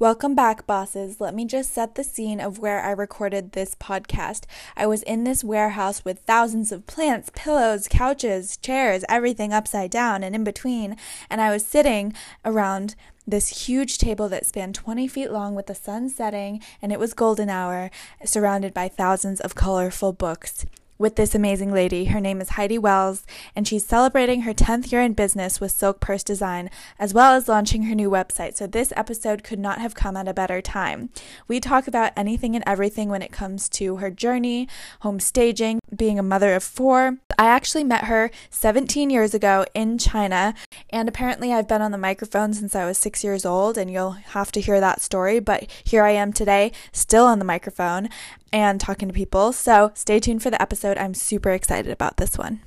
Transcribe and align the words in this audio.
Welcome 0.00 0.34
back, 0.34 0.66
bosses. 0.66 1.20
Let 1.20 1.34
me 1.34 1.44
just 1.44 1.74
set 1.74 1.94
the 1.94 2.04
scene 2.04 2.40
of 2.40 2.58
where 2.58 2.80
I 2.80 2.90
recorded 2.92 3.52
this 3.52 3.74
podcast. 3.74 4.44
I 4.74 4.86
was 4.86 5.02
in 5.02 5.24
this 5.24 5.44
warehouse 5.44 6.06
with 6.06 6.20
thousands 6.20 6.72
of 6.72 6.86
plants, 6.86 7.30
pillows, 7.34 7.86
couches, 7.86 8.56
chairs, 8.56 9.04
everything 9.10 9.52
upside 9.52 9.90
down 9.90 10.24
and 10.24 10.34
in 10.34 10.42
between, 10.42 10.96
and 11.28 11.42
I 11.42 11.50
was 11.50 11.66
sitting 11.66 12.14
around 12.46 12.94
this 13.26 13.66
huge 13.66 13.98
table 13.98 14.26
that 14.30 14.46
spanned 14.46 14.74
20 14.74 15.06
feet 15.06 15.30
long 15.30 15.54
with 15.54 15.66
the 15.66 15.74
sun 15.74 16.08
setting, 16.08 16.62
and 16.80 16.92
it 16.92 16.98
was 16.98 17.12
golden 17.12 17.50
hour, 17.50 17.90
surrounded 18.24 18.72
by 18.72 18.88
thousands 18.88 19.38
of 19.38 19.54
colorful 19.54 20.14
books 20.14 20.64
with 21.00 21.16
this 21.16 21.34
amazing 21.34 21.72
lady. 21.72 22.04
Her 22.04 22.20
name 22.20 22.42
is 22.42 22.50
Heidi 22.50 22.76
Wells, 22.76 23.24
and 23.56 23.66
she's 23.66 23.86
celebrating 23.86 24.42
her 24.42 24.52
10th 24.52 24.92
year 24.92 25.00
in 25.00 25.14
business 25.14 25.58
with 25.58 25.72
Silk 25.72 25.98
Purse 25.98 26.22
Design, 26.22 26.68
as 26.98 27.14
well 27.14 27.32
as 27.32 27.48
launching 27.48 27.84
her 27.84 27.94
new 27.94 28.10
website. 28.10 28.54
So, 28.54 28.66
this 28.66 28.92
episode 28.94 29.42
could 29.42 29.58
not 29.58 29.80
have 29.80 29.94
come 29.94 30.14
at 30.14 30.28
a 30.28 30.34
better 30.34 30.60
time. 30.60 31.08
We 31.48 31.58
talk 31.58 31.88
about 31.88 32.12
anything 32.16 32.54
and 32.54 32.62
everything 32.66 33.08
when 33.08 33.22
it 33.22 33.32
comes 33.32 33.70
to 33.70 33.96
her 33.96 34.10
journey, 34.10 34.68
home 35.00 35.20
staging, 35.20 35.80
being 35.96 36.18
a 36.18 36.22
mother 36.22 36.54
of 36.54 36.62
four. 36.62 37.16
I 37.38 37.46
actually 37.46 37.84
met 37.84 38.04
her 38.04 38.30
17 38.50 39.08
years 39.08 39.32
ago 39.32 39.64
in 39.72 39.96
China, 39.96 40.54
and 40.90 41.08
apparently 41.08 41.54
I've 41.54 41.66
been 41.66 41.80
on 41.80 41.92
the 41.92 41.98
microphone 41.98 42.52
since 42.52 42.76
I 42.76 42.84
was 42.84 42.98
six 42.98 43.24
years 43.24 43.46
old, 43.46 43.78
and 43.78 43.90
you'll 43.90 44.10
have 44.10 44.52
to 44.52 44.60
hear 44.60 44.80
that 44.80 45.00
story. 45.00 45.40
But 45.40 45.66
here 45.82 46.04
I 46.04 46.10
am 46.10 46.34
today, 46.34 46.72
still 46.92 47.24
on 47.24 47.38
the 47.38 47.46
microphone 47.46 48.10
and 48.52 48.80
talking 48.80 49.08
to 49.08 49.14
people. 49.14 49.52
So 49.52 49.92
stay 49.94 50.20
tuned 50.20 50.42
for 50.42 50.50
the 50.50 50.60
episode. 50.60 50.98
I'm 50.98 51.14
super 51.14 51.50
excited 51.50 51.90
about 51.90 52.16
this 52.16 52.36
one. 52.38 52.60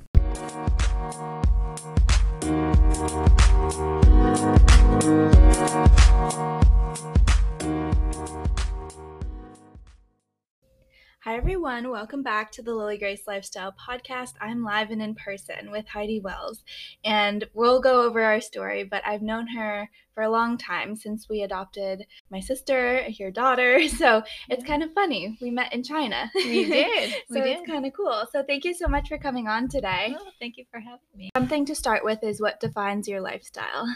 Hi, 11.25 11.37
everyone. 11.37 11.89
Welcome 11.89 12.21
back 12.21 12.51
to 12.51 12.61
the 12.61 12.73
Lily 12.73 12.97
Grace 12.97 13.21
Lifestyle 13.25 13.73
Podcast. 13.79 14.33
I'm 14.41 14.61
live 14.61 14.91
and 14.91 15.01
in 15.01 15.15
person 15.15 15.71
with 15.71 15.87
Heidi 15.87 16.19
Wells, 16.19 16.65
and 17.05 17.45
we'll 17.53 17.79
go 17.79 18.03
over 18.03 18.21
our 18.21 18.41
story. 18.41 18.83
But 18.83 19.07
I've 19.07 19.21
known 19.21 19.47
her 19.47 19.89
for 20.13 20.23
a 20.23 20.29
long 20.29 20.57
time 20.57 20.97
since 20.97 21.29
we 21.29 21.43
adopted 21.43 22.05
my 22.29 22.41
sister, 22.41 23.05
your 23.07 23.31
daughter. 23.31 23.79
So 23.87 24.23
it's 24.49 24.65
kind 24.65 24.83
of 24.83 24.91
funny. 24.91 25.37
We 25.41 25.49
met 25.49 25.73
in 25.73 25.81
China. 25.81 26.29
We 26.35 26.65
did. 26.65 27.11
so 27.31 27.35
we 27.35 27.41
did. 27.41 27.59
it's 27.59 27.67
kind 27.71 27.85
of 27.85 27.93
cool. 27.93 28.25
So 28.33 28.43
thank 28.43 28.65
you 28.65 28.73
so 28.73 28.89
much 28.89 29.07
for 29.07 29.17
coming 29.17 29.47
on 29.47 29.69
today. 29.69 30.13
Oh, 30.19 30.31
thank 30.41 30.57
you 30.57 30.65
for 30.69 30.81
having 30.81 30.99
me. 31.15 31.29
Something 31.37 31.65
to 31.67 31.73
start 31.73 32.03
with 32.03 32.21
is 32.21 32.41
what 32.41 32.59
defines 32.59 33.07
your 33.07 33.21
lifestyle. 33.21 33.87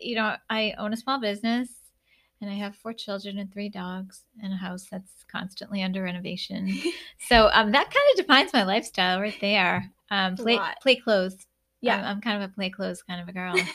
You 0.00 0.14
know, 0.14 0.36
I 0.48 0.74
own 0.78 0.92
a 0.92 0.96
small 0.96 1.20
business 1.20 1.83
and 2.44 2.52
I 2.52 2.56
have 2.56 2.76
four 2.76 2.92
children 2.92 3.38
and 3.38 3.50
three 3.50 3.70
dogs 3.70 4.24
and 4.42 4.52
a 4.52 4.56
house 4.56 4.86
that's 4.90 5.24
constantly 5.32 5.82
under 5.82 6.02
renovation. 6.02 6.70
so 7.28 7.48
um, 7.54 7.72
that 7.72 7.86
kind 7.86 8.04
of 8.12 8.16
defines 8.18 8.52
my 8.52 8.64
lifestyle 8.64 9.18
right 9.18 9.36
there. 9.40 9.90
Um, 10.10 10.36
play, 10.36 10.60
play 10.82 10.96
clothes. 10.96 11.46
Yeah. 11.80 11.96
I'm, 11.96 12.04
I'm 12.04 12.20
kind 12.20 12.42
of 12.42 12.50
a 12.50 12.52
play 12.52 12.68
clothes 12.68 13.02
kind 13.02 13.22
of 13.22 13.28
a 13.28 13.32
girl. 13.32 13.54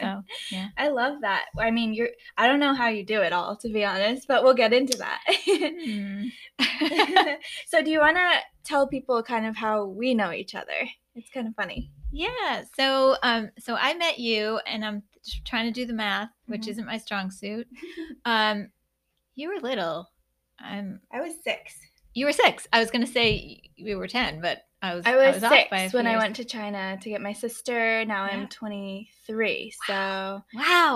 So 0.00 0.22
yeah. 0.50 0.68
I 0.76 0.88
love 0.88 1.20
that. 1.20 1.44
I 1.58 1.70
mean, 1.70 1.94
you're 1.94 2.08
I 2.36 2.48
don't 2.48 2.58
know 2.58 2.74
how 2.74 2.88
you 2.88 3.04
do 3.04 3.22
it 3.22 3.32
all 3.32 3.56
to 3.58 3.68
be 3.68 3.84
honest, 3.84 4.26
but 4.26 4.42
we'll 4.42 4.54
get 4.54 4.72
into 4.72 4.98
that. 4.98 5.20
Hmm. 5.46 6.24
so 7.66 7.82
do 7.82 7.90
you 7.90 8.00
want 8.00 8.16
to 8.16 8.38
tell 8.64 8.88
people 8.88 9.22
kind 9.22 9.46
of 9.46 9.54
how 9.56 9.84
we 9.84 10.14
know 10.14 10.32
each 10.32 10.54
other? 10.54 10.88
It's 11.14 11.30
kind 11.30 11.46
of 11.46 11.54
funny. 11.54 11.90
yeah. 12.12 12.64
So 12.76 13.16
um, 13.22 13.50
so 13.58 13.76
I 13.76 13.94
met 13.94 14.18
you, 14.18 14.58
and 14.66 14.84
I'm 14.84 15.02
trying 15.44 15.66
to 15.66 15.72
do 15.72 15.86
the 15.86 15.94
math, 15.94 16.30
which 16.46 16.62
Mhm. 16.62 16.68
isn't 16.68 16.86
my 16.86 16.98
strong 16.98 17.30
suit. 17.30 17.68
Um, 18.24 18.70
you 19.34 19.48
were 19.48 19.60
little. 19.60 20.10
I'm. 20.58 21.00
I 21.12 21.20
was 21.20 21.34
6. 21.44 21.74
You 22.14 22.24
were 22.26 22.32
six. 22.32 22.66
I 22.72 22.80
was 22.80 22.90
going 22.90 23.04
to 23.04 23.12
say 23.12 23.60
we 23.82 23.94
were 23.94 24.08
10, 24.08 24.40
but 24.40 24.62
I 24.82 24.94
was, 24.94 25.04
I 25.06 25.16
was, 25.16 25.44
off 25.44 25.52
6 25.52 25.70
by 25.70 25.80
a 25.82 25.90
when 25.90 26.06
few 26.06 26.12
I 26.14 26.16
went 26.16 26.36
to 26.36 26.44
China 26.44 26.96
to 27.00 27.08
get 27.10 27.20
my 27.20 27.34
sister. 27.34 28.04
Now 28.06 28.24
Yeah. 28.24 28.32
I'm 28.32 28.48
23. 28.48 29.72
So 29.86 29.92
Wow. 29.92 30.42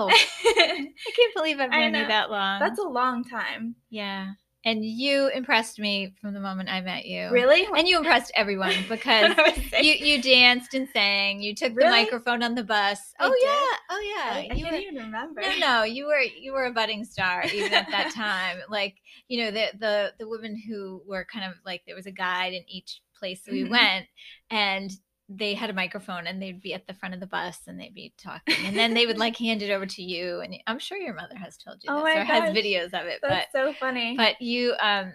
I 0.09 0.91
can't 1.15 1.35
believe 1.35 1.59
I've 1.59 1.71
I 1.71 1.89
known 1.89 2.01
you 2.01 2.07
that 2.07 2.31
long. 2.31 2.59
That's 2.59 2.79
a 2.79 2.83
long 2.83 3.23
time. 3.23 3.75
yeah. 3.89 4.31
And 4.63 4.85
you 4.85 5.27
impressed 5.29 5.79
me 5.79 6.13
from 6.21 6.35
the 6.35 6.39
moment 6.39 6.69
I 6.69 6.81
met 6.81 7.05
you. 7.07 7.29
Really? 7.31 7.65
And 7.75 7.87
you 7.87 7.97
impressed 7.97 8.31
everyone 8.35 8.73
because 8.89 9.35
When 9.35 9.39
I 9.39 9.43
was 9.55 9.55
six? 9.71 9.83
you 9.83 9.93
you 9.93 10.21
danced 10.21 10.75
and 10.75 10.87
sang. 10.89 11.41
You 11.41 11.55
took 11.55 11.73
the 11.73 11.85
microphone 11.89 12.43
on 12.43 12.53
the 12.53 12.63
bus. 12.63 12.99
I 13.19 13.25
oh 13.25 13.33
did? 13.33 13.43
yeah. 13.43 13.77
Oh 13.89 14.13
yeah. 14.15 14.33
I, 14.51 14.55
you 14.55 14.63
can't 14.65 14.75
were, 14.75 14.79
even 14.81 14.95
remember. 14.95 15.41
no, 15.41 15.55
no, 15.57 15.83
you 15.83 16.05
were 16.05 16.19
you 16.21 16.53
were 16.53 16.65
a 16.65 16.71
budding 16.71 17.03
star 17.05 17.43
even 17.53 17.73
at 17.73 17.89
that 17.89 18.11
time. 18.13 18.57
Like 18.69 18.97
you 19.27 19.43
know 19.43 19.51
the 19.51 19.67
the 19.79 20.13
the 20.19 20.27
women 20.29 20.55
who 20.67 21.01
were 21.07 21.25
kind 21.25 21.43
of 21.45 21.53
like 21.65 21.81
there 21.87 21.95
was 21.95 22.05
a 22.05 22.11
guide 22.11 22.53
in 22.53 22.63
each 22.67 23.01
place 23.17 23.41
that 23.45 23.51
we 23.51 23.63
Mhm. 23.63 23.69
went, 23.71 24.05
and 24.51 24.91
they 25.33 25.53
had 25.53 25.69
a 25.69 25.73
microphone 25.73 26.27
and 26.27 26.41
they'd 26.41 26.61
be 26.61 26.73
at 26.73 26.87
the 26.87 26.93
front 26.93 27.13
of 27.13 27.19
the 27.19 27.27
bus 27.27 27.59
and 27.67 27.79
they'd 27.79 27.93
be 27.95 28.13
talking, 28.17 28.55
and 28.65 28.77
then 28.77 28.93
they 28.93 29.05
would 29.05 29.17
like 29.17 29.37
hand 29.45 29.61
it 29.61 29.71
over 29.71 29.85
to 29.85 30.03
you. 30.03 30.41
And 30.41 30.55
I'm 30.67 30.79
sure 30.79 30.97
your 30.97 31.13
mother 31.13 31.35
has 31.35 31.57
told 31.57 31.77
you 31.83 31.89
Oh 31.89 32.03
this 32.03 32.15
or 32.17 32.23
has 32.23 32.53
videos 32.55 32.87
of 32.87 33.05
it, 33.07 33.19
That's 33.21 33.47
but 33.53 33.57
so 33.57 33.73
funny. 33.79 34.15
but 34.17 34.41
you 34.41 34.73
um 34.81 35.13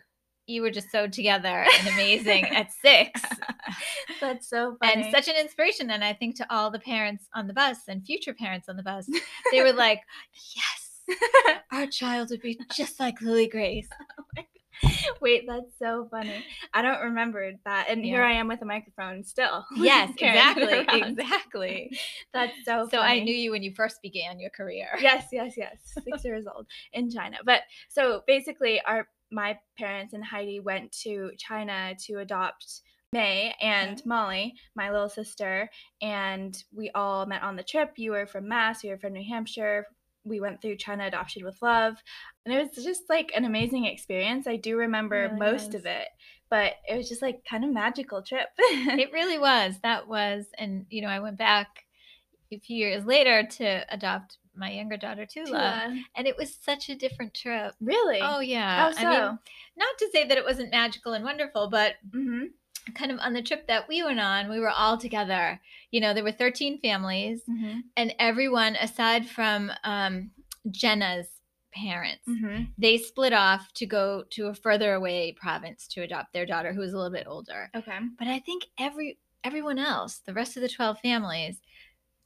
you 0.49 0.62
were 0.62 0.71
just 0.71 0.93
so 0.93 1.09
together 1.09 1.66
and 1.78 1.88
amazing 1.88 2.44
at 2.44 2.71
six 2.82 3.21
That's 4.21 4.49
so 4.49 4.77
funny. 4.81 5.03
and 5.03 5.12
such 5.12 5.27
an 5.27 5.34
inspiration 5.41 5.91
and 5.91 6.04
i 6.04 6.12
think 6.12 6.37
to 6.37 6.47
all 6.54 6.71
the 6.71 6.78
parents 6.78 7.27
on 7.34 7.48
the 7.48 7.53
bus 7.53 7.78
and 7.88 8.06
future 8.06 8.33
parents 8.33 8.69
on 8.69 8.77
the 8.77 8.84
bus 8.84 9.09
they 9.50 9.60
were 9.60 9.72
like 9.72 10.03
yes 10.56 11.19
our 11.72 11.87
child 11.88 12.31
would 12.31 12.43
be 12.43 12.60
just 12.77 13.00
like 13.00 13.21
lily 13.21 13.48
grace 13.48 13.88
Wait, 15.20 15.44
that's 15.47 15.78
so 15.78 16.09
funny. 16.10 16.44
I 16.75 16.82
don't 16.82 17.00
remember 17.00 17.53
that, 17.64 17.87
and 17.88 18.04
here 18.04 18.22
I 18.22 18.32
am 18.32 18.48
with 18.48 18.62
a 18.62 18.64
microphone 18.66 19.25
still. 19.25 19.64
yes 19.76 20.10
exactly 20.19 20.87
exactly 20.88 21.98
That's 22.32 22.53
so. 22.64 22.88
so 22.91 23.00
i 23.00 23.20
knew 23.20 23.34
you 23.34 23.50
when 23.50 23.62
you 23.62 23.72
first 23.75 24.00
began 24.03 24.38
your 24.41 24.50
career 24.50 24.88
Yes, 25.00 25.26
yes, 25.32 25.54
yes. 25.56 25.76
Six 26.04 26.25
years 26.25 26.44
old 26.53 26.66
in 26.92 27.10
China, 27.10 27.38
but 27.44 27.60
so 27.88 28.22
basically, 28.26 28.81
our 28.86 29.09
my 29.31 29.59
parents 29.78 30.15
and 30.15 30.25
Heidi 30.25 30.60
went 30.60 30.92
to 31.03 31.31
China 31.38 31.94
to 32.06 32.19
adopt 32.19 32.82
May 33.12 33.54
and 33.60 33.98
Okay. 33.98 34.03
Molly, 34.04 34.54
my 34.75 34.91
little 34.91 35.09
sister, 35.09 35.69
and 36.03 36.56
we 36.72 36.91
all 36.94 37.26
met 37.26 37.42
on 37.42 37.56
the 37.56 37.62
trip. 37.65 37.92
You 37.97 38.12
were 38.12 38.26
from 38.26 38.48
Mass, 38.48 38.84
you 38.84 38.91
were 38.91 38.98
from 38.98 39.15
New 39.15 39.25
Hampshire. 39.28 39.86
We 40.25 40.41
went 40.41 40.60
through 40.60 40.76
China 40.76 41.06
Adoption 41.06 41.44
with 41.44 41.56
Love, 41.62 41.97
and 42.47 42.55
it 42.55 42.75
was 42.75 42.83
just 42.84 43.03
like 43.11 43.33
an 43.37 43.45
amazing 43.45 43.84
experience. 43.84 44.47
I 44.47 44.57
do 44.57 44.77
remember 44.79 45.23
really 45.25 45.37
most 45.39 45.67
was. 45.67 45.75
of 45.75 45.87
it, 45.87 46.07
but 46.49 46.75
it 46.89 46.97
was 46.97 47.09
just 47.09 47.21
like 47.21 47.45
kind 47.45 47.65
of 47.65 47.73
magical 47.73 48.23
trip. 48.23 48.49
it 48.59 49.12
really 49.12 49.39
was 49.39 49.75
that 49.83 50.07
was 50.09 50.47
and 50.57 50.87
you 50.91 51.03
know 51.03 51.09
i 51.09 51.19
went 51.21 51.37
back 51.37 51.84
a 52.53 52.59
few 52.59 52.77
years 52.77 53.05
later 53.05 53.43
to 53.51 53.84
adopt 53.93 54.39
my 54.55 54.71
younger 54.71 54.97
daughter 54.97 55.27
tula, 55.27 55.47
Tula. 55.47 56.03
and 56.17 56.27
it 56.27 56.37
was 56.39 56.57
such 56.62 56.89
a 56.89 56.95
different 56.95 57.34
trip 57.34 57.75
Really? 57.81 58.21
oh 58.23 58.41
yeah 58.41 58.77
How 58.77 58.89
i 58.89 58.93
so? 58.93 59.11
mean 59.11 59.39
not 59.77 59.99
to 59.99 60.09
say 60.13 60.27
that 60.27 60.39
it 60.39 60.45
wasn't 60.45 60.71
magical 60.71 61.13
and 61.13 61.25
wonderful 61.25 61.69
but 61.69 61.95
mm-hmm. 62.09 62.45
kind 62.95 63.11
of 63.11 63.19
on 63.19 63.33
the 63.34 63.43
trip 63.43 63.67
that 63.67 63.89
we 63.89 64.03
went 64.05 64.21
on, 64.21 64.49
we 64.49 64.61
were 64.61 64.71
all 64.71 64.97
together. 64.97 65.61
You 65.91 66.01
know, 66.01 66.15
there 66.15 66.23
were 66.23 66.31
13 66.33 66.81
families, 66.81 67.43
Mm-hmm. 67.51 67.81
and 67.97 68.15
everyone, 68.21 68.77
aside 68.77 69.28
from 69.28 69.73
um, 69.83 70.31
Jenna's 70.71 71.27
parents, 71.76 72.22
Mm-hmm. 72.28 72.64
they 72.78 72.98
split 72.98 73.32
off 73.32 73.72
to 73.75 73.87
go 73.87 74.25
to 74.31 74.47
a 74.47 74.54
further 74.54 74.94
away 74.94 75.32
province 75.32 75.87
to 75.88 76.03
adopt 76.03 76.32
their 76.32 76.47
daughter, 76.47 76.72
who 76.72 76.81
was 76.81 76.92
a 76.92 76.97
little 76.97 77.12
bit 77.12 77.26
older. 77.28 77.70
Okay. 77.76 77.98
But 78.19 78.28
I 78.28 78.38
think 78.41 78.64
every 78.78 79.19
everyone 79.44 79.78
else, 79.78 80.22
the 80.26 80.32
rest 80.34 80.56
of 80.56 80.62
the 80.62 80.69
12 80.69 80.98
families, 81.00 81.60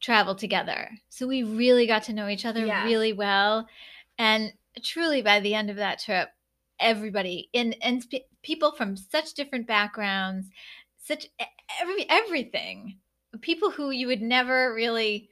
traveled 0.00 0.38
together. 0.38 0.90
So 1.10 1.26
we 1.26 1.42
really 1.42 1.86
got 1.86 2.04
to 2.04 2.12
know 2.14 2.28
each 2.28 2.46
other 2.46 2.64
Yeah. 2.64 2.84
really 2.84 3.12
well. 3.12 3.66
And 4.18 4.52
truly 4.82 5.20
by 5.22 5.40
the 5.40 5.54
end 5.54 5.68
of 5.70 5.76
that 5.76 5.98
trip, 6.00 6.30
everybody 6.78 7.50
in 7.52 7.74
and 7.82 8.02
sp- 8.04 8.28
people 8.42 8.72
from 8.72 8.96
such 8.96 9.34
different 9.34 9.66
backgrounds, 9.66 10.46
such 11.02 11.26
every 11.80 12.06
everything. 12.08 12.98
People 13.40 13.70
who 13.70 13.90
you 13.90 14.06
would 14.06 14.22
never 14.22 14.74
really 14.74 15.29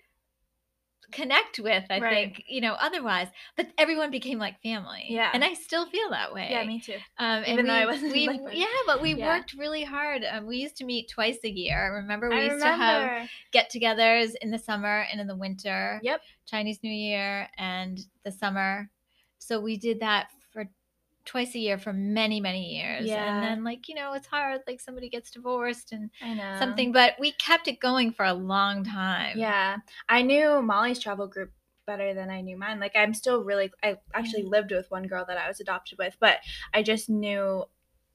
connect 1.13 1.59
with, 1.59 1.85
I 1.91 2.01
Right. 2.01 2.11
think, 2.35 2.45
you 2.49 2.61
know, 2.61 2.75
otherwise. 2.75 3.29
But 3.57 3.69
everyone 3.79 4.11
became 4.11 4.39
like 4.39 4.61
family. 4.63 5.07
Yeah. 5.09 5.31
And 5.33 5.43
I 5.45 5.55
still 5.55 5.87
feel 5.87 6.11
that 6.11 6.33
way. 6.35 6.49
Yeah, 6.51 6.65
me 6.65 6.81
too. 6.81 6.97
Um, 7.19 7.45
Even 7.47 7.67
though 7.67 7.73
I 7.73 7.87
wasn't 7.87 8.13
we, 8.13 8.27
like 8.27 8.41
yeah, 8.53 8.67
but 8.87 9.01
we 9.01 9.15
Yeah. 9.15 9.27
worked 9.27 9.55
really 9.55 9.85
hard. 9.85 10.25
Um, 10.25 10.47
we 10.47 10.59
used 10.59 10.77
to 10.79 10.85
meet 10.85 11.09
twice 11.09 11.39
a 11.45 11.51
year. 11.51 11.95
Remember, 11.95 12.29
we 12.29 12.37
I 12.37 12.41
used 12.45 12.63
to 12.63 12.73
have 12.73 13.29
get-togethers 13.53 14.35
in 14.43 14.51
the 14.51 14.59
summer 14.59 15.07
and 15.11 15.21
in 15.21 15.27
the 15.27 15.37
winter. 15.37 16.01
Yep. 16.03 16.21
Chinese 16.47 16.81
New 16.83 16.93
Year 16.93 17.49
and 17.59 17.99
the 18.25 18.31
summer. 18.33 18.91
So 19.39 19.61
we 19.61 19.77
did 19.77 20.01
that 20.01 20.29
twice 21.29 21.55
a 21.55 21.59
year 21.59 21.79
for 21.79 21.93
many, 21.93 22.41
many 22.41 22.75
years. 22.75 23.07
Yeah. 23.07 23.35
And 23.35 23.43
then, 23.43 23.63
like 23.65 23.89
you 23.89 23.95
know, 23.95 24.15
it's 24.15 24.27
hard. 24.27 24.63
Like 24.67 24.81
somebody 24.81 25.09
gets 25.09 25.31
divorced 25.31 25.93
and 25.93 26.11
I 26.23 26.35
know. 26.35 26.57
something, 26.59 26.91
but 26.91 27.15
we 27.21 27.33
kept 27.33 27.69
it 27.69 27.79
going 27.81 28.13
for 28.13 28.25
a 28.25 28.33
long 28.33 28.83
time. 28.83 29.39
Yeah. 29.39 29.77
I 30.09 30.23
knew 30.23 30.63
Molly's 30.63 30.99
travel 30.99 31.29
group 31.29 31.53
better 31.87 32.13
than 32.15 32.29
I 32.31 32.41
knew 32.41 32.59
mine. 32.59 32.81
Like 32.81 32.97
I'm 32.97 33.15
still 33.15 33.45
really 33.45 33.71
I 33.83 33.97
actually 34.15 34.43
Mhm. 34.45 34.51
lived 34.51 34.73
with 34.73 34.91
one 34.91 35.07
girl 35.07 35.25
that 35.29 35.39
I 35.39 35.49
was 35.49 35.61
adopted 35.61 35.99
with, 35.99 36.17
but 36.21 36.39
I 36.75 36.83
just 36.83 37.09
knew 37.09 37.65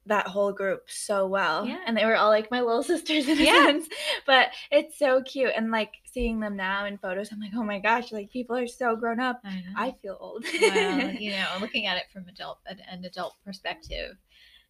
that 0.06 0.28
whole 0.28 0.52
group 0.52 0.82
so 0.88 1.26
well. 1.28 1.66
Yeah. 1.66 1.80
And 1.86 1.96
they 1.96 2.06
were 2.06 2.16
all 2.18 2.30
like 2.30 2.52
my 2.52 2.60
little 2.62 2.84
sisters 2.94 3.28
in 3.28 3.40
a 3.40 3.42
Yeah. 3.44 3.66
sense. 3.66 3.88
But 4.26 4.50
it's 4.72 5.00
so 5.00 5.22
cute. 5.22 5.52
And 5.56 5.72
like 5.72 5.94
seeing 6.06 6.40
them 6.40 6.56
now 6.58 6.86
in 6.86 6.98
photos, 6.98 7.32
I'm 7.32 7.40
like, 7.40 7.52
oh 7.56 7.64
my 7.64 7.80
gosh, 7.80 8.12
like 8.12 8.30
people 8.32 8.56
are 8.58 8.68
so 8.68 8.96
grown 8.96 9.20
up. 9.20 9.40
I. 9.46 9.64
I 9.76 9.92
feel 10.02 10.18
old. 10.20 10.44
well, 10.62 11.12
you 11.20 11.32
know, 11.32 11.48
looking 11.62 11.86
at 11.86 11.98
it 11.98 12.06
from 12.12 12.28
adult 12.28 12.60
an, 12.68 12.80
an 12.90 13.06
adult 13.06 13.36
perspective, 13.46 14.18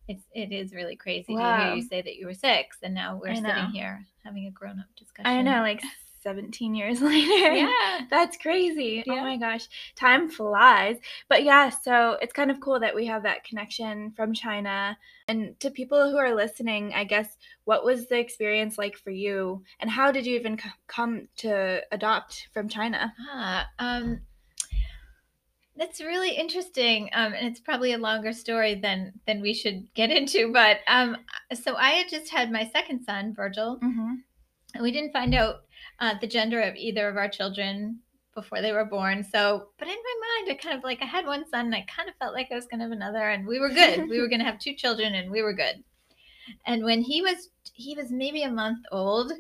it's 0.08 0.24
it 0.34 0.52
is 0.52 0.74
really 0.74 0.96
crazy 0.98 1.34
to 1.36 1.42
hear 1.42 1.76
you 1.76 1.82
say 1.82 2.02
that 2.02 2.16
you 2.18 2.26
were 2.28 2.34
six, 2.34 2.78
and 2.84 2.94
now 2.94 3.20
we're 3.22 3.34
sitting 3.36 3.72
here 3.72 4.06
having 4.24 4.46
a 4.48 4.52
grown 4.52 4.80
up 4.80 4.86
discussion. 4.98 5.26
I 5.32 5.42
know, 5.42 5.62
like 5.62 5.82
17 6.24 6.74
years 6.74 7.02
later. 7.12 7.52
yeah, 7.54 8.00
That's 8.10 8.38
crazy. 8.38 9.04
Yeah. 9.06 9.14
Oh 9.14 9.22
my 9.22 9.38
gosh. 9.38 9.68
Time 9.96 10.30
flies. 10.30 10.98
But 11.30 11.44
yeah, 11.44 11.70
so 11.70 12.18
it's 12.22 12.34
kind 12.34 12.50
of 12.50 12.60
cool 12.62 12.80
that 12.80 12.96
we 12.96 13.06
have 13.06 13.24
that 13.24 13.44
connection 13.44 14.12
from 14.16 14.34
China. 14.34 14.98
And 15.28 15.60
to 15.60 15.70
people 15.70 16.10
who 16.10 16.18
are 16.18 16.34
listening, 16.34 16.94
I 16.94 17.04
guess, 17.04 17.38
what 17.66 17.86
was 17.86 18.08
the 18.08 18.18
experience 18.20 18.78
like 18.78 18.98
for 18.98 19.12
you? 19.12 19.64
And 19.80 19.90
how 19.90 20.12
did 20.12 20.26
you 20.26 20.36
even 20.36 20.60
come 20.88 21.28
to 21.38 21.82
adopt 21.92 22.48
from 22.54 22.68
China? 22.70 23.14
Ah, 23.32 23.68
um, 23.80 24.22
that's 25.76 26.02
really 26.02 26.30
interesting, 26.36 27.10
um, 27.14 27.34
and 27.34 27.48
it's 27.48 27.60
probably 27.60 27.94
a 27.94 27.98
longer 27.98 28.32
story 28.32 28.76
than 28.76 29.12
than 29.26 29.42
we 29.42 29.56
should 29.56 29.92
get 29.96 30.12
into. 30.12 30.52
But 30.54 30.78
um, 30.88 31.18
so 31.54 31.76
I 31.76 31.92
had 31.92 32.10
just 32.10 32.30
had 32.32 32.52
my 32.52 32.70
second 32.72 33.04
son, 33.06 33.34
Virgil, 33.34 33.80
Mm-hmm. 33.84 34.14
and 34.76 34.84
we 34.84 34.92
didn't 34.92 35.14
find 35.14 35.34
out 35.34 35.62
uh, 36.04 36.16
the 36.20 36.28
gender 36.28 36.60
of 36.60 36.76
either 36.76 37.08
of 37.08 37.16
our 37.16 37.30
children 37.30 38.00
before 38.36 38.62
they 38.62 38.74
were 38.74 38.84
born. 38.84 39.24
So, 39.24 39.70
but 39.80 39.88
in 39.88 39.94
my 39.94 40.16
mind, 40.46 40.52
I 40.52 40.62
kind 40.62 40.78
of 40.78 40.84
like 40.84 41.02
I 41.02 41.06
had 41.06 41.26
one 41.26 41.48
son, 41.50 41.68
and 41.68 41.76
I 41.76 41.86
kind 41.88 42.10
of 42.10 42.16
felt 42.16 42.34
like 42.34 42.50
I 42.52 42.56
was 42.56 42.66
going 42.66 42.80
to 42.80 42.86
have 42.86 42.92
another, 42.92 43.30
and 43.30 43.48
we 43.48 43.60
were 43.60 43.70
good. 43.70 44.10
we 44.10 44.20
were 44.20 44.28
going 44.34 44.40
to 44.40 44.46
have 44.46 44.60
two 44.60 44.74
children, 44.74 45.16
and 45.16 45.32
we 45.32 45.42
were 45.42 45.54
good. 45.54 45.82
And 46.66 46.84
when 46.84 47.02
he 47.02 47.22
was 47.22 47.50
he 47.74 47.96
was 47.96 48.12
maybe 48.12 48.44
a 48.44 48.52
month 48.52 48.80
old, 48.92 49.32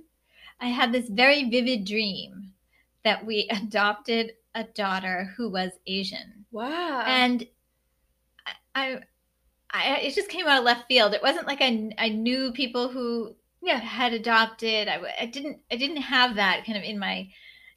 I 0.61 0.67
had 0.67 0.93
this 0.93 1.09
very 1.09 1.49
vivid 1.49 1.85
dream 1.85 2.53
that 3.03 3.25
we 3.25 3.49
adopted 3.51 4.31
a 4.55 4.63
daughter 4.63 5.33
who 5.35 5.49
was 5.49 5.71
Asian, 5.85 6.45
Wow. 6.51 7.03
and 7.05 7.45
I. 8.73 8.99
I, 9.75 10.01
it 10.01 10.13
just 10.13 10.29
came 10.29 10.45
out 10.45 10.59
of 10.59 10.63
left 10.65 10.87
field. 10.87 11.15
It 11.15 11.23
wasn't 11.23 11.47
like 11.47 11.57
I, 11.59 11.89
I 11.97 12.09
knew 12.09 12.51
people 12.51 12.89
who 12.89 13.33
yeah. 13.63 13.79
had 13.79 14.13
adopted. 14.13 14.87
I 14.87 15.25
didn't 15.25 15.59
I 15.71 15.77
didn't 15.77 15.97
have 15.97 16.35
that 16.35 16.65
kind 16.65 16.77
of 16.77 16.83
in 16.83 16.99
my, 16.99 17.29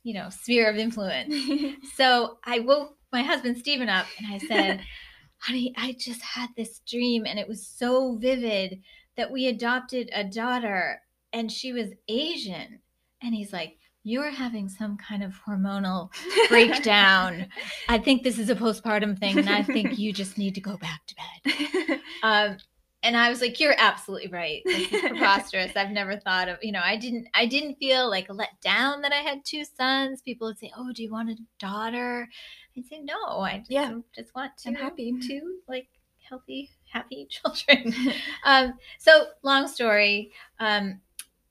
you 0.02 0.14
know, 0.14 0.28
sphere 0.30 0.68
of 0.70 0.76
influence. 0.76 1.34
So 1.94 2.38
I 2.44 2.60
woke 2.60 2.96
my 3.12 3.22
husband 3.22 3.56
Stephen 3.56 3.88
up 3.88 4.06
and 4.18 4.34
I 4.34 4.38
said, 4.38 4.80
"Honey, 5.38 5.72
I 5.76 5.96
just 5.98 6.20
had 6.22 6.50
this 6.56 6.80
dream 6.80 7.24
and 7.26 7.38
it 7.38 7.48
was 7.48 7.66
so 7.66 8.16
vivid 8.16 8.82
that 9.16 9.30
we 9.30 9.46
adopted 9.46 10.10
a 10.12 10.24
daughter 10.24 11.00
and 11.32 11.50
she 11.50 11.72
was 11.72 11.90
Asian." 12.08 12.80
And 13.22 13.34
he's 13.34 13.52
like, 13.52 13.78
"You're 14.02 14.30
having 14.30 14.68
some 14.68 14.98
kind 14.98 15.22
of 15.22 15.34
hormonal 15.48 16.10
breakdown. 16.48 17.46
I 17.88 17.98
think 17.98 18.22
this 18.22 18.38
is 18.38 18.50
a 18.50 18.54
postpartum 18.54 19.18
thing 19.18 19.38
and 19.38 19.48
I 19.48 19.62
think 19.62 19.98
you 19.98 20.12
just 20.12 20.36
need 20.36 20.54
to 20.56 20.60
go 20.60 20.76
back 20.76 21.00
to 21.06 21.14
bed." 21.14 22.00
Um, 22.22 22.56
and 23.06 23.16
I 23.16 23.28
was 23.30 23.40
like, 23.40 23.58
"You're 23.60 23.74
absolutely 23.78 24.28
right. 24.28 24.62
This 24.64 24.92
is 24.92 25.00
preposterous. 25.08 25.76
I've 25.76 25.90
never 25.90 26.16
thought 26.16 26.48
of. 26.48 26.58
You 26.62 26.72
know, 26.72 26.82
I 26.84 26.96
didn't. 26.96 27.28
I 27.34 27.46
didn't 27.46 27.76
feel 27.76 28.10
like 28.10 28.26
let 28.28 28.60
down 28.60 29.02
that 29.02 29.12
I 29.12 29.22
had 29.28 29.44
two 29.44 29.64
sons. 29.64 30.20
People 30.22 30.48
would 30.48 30.58
say, 30.58 30.70
"Oh, 30.76 30.92
do 30.92 31.02
you 31.02 31.10
want 31.12 31.30
a 31.30 31.36
daughter?" 31.58 32.28
I'd 32.76 32.86
say, 32.86 33.00
"No. 33.00 33.40
I 33.40 33.58
just, 33.58 33.70
Yeah. 33.70 33.94
just 34.14 34.34
want 34.34 34.52
two, 34.58 34.68
I'm 34.70 34.74
happy. 34.74 35.14
two 35.26 35.58
like 35.68 35.88
healthy, 36.28 36.70
happy 36.92 37.26
children." 37.30 37.94
um, 38.44 38.74
so, 38.98 39.28
long 39.42 39.68
story. 39.68 40.32
Um, 40.58 41.00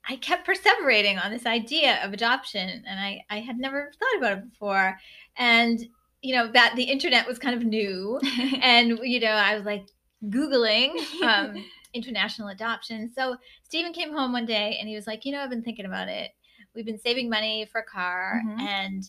I 0.08 0.16
kept 0.16 0.46
perseverating 0.46 1.22
on 1.24 1.32
this 1.32 1.46
idea 1.46 1.98
of 2.04 2.12
adoption, 2.12 2.84
and 2.86 3.00
I 3.00 3.24
I 3.30 3.40
had 3.40 3.58
never 3.58 3.90
thought 3.98 4.18
about 4.18 4.38
it 4.38 4.50
before, 4.50 4.98
and 5.36 5.80
you 6.22 6.34
know 6.34 6.50
that 6.52 6.74
the 6.76 6.84
internet 6.84 7.26
was 7.26 7.38
kind 7.38 7.54
of 7.54 7.62
new 7.62 8.18
and 8.62 8.98
you 9.02 9.20
know 9.20 9.30
i 9.30 9.54
was 9.54 9.64
like 9.66 9.86
googling 10.24 10.96
um, 11.22 11.64
international 11.94 12.48
adoption. 12.48 13.10
So 13.14 13.36
stephen 13.62 13.92
came 13.92 14.12
home 14.12 14.32
one 14.32 14.46
day 14.46 14.76
and 14.78 14.88
he 14.88 14.94
was 14.94 15.06
like 15.06 15.24
you 15.24 15.32
know 15.32 15.40
i've 15.40 15.50
been 15.50 15.62
thinking 15.62 15.86
about 15.86 16.08
it. 16.08 16.30
We've 16.74 16.84
been 16.86 16.98
saving 16.98 17.30
money 17.30 17.66
for 17.70 17.80
a 17.80 17.84
car 17.84 18.42
Mhm. 18.44 18.60
and 18.60 19.08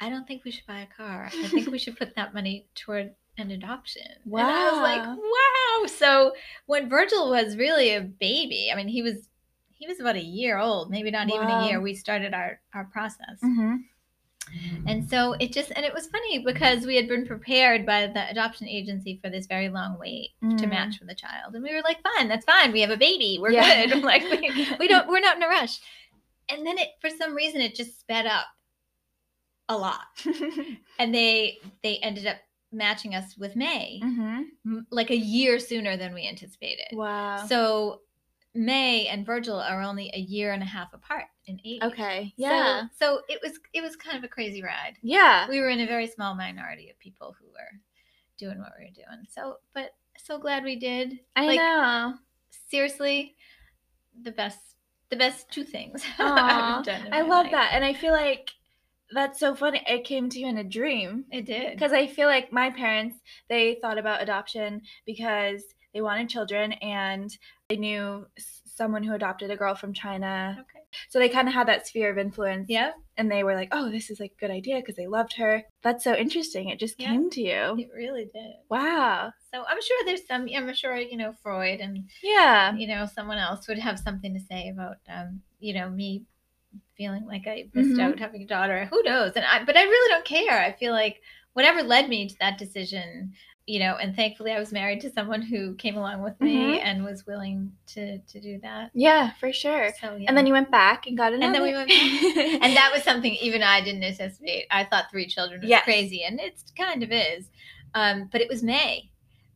i 0.00 0.08
don't 0.08 0.26
think 0.26 0.44
we 0.44 0.50
should 0.50 0.66
buy 0.66 0.80
a 0.80 0.86
car. 0.96 1.30
I 1.32 1.48
think 1.48 1.70
we 1.70 1.78
should 1.78 1.96
put 1.96 2.14
that 2.16 2.34
money 2.34 2.66
toward 2.74 3.14
an 3.38 3.50
adoption. 3.50 4.02
And 4.26 4.50
i 4.50 4.70
was 4.70 4.80
like 4.82 5.02
Wow. 5.02 5.16
wow. 5.16 5.86
So 5.86 6.34
when 6.66 6.88
virgil 6.88 7.30
was 7.30 7.56
really 7.56 7.90
a 7.94 8.00
baby 8.02 8.68
i 8.72 8.76
mean 8.76 8.88
he 8.88 9.02
was 9.02 9.28
he 9.70 9.86
was 9.88 9.98
about 10.00 10.16
a 10.16 10.20
year 10.22 10.58
old 10.58 10.90
maybe 10.90 11.10
not 11.10 11.28
even 11.28 11.48
a 11.48 11.64
year 11.66 11.80
we 11.80 11.94
started 11.94 12.34
our 12.34 12.60
our 12.74 12.84
process. 12.84 13.38
Hmm 13.40 13.76
and 14.86 15.08
so 15.08 15.34
it 15.40 15.52
just, 15.52 15.72
and 15.76 15.84
it 15.84 15.94
was 15.94 16.06
funny 16.08 16.40
because 16.44 16.84
we 16.86 16.96
had 16.96 17.08
been 17.08 17.26
prepared 17.26 17.86
by 17.86 18.06
the 18.06 18.28
adoption 18.30 18.68
agency 18.68 19.18
for 19.22 19.30
this 19.30 19.46
very 19.46 19.68
long 19.68 19.96
wait 19.98 20.30
to 20.40 20.66
Mm. 20.66 20.70
match 20.70 21.00
with 21.00 21.08
a 21.10 21.14
child. 21.14 21.54
And 21.54 21.62
we 21.62 21.74
were 21.74 21.82
like, 21.82 21.98
fine, 22.02 22.28
that's 22.28 22.44
fine. 22.44 22.72
We 22.72 22.80
have 22.82 22.90
a 22.90 22.96
baby. 22.96 23.38
We're 23.40 23.52
Yeah. 23.52 23.86
good. 23.86 24.02
like, 24.02 24.22
we, 24.30 24.76
we 24.78 24.88
don't, 24.88 25.08
we're 25.08 25.20
not 25.20 25.36
in 25.36 25.42
a 25.42 25.48
rush. 25.48 25.78
And 26.48 26.66
then 26.66 26.78
it, 26.78 26.88
for 27.00 27.08
some 27.10 27.34
reason, 27.34 27.60
it 27.60 27.74
just 27.74 27.98
sped 28.00 28.26
up 28.26 28.46
a 29.68 29.76
lot. 29.76 30.00
And 30.98 31.12
they, 31.14 31.58
they 31.82 31.96
ended 31.98 32.26
up 32.26 32.36
matching 32.70 33.14
us 33.14 33.36
with 33.36 33.56
May, 33.56 34.00
hmm 34.02 34.42
like 34.90 35.10
a 35.10 35.16
year 35.16 35.58
sooner 35.58 35.96
than 35.96 36.14
we 36.14 36.28
anticipated. 36.28 36.86
Wow. 36.92 37.46
So 37.46 38.00
May 38.54 39.06
and 39.08 39.26
Virgil 39.26 39.56
are 39.58 39.82
only 39.82 40.10
a 40.14 40.18
year 40.20 40.52
and 40.52 40.62
a 40.62 40.66
half 40.66 40.92
apart 40.94 41.24
in 41.46 41.58
age. 41.64 41.82
okay. 41.82 42.32
Yeah. 42.36 42.84
so 42.98 43.20
it 43.28 43.40
was, 43.42 43.58
it 43.72 43.82
was 43.82 43.96
kind 43.96 44.16
of 44.16 44.24
a 44.24 44.28
crazy 44.28 44.62
ride 44.62 44.96
yeah. 45.02 45.48
we 45.48 45.60
were 45.60 45.70
in 45.70 45.80
a 45.80 45.86
very 45.86 46.06
small 46.06 46.34
minority 46.34 46.90
of 46.90 46.98
people 46.98 47.34
who 47.40 47.46
were 47.46 47.80
doing 48.42 48.58
what 48.58 48.72
we 48.78 48.86
were 48.86 48.90
doing. 48.90 49.26
So, 49.28 49.58
but 49.74 49.94
so 50.18 50.38
glad 50.38 50.64
we 50.64 50.76
did. 50.76 51.20
I 51.36 51.46
like, 51.46 51.56
know. 51.58 52.14
Seriously, 52.70 53.36
the 54.20 54.32
best, 54.32 54.58
the 55.10 55.16
best 55.16 55.50
two 55.50 55.64
things 55.64 56.02
done. 56.18 56.88
I 57.12 57.22
love 57.22 57.46
life. 57.46 57.52
that. 57.52 57.70
And 57.72 57.84
I 57.84 57.94
feel 57.94 58.12
like 58.12 58.50
that's 59.12 59.38
so 59.38 59.54
funny. 59.54 59.82
It 59.86 60.04
came 60.04 60.28
to 60.30 60.40
you 60.40 60.48
in 60.48 60.58
a 60.58 60.64
dream. 60.64 61.24
It 61.30 61.46
did. 61.46 61.72
Because 61.74 61.92
I 61.92 62.06
feel 62.06 62.28
like 62.28 62.52
my 62.52 62.70
parents, 62.70 63.16
they 63.48 63.78
thought 63.80 63.98
about 63.98 64.22
adoption 64.22 64.82
because 65.06 65.62
they 65.94 66.00
wanted 66.00 66.28
children 66.28 66.72
and 66.74 67.36
they 67.68 67.76
knew 67.76 68.26
someone 68.64 69.02
who 69.02 69.14
adopted 69.14 69.50
a 69.50 69.56
girl 69.56 69.74
from 69.74 69.92
China. 69.92 70.56
Okay. 70.60 70.81
So 71.12 71.18
they 71.18 71.28
kind 71.28 71.46
of 71.46 71.52
had 71.52 71.68
that 71.68 71.86
sphere 71.86 72.10
of 72.10 72.16
influence. 72.16 72.70
Yeah, 72.70 72.92
And 73.18 73.30
they 73.30 73.44
were 73.44 73.54
like, 73.54 73.68
oh, 73.70 73.90
this 73.90 74.08
is 74.08 74.18
like 74.18 74.32
a 74.32 74.40
good 74.40 74.50
idea 74.50 74.76
because 74.76 74.96
they 74.96 75.06
loved 75.06 75.34
her. 75.36 75.62
That's 75.82 76.02
so 76.02 76.14
interesting. 76.16 76.70
It 76.70 76.78
just 76.78 76.98
Yeah. 76.98 77.08
came 77.10 77.28
to 77.28 77.40
you. 77.42 77.76
it 77.78 77.90
really 77.94 78.30
did. 78.32 78.54
Wow. 78.70 79.30
So 79.52 79.62
I'm 79.68 79.82
sure 79.82 80.04
there's 80.06 80.26
some. 80.26 80.48
I'm 80.56 80.72
sure 80.72 80.96
you 80.96 81.18
know 81.18 81.34
Freud 81.42 81.80
and 81.80 82.08
Yeah. 82.22 82.74
you 82.74 82.86
know 82.86 83.04
someone 83.04 83.36
else 83.36 83.68
would 83.68 83.78
have 83.78 83.98
something 83.98 84.32
to 84.32 84.40
say 84.40 84.70
about 84.70 84.96
um, 85.06 85.42
you 85.60 85.74
know 85.74 85.90
me 85.90 86.24
feeling 86.96 87.26
like 87.26 87.46
I 87.46 87.68
missed 87.74 87.90
Mhm. 87.98 88.00
out 88.12 88.18
having 88.18 88.40
a 88.42 88.46
daughter. 88.46 88.86
Who 88.86 89.02
knows? 89.02 89.32
And 89.36 89.44
I, 89.44 89.62
but 89.64 89.76
I 89.76 89.82
really 89.82 90.08
don't 90.14 90.24
care. 90.24 90.58
I 90.58 90.72
feel 90.72 90.94
like 90.94 91.20
whatever 91.52 91.82
led 91.82 92.08
me 92.08 92.26
to 92.30 92.36
that 92.40 92.56
decision, 92.56 93.34
you 93.66 93.78
know, 93.78 93.94
and 93.96 94.14
thankfully 94.16 94.50
I 94.50 94.58
was 94.58 94.72
married 94.72 95.00
to 95.02 95.10
someone 95.10 95.40
who 95.42 95.74
came 95.76 95.96
along 95.96 96.22
with 96.22 96.40
me 96.40 96.78
Mhm. 96.78 96.80
and 96.84 97.04
was 97.04 97.26
willing 97.26 97.72
to 97.94 98.18
to 98.18 98.40
do 98.40 98.58
that. 98.62 98.90
Yeah, 98.94 99.30
for 99.34 99.52
sure. 99.52 99.92
So 100.00 100.16
yeah. 100.16 100.26
And 100.28 100.36
then 100.36 100.46
you 100.48 100.52
went 100.52 100.70
back 100.70 101.06
and 101.06 101.16
got 101.16 101.32
another. 101.32 101.46
And 101.46 101.54
then 101.54 101.62
we 101.62 101.72
went 101.72 101.88
back. 101.88 102.58
and 102.62 102.76
that 102.76 102.90
was 102.92 103.02
something 103.04 103.34
even 103.36 103.62
I 103.62 103.80
didn't 103.80 104.02
anticipate. 104.02 104.66
I 104.70 104.84
thought 104.84 105.10
three 105.10 105.26
children 105.26 105.60
was 105.60 105.70
Yes. 105.70 105.84
crazy, 105.84 106.24
and 106.24 106.40
it 106.40 106.60
kind 106.76 107.02
of 107.02 107.12
is. 107.12 107.50
Um, 107.94 108.28
but 108.32 108.40
it 108.40 108.48
was 108.48 108.62
May. 108.62 109.10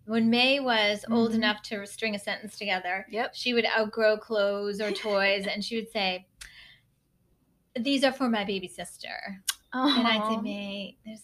When 0.04 0.30
May 0.30 0.60
was 0.60 1.04
old 1.10 1.32
Mhm. 1.32 1.36
enough 1.36 1.62
to 1.62 1.84
string 1.86 2.14
a 2.14 2.18
sentence 2.20 2.56
together, 2.56 3.06
Yep. 3.10 3.34
she 3.34 3.54
would 3.54 3.66
outgrow 3.66 4.16
clothes 4.18 4.80
or 4.80 4.92
toys, 4.92 5.48
and 5.48 5.64
she 5.64 5.74
would 5.74 5.90
say, 5.90 6.26
"These 7.74 8.04
are 8.04 8.12
for 8.12 8.28
my 8.28 8.44
baby 8.44 8.68
sister." 8.68 9.42
And 9.72 10.06
I'd 10.06 10.24
say, 10.26 10.36
"May, 10.40 10.96
there's, 11.04 11.22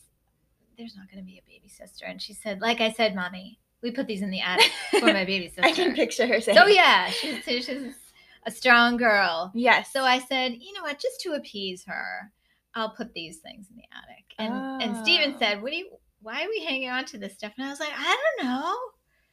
there's 0.77 0.97
not 0.97 1.11
going 1.11 1.23
to 1.23 1.27
be 1.27 1.39
a 1.39 1.49
baby 1.51 1.69
sister." 1.69 2.05
And 2.07 2.21
she 2.21 2.35
said, 2.35 2.61
"Like 2.61 2.81
I 2.81 2.93
said, 2.93 3.15
mommy, 3.15 3.59
we 3.83 3.91
put 3.91 4.07
these 4.07 4.23
in 4.23 4.31
the 4.31 4.41
attic 4.41 4.71
for 4.99 5.07
my 5.07 5.25
baby 5.25 5.49
sister." 5.49 5.63
I 5.65 5.73
can 5.73 5.95
picture 5.95 6.27
her 6.27 6.41
saying. 6.41 6.59
So 6.59 6.67
yeah, 6.67 7.11
she's, 7.11 7.45
she's 7.45 7.69
a 8.45 8.51
strong 8.51 8.97
girl. 8.97 9.51
Yes. 9.55 9.93
So 9.93 10.03
I 10.05 10.19
said, 10.19 10.55
you 10.61 10.73
know 10.75 10.83
what, 10.83 10.99
just 10.99 11.21
to 11.23 11.33
appease 11.33 11.85
her, 11.87 12.33
I'll 12.75 12.91
put 12.91 13.13
these 13.15 13.39
things 13.39 13.67
in 13.71 13.77
the 13.77 13.85
attic. 13.97 14.25
And 14.39 14.83
and 14.83 14.97
Steven 14.97 15.35
Oh. 15.35 15.39
said, 15.39 15.63
What 15.63 15.71
do 15.73 15.77
you 15.79 15.89
why 16.21 16.45
are 16.45 16.49
we 16.49 16.65
hanging 16.65 16.89
on 16.89 17.05
to 17.07 17.19
this 17.19 17.35
stuff? 17.35 17.53
And 17.59 17.67
I 17.67 17.71
was 17.71 17.81
like, 17.81 17.93
I 17.93 18.17
don't 18.39 18.47
know. 18.49 18.77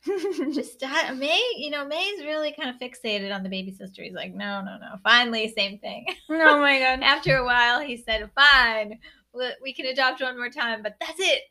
Just 0.53 0.83
I, 0.83 1.11
May, 1.11 1.41
you 1.57 1.69
know, 1.69 1.85
May's 1.85 2.21
really 2.23 2.51
kind 2.53 2.69
of 2.69 2.77
fixated 2.77 3.33
on 3.35 3.43
the 3.43 3.49
baby 3.49 3.71
sister. 3.71 4.01
He's 4.01 4.13
like, 4.13 4.33
no, 4.33 4.61
no, 4.61 4.77
no. 4.77 4.95
Finally, 5.03 5.53
same 5.55 5.77
thing. 5.79 6.05
oh 6.29 6.59
my 6.59 6.79
god. 6.79 6.99
After 7.03 7.35
a 7.35 7.45
while, 7.45 7.79
he 7.81 7.97
said, 7.97 8.29
fine, 8.33 8.97
we- 9.33 9.55
we 9.61 9.73
can 9.73 9.85
adopt 9.85 10.21
one 10.21 10.37
more 10.37 10.49
time, 10.49 10.81
but 10.83 10.95
that's 10.99 11.19
it. 11.19 11.41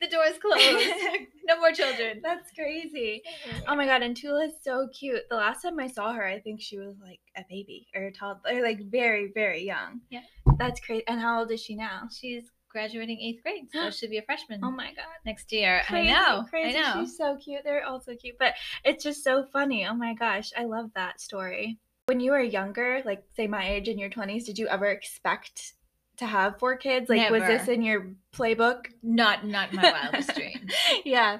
The 0.00 0.08
door's 0.08 0.36
closed. 0.38 0.90
no 1.46 1.58
more 1.60 1.72
children. 1.72 2.20
That's 2.22 2.50
crazy. 2.52 3.22
Mm-hmm. 3.48 3.62
Oh 3.68 3.76
my 3.76 3.86
god, 3.86 4.02
and 4.02 4.16
Tula 4.16 4.46
is 4.46 4.54
so 4.62 4.88
cute. 4.92 5.22
The 5.30 5.36
last 5.36 5.62
time 5.62 5.78
I 5.78 5.86
saw 5.86 6.12
her, 6.12 6.26
I 6.26 6.40
think 6.40 6.60
she 6.60 6.78
was 6.78 6.96
like 7.02 7.20
a 7.36 7.42
baby 7.48 7.86
or 7.94 8.02
a 8.02 8.12
toddler, 8.12 8.60
like 8.62 8.80
very, 8.90 9.30
very 9.32 9.64
young. 9.64 10.00
Yeah. 10.10 10.20
That's 10.58 10.80
crazy. 10.80 11.04
And 11.06 11.20
how 11.20 11.40
old 11.40 11.50
is 11.52 11.60
she 11.62 11.74
now? 11.74 12.08
She's 12.14 12.50
graduating 12.68 13.20
eighth 13.20 13.42
grade, 13.44 13.66
so 13.72 13.88
she'll 13.92 14.10
be 14.10 14.18
a 14.18 14.22
freshman 14.22 14.60
Oh 14.64 14.70
my 14.70 14.88
god. 14.94 15.06
next 15.24 15.52
year. 15.52 15.82
Crazy, 15.86 16.10
I 16.10 16.12
know. 16.12 16.44
Crazy. 16.50 16.76
I 16.78 16.82
know. 16.82 17.00
She's 17.00 17.16
so 17.16 17.36
cute. 17.36 17.62
They're 17.64 17.84
all 17.86 18.00
so 18.00 18.14
cute. 18.16 18.36
But 18.38 18.54
it's 18.84 19.04
just 19.04 19.22
so 19.24 19.44
funny. 19.52 19.86
Oh 19.86 19.94
my 19.94 20.12
gosh. 20.14 20.50
I 20.58 20.64
love 20.64 20.90
that 20.96 21.20
story. 21.20 21.78
When 22.06 22.20
you 22.20 22.32
were 22.32 22.42
younger, 22.42 23.00
like 23.06 23.22
say 23.36 23.46
my 23.46 23.66
age 23.70 23.88
in 23.88 23.98
your 23.98 24.10
20s, 24.10 24.44
did 24.44 24.58
you 24.58 24.66
ever 24.68 24.86
expect 24.86 25.74
to 26.18 26.26
have 26.26 26.58
four 26.58 26.76
kids? 26.76 27.08
Like 27.08 27.30
was 27.30 27.42
this 27.42 27.68
in 27.68 27.82
your 27.82 28.08
playbook? 28.34 28.86
Not 29.02 29.46
not 29.46 29.72
my 29.72 29.82
wildest 30.12 30.34
dreams. 30.34 30.72
yeah. 31.04 31.38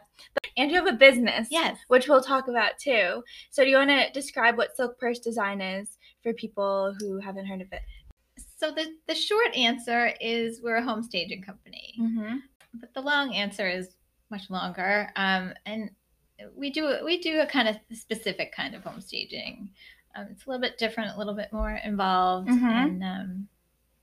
And 0.56 0.70
you 0.70 0.76
have 0.76 0.86
a 0.92 0.96
business. 0.96 1.48
Yes. 1.50 1.78
Which 1.88 2.08
we'll 2.08 2.22
talk 2.22 2.48
about 2.48 2.78
too. 2.78 3.22
So 3.50 3.64
do 3.64 3.70
you 3.70 3.76
want 3.76 3.90
to 3.90 4.10
describe 4.12 4.56
what 4.56 4.76
Silk 4.76 4.98
Purse 4.98 5.18
Design 5.18 5.60
is 5.60 5.98
for 6.22 6.32
people 6.32 6.94
who 7.00 7.18
haven't 7.18 7.46
heard 7.46 7.60
of 7.60 7.68
it? 7.72 7.82
So 8.56 8.70
the 8.70 8.86
the 9.06 9.14
short 9.14 9.54
answer 9.56 10.12
is 10.20 10.60
we're 10.62 10.76
a 10.76 10.82
home 10.82 11.02
staging 11.02 11.42
company, 11.42 11.94
Mm-hmm. 12.00 12.36
but 12.80 12.94
the 12.94 13.00
long 13.02 13.34
answer 13.34 13.68
is 13.68 13.88
much 14.30 14.48
longer. 14.50 15.10
Um, 15.16 15.52
and 15.66 15.90
we 16.56 16.70
do 16.70 16.96
we 17.04 17.18
do 17.20 17.40
a 17.40 17.46
kind 17.46 17.68
of 17.68 17.76
specific 17.92 18.54
kind 18.54 18.74
of 18.74 18.82
home 18.84 19.00
staging. 19.00 19.70
Um, 20.16 20.28
it's 20.30 20.46
a 20.46 20.48
little 20.50 20.60
bit 20.60 20.78
different, 20.78 21.14
a 21.14 21.18
little 21.18 21.34
bit 21.34 21.52
more 21.52 21.78
involved, 21.84 22.48
Mhm. 22.48 22.62
and 22.62 23.02
um, 23.04 23.48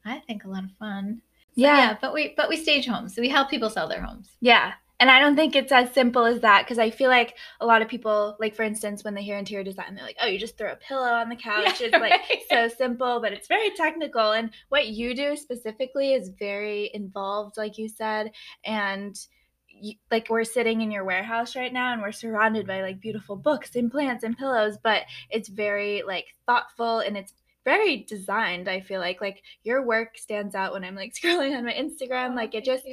I 0.06 0.20
think 0.20 0.44
a 0.44 0.50
lot 0.50 0.64
of 0.64 0.72
fun. 0.80 1.22
So, 1.56 1.62
Yeah. 1.62 1.78
yeah, 1.78 1.98
but 2.02 2.14
we 2.14 2.34
but 2.38 2.50
we 2.50 2.58
stage 2.58 2.86
homes, 2.88 3.16
so 3.16 3.22
we 3.22 3.30
help 3.30 3.50
people 3.50 3.70
sell 3.70 3.88
their 3.88 4.02
homes. 4.02 4.30
Yeah. 4.40 4.74
And 5.00 5.10
I 5.10 5.20
don't 5.20 5.36
think 5.36 5.56
it's 5.56 5.72
as 5.72 5.92
simple 5.94 6.26
as 6.26 6.42
that 6.42 6.64
because 6.64 6.78
I 6.78 6.92
feel 6.92 7.10
like 7.10 7.36
a 7.60 7.66
lot 7.66 7.82
of 7.82 7.88
people, 7.88 8.38
like 8.40 8.54
for 8.56 8.62
instance, 8.62 9.04
when 9.04 9.16
they 9.16 9.24
hear 9.24 9.36
interior 9.36 9.64
design, 9.64 9.96
they're 9.96 10.06
like, 10.06 10.18
oh, 10.22 10.28
you 10.28 10.38
just 10.38 10.60
throw 10.60 10.72
a 10.72 10.76
pillow 10.76 11.08
on 11.12 11.28
the 11.28 11.36
couch. 11.50 11.82
Yeah, 11.82 11.88
it's 11.88 11.98
like 11.98 12.22
so 12.52 12.68
simple, 12.68 13.20
but 13.20 13.34
it's 13.34 13.48
very 13.48 13.72
technical. 13.72 14.32
And 14.34 14.52
what 14.70 14.90
you 14.90 15.16
do 15.16 15.36
specifically 15.36 16.14
is 16.14 16.30
very 16.30 16.92
involved, 16.94 17.58
like 17.58 17.80
you 17.80 17.90
said. 17.90 18.32
And 18.64 19.20
you, 19.68 19.96
like 20.12 20.28
we're 20.30 20.44
sitting 20.44 20.82
in 20.82 20.92
your 20.92 21.04
warehouse 21.04 21.56
right 21.56 21.74
now 21.74 21.94
and 21.94 22.02
we're 22.04 22.12
surrounded 22.12 22.68
by 22.68 22.84
like 22.84 23.02
beautiful 23.02 23.36
books 23.36 23.76
and 23.76 23.90
plants 23.92 24.24
and 24.24 24.38
pillows, 24.38 24.78
but 24.84 25.02
it's 25.32 25.50
very 25.50 26.04
like 26.06 26.28
thoughtful 26.46 27.00
and 27.00 27.18
it's 27.18 27.34
very 27.64 27.98
designed 28.10 28.68
i 28.68 28.80
feel 28.80 29.00
like 29.00 29.22
like 29.22 29.44
your 29.64 29.86
work 29.86 30.18
stands 30.18 30.56
out 30.56 30.74
when 30.74 30.84
i'm 30.84 30.96
like 30.96 31.14
scrolling 31.24 31.56
on 31.56 31.66
my 31.66 31.74
instagram 31.74 32.36
like 32.36 32.56
it 32.56 32.64
just 32.66 32.84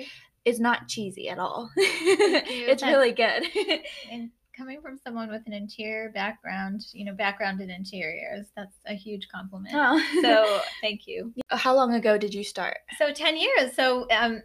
is 0.45 0.59
not 0.61 0.89
cheesy 0.89 1.29
at 1.29 1.39
all. 1.39 1.71
it's 1.77 2.81
That's- 2.81 2.83
really 2.83 3.13
good. 3.13 3.81
and 4.11 4.31
coming 4.57 4.81
from 4.81 4.99
someone 5.05 5.31
with 5.31 5.43
an 5.47 5.53
interior 5.53 6.11
background, 6.11 6.87
you 6.93 7.05
know, 7.05 7.13
background 7.13 7.61
in 7.61 7.71
interiors, 7.71 8.47
that's 8.57 8.75
a 8.87 8.95
huge 8.95 9.29
compliment. 9.29 9.75
oh. 9.75 10.03
So 10.23 10.61
thank 10.81 11.07
you. 11.07 11.33
how 11.51 11.75
long 11.75 11.95
ago 11.95 12.19
did 12.19 12.35
you 12.35 12.43
start? 12.43 12.79
So 12.99 13.13
ten 13.13 13.37
years. 13.37 13.75
So 13.77 14.07
um, 14.11 14.43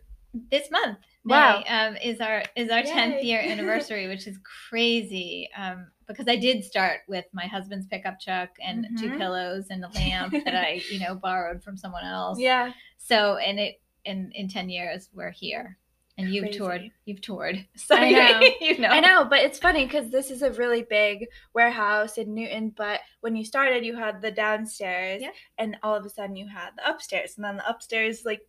this 0.52 0.70
month, 0.70 1.00
Wow. 1.26 1.64
Um, 1.68 1.96
is 2.04 2.20
our 2.20 2.44
is 2.56 2.70
our 2.70 2.84
tenth 2.84 3.24
year 3.24 3.40
anniversary, 3.44 4.08
which 4.08 4.28
is 4.28 4.38
crazy. 4.70 5.50
Um, 5.58 5.88
because 6.08 6.28
I 6.28 6.36
did 6.36 6.64
start 6.66 7.00
with 7.08 7.26
my 7.32 7.48
husband's 7.48 7.88
pickup 7.88 8.20
truck 8.20 8.50
and 8.62 8.86
two 9.00 9.10
Mhm. 9.10 9.18
pillows 9.18 9.68
and 9.70 9.86
a 9.86 9.90
lamp 9.90 10.34
that 10.44 10.54
I, 10.54 10.82
you 10.92 11.00
know, 11.00 11.16
borrowed 11.16 11.64
from 11.64 11.78
someone 11.78 12.04
else. 12.04 12.40
Yeah. 12.40 12.74
So 12.98 13.38
and 13.38 13.60
it 13.60 13.82
in 14.04 14.32
in 14.34 14.50
ten 14.50 14.70
years 14.70 15.10
we're 15.14 15.32
here, 15.32 15.78
and 16.18 16.28
you've 16.28 16.44
Crazy. 16.44 16.58
toured. 16.60 16.92
You've 17.06 17.22
toured. 17.22 17.66
So 17.78 17.96
I 17.96 18.12
know. 18.12 18.42
you 18.62 18.78
know. 18.80 18.90
I 18.90 19.00
know, 19.00 19.24
but 19.24 19.40
it's 19.40 19.60
funny 19.60 19.86
because 19.86 20.10
this 20.10 20.30
is 20.30 20.42
a 20.42 20.52
really 20.52 20.84
big 20.84 21.26
warehouse 21.54 22.18
in 22.18 22.34
Newton. 22.36 22.70
But 22.76 23.00
when 23.22 23.38
you 23.38 23.46
started, 23.46 23.86
you 23.86 23.96
had 23.96 24.22
the 24.22 24.30
downstairs, 24.32 25.22
Yeah. 25.22 25.32
and 25.58 25.78
all 25.84 25.96
of 25.96 26.06
a 26.06 26.10
sudden 26.10 26.36
you 26.36 26.48
had 26.50 26.72
the 26.76 26.90
upstairs, 26.90 27.36
and 27.38 27.46
then 27.46 27.58
the 27.58 27.70
upstairs 27.70 28.26
like 28.26 28.42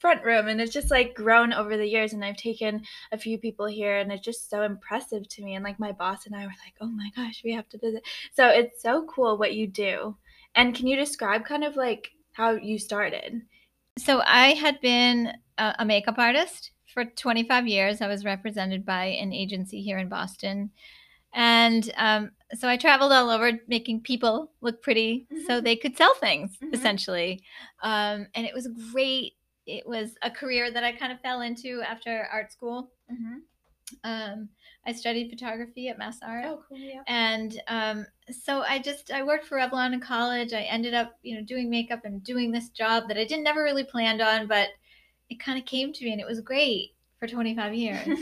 front 0.00 0.24
room, 0.24 0.48
and 0.48 0.60
it's 0.60 0.72
just 0.72 0.90
like 0.90 1.14
grown 1.14 1.52
over 1.52 1.76
the 1.76 1.86
years. 1.86 2.12
And 2.12 2.24
I've 2.24 2.36
taken 2.36 2.82
a 3.12 3.18
few 3.18 3.38
people 3.38 3.66
here, 3.66 3.98
and 3.98 4.10
it's 4.10 4.24
just 4.24 4.48
so 4.50 4.62
impressive 4.62 5.28
to 5.28 5.42
me. 5.42 5.54
And 5.54 5.64
like 5.64 5.78
my 5.78 5.92
boss 5.92 6.26
and 6.26 6.34
I 6.34 6.40
were 6.42 6.46
like, 6.64 6.74
"Oh 6.80 6.88
my 6.88 7.10
gosh, 7.14 7.42
we 7.44 7.52
have 7.52 7.68
to 7.70 7.78
visit." 7.78 8.02
So 8.32 8.48
it's 8.48 8.82
so 8.82 9.04
cool 9.06 9.38
what 9.38 9.54
you 9.54 9.66
do. 9.66 10.16
And 10.54 10.74
can 10.74 10.86
you 10.86 10.96
describe 10.96 11.44
kind 11.44 11.64
of 11.64 11.76
like 11.76 12.10
how 12.32 12.52
you 12.52 12.78
started? 12.78 13.42
So 13.98 14.22
I 14.24 14.54
had 14.54 14.80
been 14.80 15.32
a, 15.58 15.74
a 15.80 15.84
makeup 15.84 16.18
artist 16.18 16.72
for 16.86 17.04
25 17.04 17.68
years. 17.68 18.00
I 18.00 18.08
was 18.08 18.24
represented 18.24 18.84
by 18.84 19.04
an 19.06 19.32
agency 19.32 19.82
here 19.82 19.98
in 19.98 20.08
Boston. 20.08 20.70
And 21.32 21.88
um, 21.96 22.32
so 22.54 22.68
I 22.68 22.76
traveled 22.76 23.12
all 23.12 23.30
over 23.30 23.52
making 23.68 24.00
people 24.00 24.50
look 24.60 24.82
pretty 24.82 25.28
so 25.46 25.60
Mhm. 25.60 25.64
they 25.64 25.76
could 25.76 25.96
sell 25.96 26.14
things, 26.16 26.56
Mhm. 26.60 26.74
essentially. 26.74 27.40
Um, 27.82 28.26
and 28.34 28.46
it 28.46 28.54
was 28.54 28.66
great. 28.92 29.34
It 29.66 29.86
was 29.86 30.14
a 30.22 30.30
career 30.30 30.70
that 30.70 30.84
I 30.84 30.92
kind 30.92 31.12
of 31.12 31.20
fell 31.20 31.40
into 31.42 31.82
after 31.82 32.26
art 32.32 32.52
school. 32.52 32.90
Mm-hmm. 33.10 33.38
Um, 34.04 34.48
I 34.86 34.92
studied 34.92 35.30
photography 35.30 35.88
at 35.88 35.98
Mass 35.98 36.18
Art 36.22 36.44
Oh, 36.46 36.62
cool. 36.68 36.78
Yeah. 36.78 37.02
and 37.06 37.60
um, 37.68 38.06
so 38.30 38.62
I 38.62 38.78
just 38.78 39.10
I 39.10 39.22
worked 39.22 39.46
for 39.46 39.58
Revlon 39.58 39.92
in 39.92 40.00
college. 40.00 40.52
I 40.52 40.62
ended 40.62 40.94
up 40.94 41.18
you 41.22 41.36
know 41.36 41.42
doing 41.44 41.68
makeup 41.68 42.04
and 42.04 42.22
doing 42.22 42.50
this 42.52 42.68
job 42.70 43.08
that 43.08 43.18
I 43.18 43.24
didn't 43.24 43.44
never 43.44 43.62
really 43.62 43.84
planned 43.84 44.22
on, 44.22 44.46
but 44.46 44.68
it 45.28 45.40
kind 45.40 45.58
of 45.58 45.66
came 45.66 45.92
to 45.92 46.04
me 46.04 46.12
and 46.12 46.20
it 46.20 46.26
was 46.26 46.40
great 46.40 46.94
for 47.18 47.26
25 47.26 47.74
years. 47.74 48.18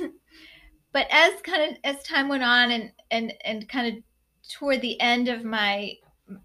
but 0.93 1.07
as 1.11 1.41
kind 1.43 1.71
of 1.71 1.79
as 1.85 2.03
time 2.03 2.29
went 2.29 2.43
on 2.43 2.71
and 2.71 2.93
and 3.11 3.33
and 3.45 3.69
kind 3.69 3.97
of 3.97 4.03
toward 4.51 4.81
the 4.81 5.01
end 5.01 5.29
of 5.29 5.45
my 5.45 5.93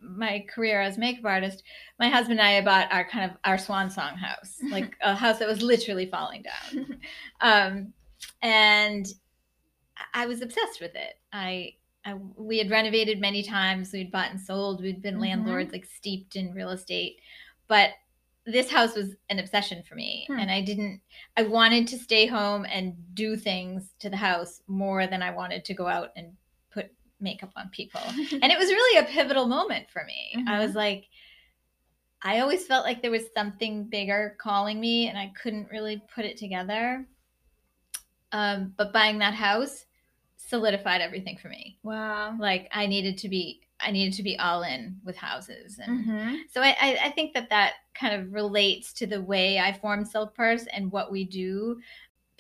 my 0.02 0.46
career 0.54 0.82
as 0.82 0.98
makeup 0.98 1.26
artist, 1.26 1.64
my 2.00 2.10
husband 2.10 2.40
and 2.40 2.48
I 2.48 2.62
bought 2.62 2.92
our 2.92 3.04
kind 3.08 3.30
of 3.30 3.38
our 3.44 3.58
swan 3.58 3.90
song 3.90 4.16
house, 4.18 4.58
like 4.72 4.96
a 5.02 5.16
house 5.16 5.40
that 5.40 5.48
was 5.48 5.62
literally 5.62 6.06
falling 6.06 6.44
down 6.44 7.00
um, 7.42 7.94
and 8.42 9.06
I 10.14 10.26
was 10.26 10.42
obsessed 10.42 10.82
with 10.82 10.96
it. 10.96 11.20
I, 11.32 11.76
I 12.06 12.16
we 12.36 12.58
had 12.58 12.70
renovated 12.72 13.20
many 13.20 13.44
times. 13.44 13.94
We'd 13.94 14.12
bought 14.12 14.32
and 14.32 14.42
sold. 14.42 14.82
We'd 14.82 15.02
been 15.02 15.16
Mhm. 15.18 15.22
landlords, 15.22 15.72
like 15.72 15.86
steeped 15.86 16.36
in 16.36 16.54
real 16.54 16.70
estate. 16.70 17.18
But 17.68 17.92
this 18.46 18.70
house 18.70 18.96
was 18.96 19.16
an 19.30 19.40
obsession 19.40 19.84
for 19.84 19.96
me, 19.96 20.26
Hmm. 20.28 20.40
and 20.40 20.52
I 20.52 20.62
didn't. 20.62 21.02
I 21.38 21.44
wanted 21.44 21.88
to 21.90 21.98
stay 21.98 22.26
home 22.26 22.66
and 22.66 22.94
do 23.16 23.38
things 23.38 23.94
to 24.00 24.10
the 24.10 24.18
house 24.18 24.62
more 24.68 25.08
than 25.08 25.22
I 25.22 25.32
wanted 25.32 25.64
to 25.66 25.74
go 25.74 25.88
out 25.88 26.10
and 26.18 26.36
put 26.72 26.92
makeup 27.24 27.52
on 27.56 27.70
people. 27.70 28.02
and 28.08 28.52
it 28.52 28.60
was 28.60 28.68
really 28.70 29.00
a 29.00 29.04
pivotal 29.10 29.48
moment 29.48 29.88
for 29.90 30.04
me. 30.06 30.44
I 30.48 30.60
was 30.60 30.76
like. 30.76 31.06
I 32.26 32.40
always 32.40 32.66
felt 32.66 32.86
like 32.86 33.02
there 33.02 33.12
was 33.12 33.26
something 33.36 33.84
bigger 33.84 34.38
calling 34.40 34.80
me, 34.80 35.10
and 35.10 35.18
I 35.18 35.34
couldn't 35.42 35.70
really 35.70 36.02
put 36.16 36.24
it 36.24 36.38
together. 36.38 37.06
Um, 38.32 38.74
but 38.78 38.94
buying 38.94 39.20
that 39.20 39.34
house 39.34 39.86
solidified 40.38 41.02
everything 41.02 41.38
for 41.38 41.50
me. 41.50 41.80
wow. 41.84 42.36
Like 42.40 42.70
I 42.72 42.86
needed 42.88 43.18
to 43.20 43.28
be, 43.30 43.62
I 43.82 43.92
needed 43.92 44.14
to 44.16 44.24
be 44.24 44.40
all 44.40 44.64
in 44.64 44.98
with 45.04 45.18
houses, 45.18 45.80
and 45.86 46.06
Mm-hmm. 46.06 46.36
so 46.50 46.62
I, 46.62 46.76
I, 46.80 46.98
I 47.06 47.10
think 47.12 47.34
that 47.34 47.50
that 47.50 47.74
kind 47.94 48.16
of 48.16 48.34
relates 48.34 48.94
to 48.94 49.06
the 49.06 49.22
way 49.22 49.60
I 49.60 49.74
formed 49.74 50.08
Silk 50.08 50.34
Purse 50.34 50.66
and 50.72 50.92
what 50.94 51.12
we 51.12 51.26
do. 51.26 51.82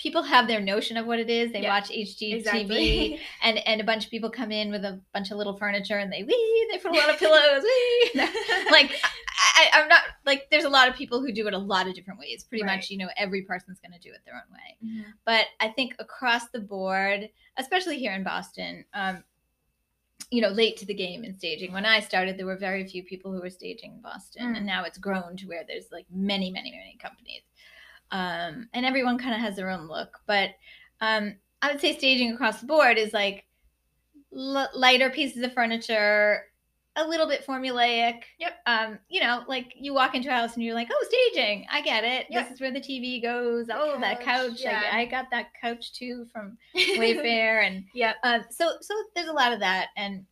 People 0.03 0.23
have 0.23 0.47
their 0.49 0.59
notion 0.59 0.97
of 0.97 1.05
what 1.07 1.17
it 1.19 1.29
is. 1.29 1.53
They 1.53 1.61
Yeah, 1.61 1.69
watch 1.79 1.89
HGTV, 1.89 2.33
Exactly. 2.35 3.19
and 3.41 3.57
and 3.59 3.79
a 3.79 3.85
bunch 3.85 4.03
of 4.03 4.11
people 4.11 4.29
come 4.29 4.51
in 4.51 4.69
with 4.69 4.83
a 4.83 4.99
bunch 5.13 5.31
of 5.31 5.37
little 5.37 5.57
furniture, 5.57 5.97
and 5.97 6.11
they 6.11 6.23
wee, 6.23 6.67
they 6.69 6.77
put 6.77 6.91
a 6.91 6.95
lot 6.95 7.09
of 7.09 7.17
pillows, 7.19 7.63
wee. 7.63 8.11
like 8.71 8.91
I, 9.55 9.69
I'm 9.73 9.87
not 9.87 10.01
like 10.25 10.49
there's 10.51 10.65
a 10.65 10.69
lot 10.69 10.89
of 10.89 10.95
people 10.95 11.21
who 11.21 11.31
do 11.31 11.47
it 11.47 11.53
a 11.53 11.57
lot 11.57 11.87
of 11.87 11.93
different 11.95 12.19
ways. 12.19 12.43
Pretty 12.43 12.65
Right. 12.65 12.75
much, 12.75 12.89
you 12.89 12.97
know, 12.97 13.07
every 13.17 13.43
person's 13.43 13.79
going 13.79 13.93
to 13.93 13.99
do 13.99 14.13
it 14.13 14.19
their 14.25 14.35
own 14.35 14.51
way. 14.53 14.77
Mhm. 14.85 15.05
But 15.25 15.45
I 15.61 15.69
think 15.69 15.95
across 15.99 16.49
the 16.49 16.59
board, 16.59 17.29
especially 17.57 17.97
here 17.97 18.11
in 18.11 18.23
Boston, 18.25 18.83
um, 18.93 19.23
you 20.31 20.41
know, 20.41 20.49
late 20.49 20.77
to 20.77 20.85
the 20.85 20.93
game 20.95 21.23
in 21.23 21.33
staging. 21.37 21.71
When 21.73 21.85
I 21.85 21.99
started, 21.99 22.37
there 22.37 22.45
were 22.47 22.57
very 22.57 22.87
few 22.87 23.03
people 23.03 23.31
who 23.31 23.39
were 23.41 23.49
staging 23.51 23.93
in 23.93 24.01
Boston, 24.01 24.53
Mm. 24.53 24.57
and 24.57 24.65
now 24.65 24.83
it's 24.83 24.97
grown 24.97 25.37
to 25.37 25.45
where 25.47 25.63
there's 25.67 25.91
like 25.91 26.07
many, 26.11 26.49
many, 26.51 26.71
many 26.71 26.97
companies, 26.99 27.43
um, 28.13 28.69
and 28.73 28.85
everyone 28.85 29.17
kind 29.17 29.33
of 29.33 29.41
has 29.41 29.57
their 29.57 29.71
own 29.71 29.87
look. 29.87 30.19
But 30.27 30.51
um, 31.01 31.35
I 31.61 31.71
would 31.71 31.81
say 31.81 31.97
staging 31.97 32.31
across 32.31 32.61
the 32.61 32.67
board 32.67 32.97
is 32.97 33.11
like 33.11 33.45
l- 34.31 34.69
lighter 34.75 35.09
pieces 35.09 35.41
of 35.41 35.51
furniture, 35.51 36.45
a 36.95 37.07
little 37.07 37.27
bit 37.27 37.45
formulaic. 37.45 38.21
Yep. 38.37 38.53
Um, 38.67 38.99
you 39.09 39.19
know, 39.19 39.43
like 39.47 39.73
you 39.75 39.95
walk 39.95 40.13
into 40.13 40.29
a 40.29 40.33
house 40.33 40.53
and 40.53 40.63
you're 40.63 40.75
like, 40.75 40.89
oh, 40.93 41.05
staging. 41.09 41.65
I 41.71 41.81
get 41.81 42.03
it. 42.03 42.27
Yep. 42.29 42.43
This 42.45 42.53
is 42.53 42.61
where 42.61 42.71
the 42.71 42.79
TV 42.79 43.19
goes. 43.19 43.65
oh, 43.73 43.99
that 43.99 44.21
couch, 44.21 44.51
couch. 44.51 44.61
yeah. 44.61 44.83
I, 44.93 45.01
I 45.01 45.05
got 45.05 45.31
that 45.31 45.47
couch 45.59 45.91
too 45.93 46.27
from 46.31 46.55
Wayfair, 46.75 47.65
and 47.65 47.83
yeah. 47.95 48.13
um, 48.23 48.43
so 48.51 48.73
so 48.79 48.93
there's 49.15 49.27
a 49.27 49.33
lot 49.33 49.53
of 49.53 49.59
that, 49.61 49.87
and 49.97 50.23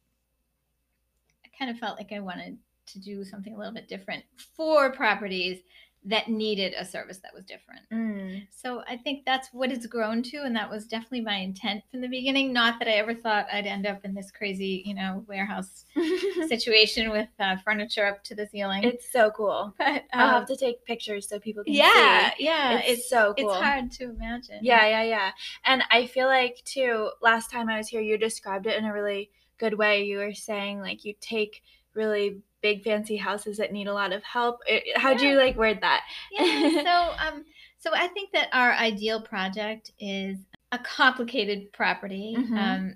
I 1.43 1.49
kind 1.57 1.71
of 1.71 1.79
felt 1.79 1.97
like 1.97 2.11
I 2.11 2.19
wanted 2.19 2.59
to 2.87 2.99
do 2.99 3.25
something 3.25 3.55
a 3.55 3.57
little 3.57 3.73
bit 3.73 3.87
different 3.87 4.23
for 4.55 4.91
properties 4.91 5.61
that 6.03 6.27
needed 6.29 6.73
a 6.77 6.83
service 6.83 7.19
that 7.19 7.33
was 7.33 7.45
different. 7.45 7.81
Mm. 7.93 8.47
So 8.49 8.81
I 8.87 8.97
think 8.97 9.23
that's 9.23 9.49
what 9.51 9.71
it's 9.71 9.85
grown 9.85 10.23
to, 10.23 10.37
and 10.37 10.55
that 10.55 10.69
was 10.69 10.87
definitely 10.87 11.21
my 11.21 11.35
intent 11.35 11.83
from 11.91 12.01
the 12.01 12.07
beginning. 12.07 12.51
Not 12.51 12.79
that 12.79 12.87
I 12.87 12.93
ever 12.93 13.13
thought 13.13 13.45
I'd 13.53 13.67
end 13.67 13.85
up 13.85 14.03
in 14.03 14.15
this 14.15 14.31
crazy, 14.31 14.81
you 14.83 14.95
know, 14.95 15.23
warehouse 15.27 15.85
situation 16.47 17.11
with 17.11 17.29
uh, 17.39 17.57
furniture 17.57 18.07
up 18.07 18.23
to 18.25 18.35
the 18.35 18.47
ceiling. 18.47 18.83
it's 18.83 19.11
so 19.11 19.29
cool. 19.31 19.75
but 19.77 20.05
I'll 20.11 20.29
um, 20.29 20.33
have 20.39 20.47
to 20.47 20.55
take 20.55 20.83
pictures 20.85 21.29
so 21.29 21.39
people 21.39 21.63
can 21.63 21.73
see. 21.73 21.77
yeah, 21.77 22.31
see. 22.35 22.45
yeah, 22.45 22.79
It's, 22.79 23.07
so 23.07 23.35
cool. 23.37 23.51
it's 23.51 23.59
hard 23.59 23.91
to 23.91 24.05
imagine. 24.05 24.59
Yeah, 24.61 24.87
yeah, 24.87 25.03
yeah. 25.03 25.31
And 25.65 25.83
I 25.91 26.07
feel 26.07 26.27
like 26.27 26.63
too, 26.65 27.11
last 27.21 27.51
time 27.51 27.69
I 27.69 27.77
was 27.77 27.87
here, 27.87 28.01
you 28.01 28.17
described 28.17 28.65
it 28.65 28.77
in 28.77 28.85
a 28.85 28.93
really 28.93 29.29
good 29.59 29.75
way. 29.75 30.03
You 30.03 30.17
were 30.17 30.33
saying 30.33 30.79
like 30.79 31.05
you 31.05 31.13
take 31.21 31.61
really 31.93 32.41
big 32.61 32.83
fancy 32.83 33.17
houses 33.17 33.57
that 33.57 33.71
need 33.73 33.87
a 33.87 33.93
lot 33.93 34.13
of 34.13 34.23
help. 34.23 34.59
It- 34.67 34.97
How'd 34.97 35.21
you 35.21 35.35
like 35.37 35.55
word 35.57 35.79
that? 35.81 36.03
yeah 36.31 36.69
so 36.83 37.25
um 37.27 37.45
so 37.79 37.91
i 37.93 38.07
think 38.07 38.31
that 38.33 38.47
our 38.53 38.73
ideal 38.73 39.21
project 39.21 39.91
is 39.99 40.37
a 40.71 40.77
complicated 40.79 41.71
property 41.73 42.35
Mhm. 42.37 42.57
um 42.57 42.95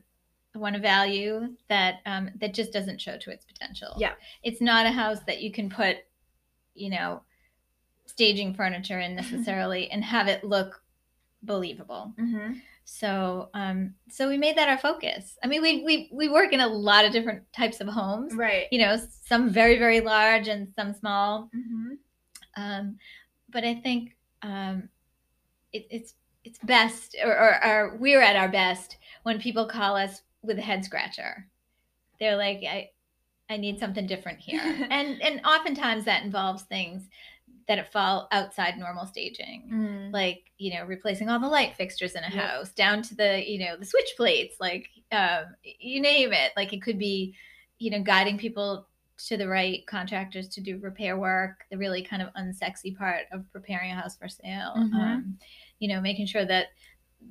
one 0.54 0.76
of 0.76 0.82
value 0.82 1.50
that 1.68 1.96
um 2.06 2.30
that 2.40 2.54
just 2.54 2.72
doesn't 2.72 3.02
show 3.02 3.18
to 3.18 3.32
its 3.32 3.44
potential 3.46 3.94
Yeah. 3.98 4.14
it's 4.44 4.62
not 4.62 4.86
a 4.86 4.92
house 4.92 5.20
that 5.28 5.42
you 5.42 5.52
can 5.52 5.70
put 5.70 5.98
you 6.76 6.90
know 6.90 7.24
staging 8.06 8.54
furniture 8.54 9.00
in 9.00 9.16
necessarily 9.16 9.90
and 9.92 10.04
have 10.06 10.28
it 10.28 10.44
look 10.44 10.82
believable 11.44 12.14
Mm-hmm. 12.20 12.54
So 12.88 13.50
um 13.56 13.94
so 14.10 14.30
we 14.30 14.38
made 14.38 14.56
that 14.56 14.70
our 14.70 14.78
focus 14.78 15.38
i 15.44 15.48
mean 15.48 15.62
we 15.62 15.84
we, 15.84 16.10
we 16.14 16.30
work 16.30 16.54
in 16.54 16.60
a 16.60 16.68
lot 16.68 17.04
of 17.04 17.12
different 17.12 17.42
types 17.52 17.82
of 17.82 17.88
homes 17.88 18.34
Right. 18.36 18.68
you 18.72 18.78
know 18.80 18.96
some 19.26 19.50
very 19.50 19.78
very 19.80 20.02
large 20.02 20.48
and 20.48 20.72
some 20.76 20.94
small 20.94 21.50
Mm-hmm. 21.56 22.62
um, 22.62 22.98
but 23.50 23.64
I 23.64 23.76
think 23.76 24.16
um, 24.42 24.90
it, 25.74 25.88
it's 25.90 26.14
it's 26.44 26.60
best, 26.60 27.16
or, 27.24 27.32
or, 27.32 27.66
or 27.66 27.98
we're 27.98 28.22
at 28.22 28.36
our 28.36 28.50
best 28.50 28.98
when 29.24 29.40
people 29.40 29.66
call 29.66 29.96
us 29.96 30.22
with 30.44 30.60
a 30.60 30.62
head 30.62 30.86
scratcher. 30.86 31.48
They're 32.20 32.36
like, 32.38 32.58
I 32.70 32.90
I 33.50 33.58
need 33.58 33.80
something 33.80 34.06
different 34.06 34.40
here, 34.40 34.62
and 34.90 35.22
and 35.22 35.42
oftentimes 35.46 36.06
that 36.06 36.24
involves 36.24 36.64
things 36.64 37.08
that 37.68 37.80
it 37.80 37.92
fall 37.92 38.28
outside 38.32 38.78
normal 38.78 39.06
staging. 39.06 39.70
Mm. 39.74 40.14
Like 40.14 40.52
you 40.58 40.74
know, 40.74 40.86
replacing 40.86 41.30
all 41.30 41.40
the 41.40 41.48
light 41.48 41.76
fixtures 41.76 42.14
in 42.16 42.24
a 42.24 42.30
Yep. 42.34 42.34
house, 42.50 42.72
down 42.74 43.02
to 43.04 43.16
the 43.16 43.44
you 43.50 43.60
know 43.60 43.76
the 43.78 43.86
switch 43.86 44.14
plates, 44.18 44.58
like 44.60 44.90
um, 45.12 45.46
you 45.64 46.00
name 46.02 46.32
it. 46.34 46.52
Like 46.56 46.74
it 46.74 46.82
could 46.82 47.00
be, 47.00 47.36
you 47.80 47.92
know, 47.92 48.02
guiding 48.02 48.38
people 48.38 48.88
to 49.28 49.38
the 49.38 49.48
right 49.48 49.86
contractors 49.88 50.50
to 50.50 50.62
do 50.62 50.78
repair 50.80 51.18
work, 51.18 51.64
the 51.72 51.78
really 51.78 52.02
kind 52.02 52.22
of 52.22 52.34
unsexy 52.34 52.96
part 52.98 53.22
of 53.32 53.50
preparing 53.52 53.92
a 53.92 53.96
house 53.96 54.18
for 54.18 54.28
sale. 54.28 54.74
Mhm. 54.76 54.94
Um, 54.94 55.40
you 55.80 55.88
know, 55.88 56.02
making 56.02 56.26
sure 56.26 56.44
that 56.46 56.68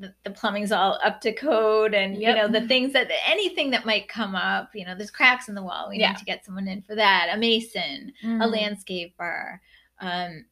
the, 0.01 0.13
the 0.25 0.31
plumbing's 0.31 0.73
all 0.73 0.99
up 1.05 1.21
to 1.21 1.33
code 1.33 1.93
and, 1.95 2.17
Yep. 2.17 2.37
you 2.37 2.43
know, 2.43 2.49
the 2.49 2.67
things 2.67 2.93
that 2.95 3.11
anything 3.29 3.71
that 3.71 3.85
might 3.85 4.09
come 4.09 4.35
up, 4.35 4.71
you 4.75 4.85
know, 4.85 4.95
there's 4.97 5.11
cracks 5.11 5.49
in 5.49 5.55
the 5.55 5.63
wall. 5.63 5.89
We 5.91 5.99
Yeah. 5.99 6.09
need 6.13 6.19
to 6.19 6.25
get 6.25 6.45
someone 6.45 6.67
in 6.69 6.81
for 6.83 6.95
that, 6.97 7.29
a 7.33 7.37
mason, 7.37 8.13
a 8.23 8.27
Mm. 8.27 8.53
landscaper. 8.53 9.59
Um, 10.05 10.45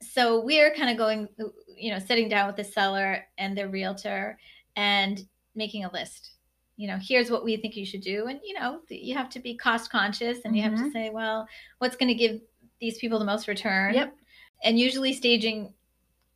so 0.00 0.40
we're 0.40 0.72
kind 0.74 0.90
of 0.90 0.96
going, 0.96 1.28
you 1.76 1.92
know, 1.92 1.98
sitting 1.98 2.28
down 2.28 2.46
with 2.46 2.56
the 2.56 2.64
seller 2.64 3.24
and 3.36 3.56
the 3.56 3.68
realtor 3.68 4.38
and 4.76 5.20
making 5.54 5.84
a 5.84 5.92
list. 5.92 6.32
You 6.76 6.86
know, 6.88 6.98
here's 7.00 7.30
what 7.30 7.44
we 7.44 7.56
think 7.56 7.76
you 7.76 7.84
should 7.84 8.00
do. 8.02 8.26
And, 8.28 8.40
you 8.44 8.54
know, 8.54 8.80
you 8.88 9.14
have 9.16 9.28
to 9.30 9.40
be 9.40 9.56
cost 9.56 9.90
conscious 9.90 10.38
and 10.44 10.56
you 10.56 10.62
have 10.62 10.76
to 10.76 10.84
Mhm. 10.84 10.92
say, 10.92 11.10
well, 11.10 11.48
what's 11.78 11.96
going 11.96 12.08
to 12.08 12.14
give 12.14 12.40
these 12.80 12.98
people 12.98 13.18
the 13.18 13.24
most 13.24 13.48
return? 13.48 13.94
Yep. 13.94 14.14
And 14.62 14.78
usually 14.78 15.12
staging 15.12 15.74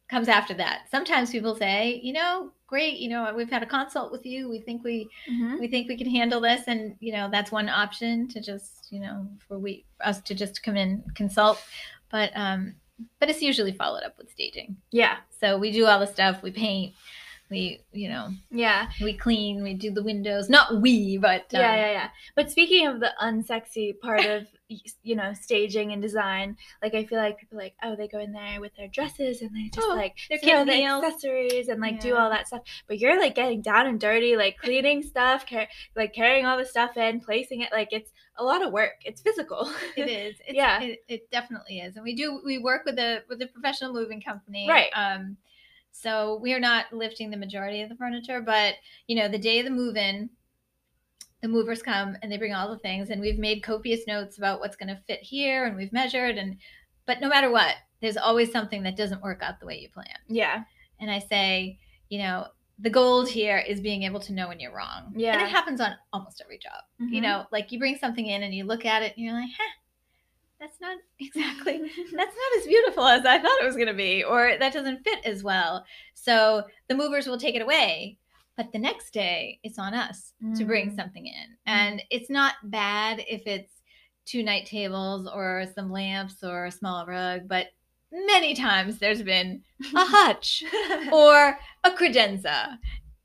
comes 0.08 0.28
after 0.28 0.52
that. 0.54 0.90
Sometimes 0.90 1.30
people 1.30 1.54
say, 1.54 2.00
you 2.02 2.12
know, 2.12 2.52
great, 2.66 2.98
you 2.98 3.08
know, 3.08 3.32
we've 3.34 3.50
had 3.50 3.62
a 3.62 3.66
consult 3.66 4.10
with 4.10 4.26
you. 4.26 4.48
We 4.48 4.58
think 4.60 4.82
we 4.82 5.08
Mhm. 5.30 5.60
we 5.60 5.68
think 5.68 5.88
we 5.88 5.96
can 5.96 6.10
handle 6.10 6.40
this 6.40 6.66
and 6.66 6.96
you 7.00 7.12
know 7.12 7.28
that's 7.30 7.52
one 7.52 7.68
option 7.68 8.26
to 8.28 8.40
just 8.40 8.88
you 8.90 8.98
know 8.98 9.28
for 9.46 9.58
we 9.58 9.84
us 10.00 10.20
to 10.22 10.34
just 10.34 10.62
come 10.62 10.76
in 10.76 11.02
consult 11.14 11.62
but 12.12 12.30
um 12.36 12.76
but 13.18 13.28
it's 13.28 13.42
usually 13.42 13.72
followed 13.72 14.04
up 14.04 14.16
with 14.18 14.30
staging 14.30 14.76
Yeah. 14.92 15.16
so 15.40 15.58
we 15.58 15.72
do 15.72 15.86
all 15.86 15.98
the 15.98 16.06
stuff 16.06 16.42
we 16.42 16.52
paint 16.52 16.94
we 17.52 17.80
you 17.92 18.08
know 18.08 18.30
Yeah. 18.50 18.88
we 19.00 19.12
clean 19.14 19.62
we 19.62 19.74
do 19.74 19.90
the 19.92 20.02
windows 20.02 20.48
not 20.48 20.80
we 20.80 21.16
but 21.18 21.42
um, 21.54 21.60
yeah, 21.60 21.76
yeah, 21.76 21.90
yeah. 21.92 22.08
But 22.34 22.50
speaking 22.50 22.86
of 22.86 22.98
the 23.00 23.12
unsexy 23.22 23.98
part 24.00 24.24
of 24.24 24.46
you 25.02 25.14
know 25.16 25.34
staging 25.34 25.92
and 25.92 26.00
design, 26.00 26.56
like 26.82 26.94
I 26.94 27.04
feel 27.04 27.18
like 27.18 27.38
people 27.38 27.58
are 27.58 27.62
like 27.62 27.74
oh 27.82 27.94
they 27.94 28.08
go 28.08 28.18
in 28.20 28.32
there 28.32 28.58
with 28.60 28.74
their 28.76 28.88
dresses 28.88 29.42
and 29.42 29.50
they 29.54 29.68
just 29.68 29.86
Oh, 29.86 29.94
like 29.94 30.16
throw 30.28 30.38
kid 30.38 30.68
the 30.68 30.84
accessories 30.84 31.68
and 31.68 31.80
like 31.80 32.00
do 32.00 32.16
all 32.16 32.30
that 32.30 32.46
stuff. 32.48 32.62
But 32.88 32.98
you're 32.98 33.20
like 33.20 33.34
getting 33.34 33.60
down 33.60 33.86
and 33.86 34.00
dirty, 34.00 34.34
like 34.36 34.56
cleaning 34.56 35.02
stuff, 35.02 35.46
car- 35.46 35.68
like 35.94 36.14
carrying 36.14 36.46
all 36.46 36.56
the 36.56 36.64
stuff 36.64 36.96
in, 36.96 37.20
placing 37.20 37.60
it. 37.60 37.70
Like 37.70 37.88
it's 37.92 38.10
a 38.38 38.44
lot 38.44 38.64
of 38.64 38.72
work. 38.72 38.94
It's 39.04 39.20
physical. 39.20 39.70
it 39.96 40.08
is 40.08 40.36
it's, 40.46 40.56
Yeah. 40.56 40.80
it, 40.80 41.00
it 41.08 41.30
definitely 41.30 41.80
is 41.80 41.96
and 41.96 42.02
we 42.04 42.14
do 42.14 42.40
we 42.44 42.56
work 42.58 42.86
with 42.86 42.98
a 42.98 43.22
with 43.28 43.42
a 43.42 43.46
professional 43.48 43.92
moving 43.92 44.22
company 44.22 44.66
Right. 44.68 44.90
um 44.94 45.36
so 45.92 46.38
we're 46.42 46.58
not 46.60 46.86
lifting 46.92 47.30
the 47.30 47.36
majority 47.36 47.80
of 47.82 47.88
the 47.88 47.94
furniture 47.96 48.40
but 48.40 48.74
you 49.06 49.14
know 49.16 49.28
the 49.28 49.38
day 49.38 49.58
of 49.58 49.64
the 49.64 49.70
move 49.70 49.96
in 49.96 50.28
the 51.42 51.48
movers 51.48 51.82
come 51.82 52.16
and 52.22 52.30
they 52.30 52.36
bring 52.38 52.54
all 52.54 52.70
the 52.70 52.78
things 52.78 53.10
and 53.10 53.20
we've 53.20 53.38
made 53.38 53.62
copious 53.62 54.06
notes 54.06 54.38
about 54.38 54.60
what's 54.60 54.76
going 54.76 54.88
to 54.88 55.00
fit 55.06 55.20
here 55.20 55.66
and 55.66 55.76
we've 55.76 55.92
measured 55.92 56.36
and 56.38 56.56
but 57.06 57.20
no 57.20 57.28
matter 57.28 57.50
what 57.50 57.74
there's 58.00 58.16
always 58.16 58.50
something 58.52 58.82
that 58.82 58.96
doesn't 58.96 59.22
work 59.22 59.40
out 59.42 59.58
the 59.60 59.66
way 59.66 59.78
you 59.78 59.88
plan 59.90 60.06
yeah. 60.28 60.62
and 61.00 61.10
i 61.10 61.18
say 61.18 61.78
you 62.08 62.18
know 62.18 62.46
the 62.78 62.90
gold 62.90 63.28
here 63.28 63.58
is 63.58 63.80
being 63.80 64.02
able 64.04 64.18
to 64.20 64.32
know 64.32 64.48
when 64.48 64.58
you're 64.58 64.74
wrong 64.74 65.12
Yeah. 65.16 65.32
and 65.34 65.42
it 65.42 65.48
happens 65.50 65.80
on 65.80 65.94
almost 66.12 66.40
every 66.42 66.58
job 66.58 66.82
you 66.98 67.20
Mhm. 67.20 67.22
know 67.22 67.46
like 67.52 67.70
you 67.72 67.78
bring 67.78 67.96
something 67.98 68.26
in 68.26 68.42
and 68.44 68.54
you 68.54 68.64
look 68.64 68.84
at 68.84 69.02
it 69.02 69.14
and 69.16 69.24
you're 69.24 69.34
like 69.34 69.50
huh 69.58 69.72
that's 70.62 70.80
not 70.80 70.96
exactly 71.20 71.78
that's 72.14 72.36
not 72.42 72.58
as 72.60 72.66
beautiful 72.66 73.04
as 73.04 73.26
i 73.26 73.36
thought 73.38 73.60
it 73.60 73.64
was 73.66 73.74
going 73.74 73.88
to 73.88 73.94
be 73.94 74.22
or 74.22 74.56
that 74.58 74.72
doesn't 74.72 75.02
fit 75.04 75.18
as 75.24 75.42
well. 75.42 75.84
So 76.14 76.62
the 76.88 76.94
movers 76.94 77.26
will 77.26 77.38
take 77.38 77.56
it 77.56 77.62
away 77.62 78.16
but 78.56 78.70
the 78.72 78.78
next 78.78 79.12
day 79.12 79.58
it's 79.64 79.78
on 79.78 79.92
us 79.92 80.34
to 80.56 80.64
bring 80.64 80.90
Mm. 80.90 80.96
something 80.96 81.26
in. 81.26 81.46
And 81.66 82.02
it's 82.10 82.30
not 82.30 82.54
bad 82.64 83.24
if 83.28 83.42
it's 83.46 83.72
two 84.24 84.42
night 84.44 84.66
tables 84.66 85.26
or 85.34 85.64
some 85.74 85.90
lamps 85.90 86.44
or 86.44 86.66
a 86.66 86.70
small 86.70 87.04
rug 87.06 87.48
but 87.48 87.66
many 88.12 88.54
times 88.54 88.98
there's 88.98 89.22
been 89.22 89.62
a 89.96 90.04
hutch 90.16 90.62
or 91.12 91.58
a 91.82 91.90
credenza 91.90 92.78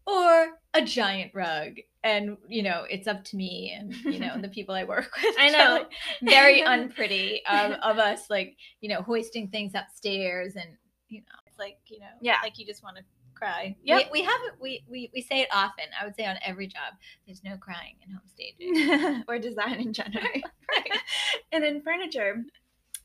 or 0.08 0.48
a 0.74 0.82
giant 0.82 1.32
rug 1.36 1.74
and 2.04 2.38
you 2.48 2.64
know 2.64 2.86
it's 2.90 3.08
up 3.08 3.24
to 3.26 3.36
me 3.36 3.76
and 3.78 3.94
you 4.06 4.20
know 4.20 4.40
the 4.42 4.48
people 4.58 4.74
i 4.74 4.84
work 4.84 5.10
with 5.22 5.36
I 5.38 5.50
know. 5.50 5.74
like, 5.74 5.92
very 6.24 6.62
unpretty 6.66 7.42
of, 7.50 7.74
of 7.84 7.98
us 8.00 8.30
like 8.30 8.56
you 8.82 8.90
know 8.90 9.02
hoisting 9.02 9.50
things 9.50 9.74
upstairs 9.76 10.56
and 10.56 10.70
you 11.10 11.20
know 11.20 11.36
it's 11.46 11.60
like 11.60 11.78
you 11.88 12.00
know 12.00 12.06
Yeah. 12.22 12.38
like 12.42 12.58
you 12.58 12.66
just 12.66 12.84
want 12.84 12.98
to 12.98 13.04
cry 13.36 13.76
yeah 13.84 13.98
we, 13.98 14.06
we 14.14 14.22
have 14.24 14.40
it 14.48 14.54
we, 14.60 14.84
we 14.90 15.12
we 15.14 15.22
say 15.22 15.42
it 15.42 15.50
often 15.54 15.86
i 16.02 16.06
would 16.06 16.16
say 16.16 16.26
on 16.26 16.38
every 16.44 16.66
job 16.68 16.94
there's 17.28 17.44
no 17.44 17.56
crying 17.58 17.96
in 18.04 18.12
home 18.12 18.22
staging 18.26 19.24
or 19.28 19.38
design 19.38 19.76
in 19.80 19.94
general. 19.94 20.24
right. 20.70 20.92
and 21.52 21.64
in 21.64 21.82
furniture, 21.82 22.44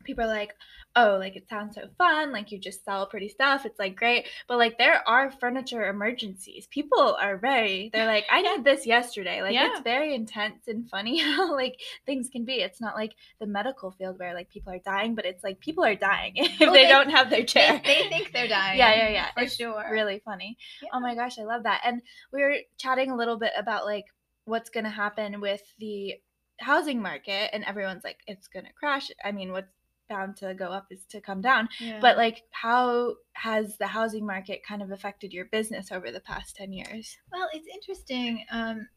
people 0.04 0.24
are 0.24 0.28
like, 0.28 0.54
oh, 0.94 1.16
like 1.18 1.36
it 1.36 1.48
sounds 1.48 1.74
so 1.74 1.88
fun. 1.96 2.32
Like 2.32 2.52
you 2.52 2.58
just 2.58 2.84
sell 2.84 3.06
pretty 3.06 3.28
stuff. 3.28 3.64
It's 3.64 3.78
like 3.78 3.96
great. 3.96 4.26
But 4.46 4.58
like 4.58 4.76
there 4.78 5.02
are 5.08 5.30
furniture 5.30 5.88
emergencies. 5.88 6.66
People 6.70 7.16
are 7.18 7.38
very, 7.38 7.88
they're 7.92 8.06
like, 8.06 8.26
I 8.30 8.40
Yeah. 8.40 8.56
did 8.56 8.64
this 8.64 8.86
yesterday. 8.86 9.40
Like 9.42 9.54
Yeah. 9.54 9.70
it's 9.70 9.80
very 9.80 10.14
intense 10.14 10.68
and 10.68 10.88
funny 10.90 11.18
how 11.22 11.54
like 11.54 11.80
things 12.04 12.28
can 12.30 12.44
be. 12.44 12.54
It's 12.54 12.80
not 12.80 12.94
like 12.94 13.12
the 13.40 13.46
medical 13.46 13.90
field 13.92 14.18
where 14.18 14.34
like 14.34 14.50
people 14.50 14.72
are 14.72 14.78
dying, 14.80 15.14
but 15.14 15.24
it's 15.24 15.42
like 15.42 15.60
people 15.60 15.84
are 15.84 15.94
dying 15.94 16.32
if 16.36 16.60
Well, 16.60 16.72
they, 16.72 16.82
they- 16.84 16.88
don't 16.88 17.10
have 17.10 17.30
their 17.30 17.40
they, 17.40 17.46
chair. 17.46 17.80
they 17.84 18.08
think 18.08 18.32
they're 18.32 18.48
dying 18.48 18.78
Yeah, 18.82 18.94
yeah, 18.94 19.08
yeah. 19.08 19.32
for 19.32 19.44
It's 19.44 19.56
sure 19.56 19.82
really 19.90 20.20
funny. 20.24 20.56
Oh 20.60 20.84
yeah. 20.84 20.88
Oh 20.94 21.00
my 21.00 21.14
gosh, 21.14 21.38
I 21.38 21.44
love 21.44 21.62
that. 21.62 21.80
And 21.84 22.02
we 22.32 22.42
were 22.42 22.56
chatting 22.78 23.10
a 23.10 23.16
little 23.16 23.38
bit 23.38 23.52
about 23.56 23.86
like 23.86 24.04
what's 24.44 24.70
going 24.70 24.84
to 24.84 24.90
happen 24.90 25.40
with 25.40 25.62
the 25.78 26.14
housing 26.60 27.00
market 27.00 27.50
and 27.54 27.64
everyone's 27.64 28.04
like 28.04 28.18
it's 28.26 28.48
going 28.48 28.66
to 28.66 28.72
crash. 28.72 29.10
I 29.24 29.32
mean, 29.32 29.52
what's 29.52 29.72
bound 30.12 30.36
to 30.36 30.54
go 30.54 30.66
up 30.66 30.86
is 30.90 31.04
to 31.06 31.20
come 31.20 31.40
down. 31.40 31.68
Yeah. 31.80 31.98
But 32.00 32.16
like 32.16 32.42
how 32.50 33.14
has 33.32 33.76
the 33.78 33.86
housing 33.86 34.26
market 34.26 34.62
kind 34.66 34.82
of 34.82 34.90
affected 34.90 35.32
your 35.32 35.46
business 35.46 35.90
over 35.90 36.10
the 36.10 36.20
past 36.20 36.56
10 36.56 36.72
years? 36.72 37.16
Well, 37.32 37.48
it's 37.52 37.68
interesting. 37.72 38.44
Um, 38.50 38.88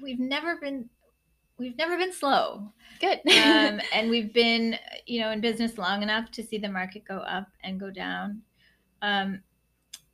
we've 0.00 0.20
never 0.20 0.56
been 0.56 0.88
we've 1.58 1.76
never 1.76 1.98
been 1.98 2.12
slow, 2.12 2.72
Good. 3.00 3.18
um, 3.26 3.80
and 3.92 4.08
we've 4.08 4.32
been 4.32 4.78
you 5.06 5.20
know 5.20 5.30
in 5.30 5.40
business 5.40 5.76
long 5.76 6.02
enough 6.02 6.30
to 6.32 6.42
see 6.42 6.58
the 6.58 6.68
market 6.68 7.04
go 7.06 7.18
up 7.18 7.48
and 7.62 7.80
go 7.80 7.90
down. 7.90 8.42
Um, 9.02 9.42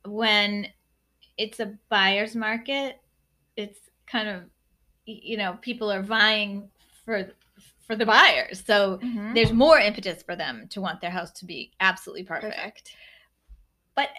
when 0.05 0.67
it's 1.37 1.59
a 1.59 1.77
buyer's 1.89 2.35
market, 2.35 2.99
it's 3.55 3.79
kind 4.07 4.27
of 4.27 4.43
you 5.05 5.37
know 5.37 5.57
people 5.61 5.91
are 5.91 6.01
vying 6.01 6.69
for 7.03 7.29
for 7.85 7.95
the 7.95 8.05
buyers. 8.05 8.63
So 8.65 8.97
Mhm. 8.97 9.33
there's 9.35 9.53
more 9.53 9.79
impetus 9.79 10.23
for 10.23 10.35
them 10.35 10.67
to 10.69 10.81
want 10.81 11.01
their 11.01 11.11
house 11.11 11.31
to 11.39 11.45
be 11.45 11.71
absolutely 11.79 12.23
perfect. 12.23 12.55
Perfect. 12.55 12.95
But 13.95 14.09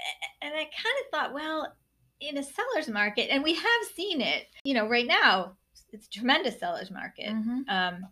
and 0.40 0.54
I 0.54 0.64
kind 0.64 0.96
of 1.04 1.10
thought, 1.10 1.32
well, 1.34 1.76
in 2.20 2.38
a 2.38 2.42
seller's 2.42 2.88
market, 2.88 3.30
and 3.30 3.42
we 3.42 3.54
have 3.54 3.82
seen 3.94 4.20
it, 4.20 4.48
you 4.64 4.72
know, 4.74 4.88
right 4.88 5.06
now, 5.06 5.56
it's 5.92 6.06
a 6.06 6.10
tremendous 6.10 6.58
seller's 6.58 6.90
market. 6.90 7.28
Mhm. 7.28 7.68
Um, 7.68 8.06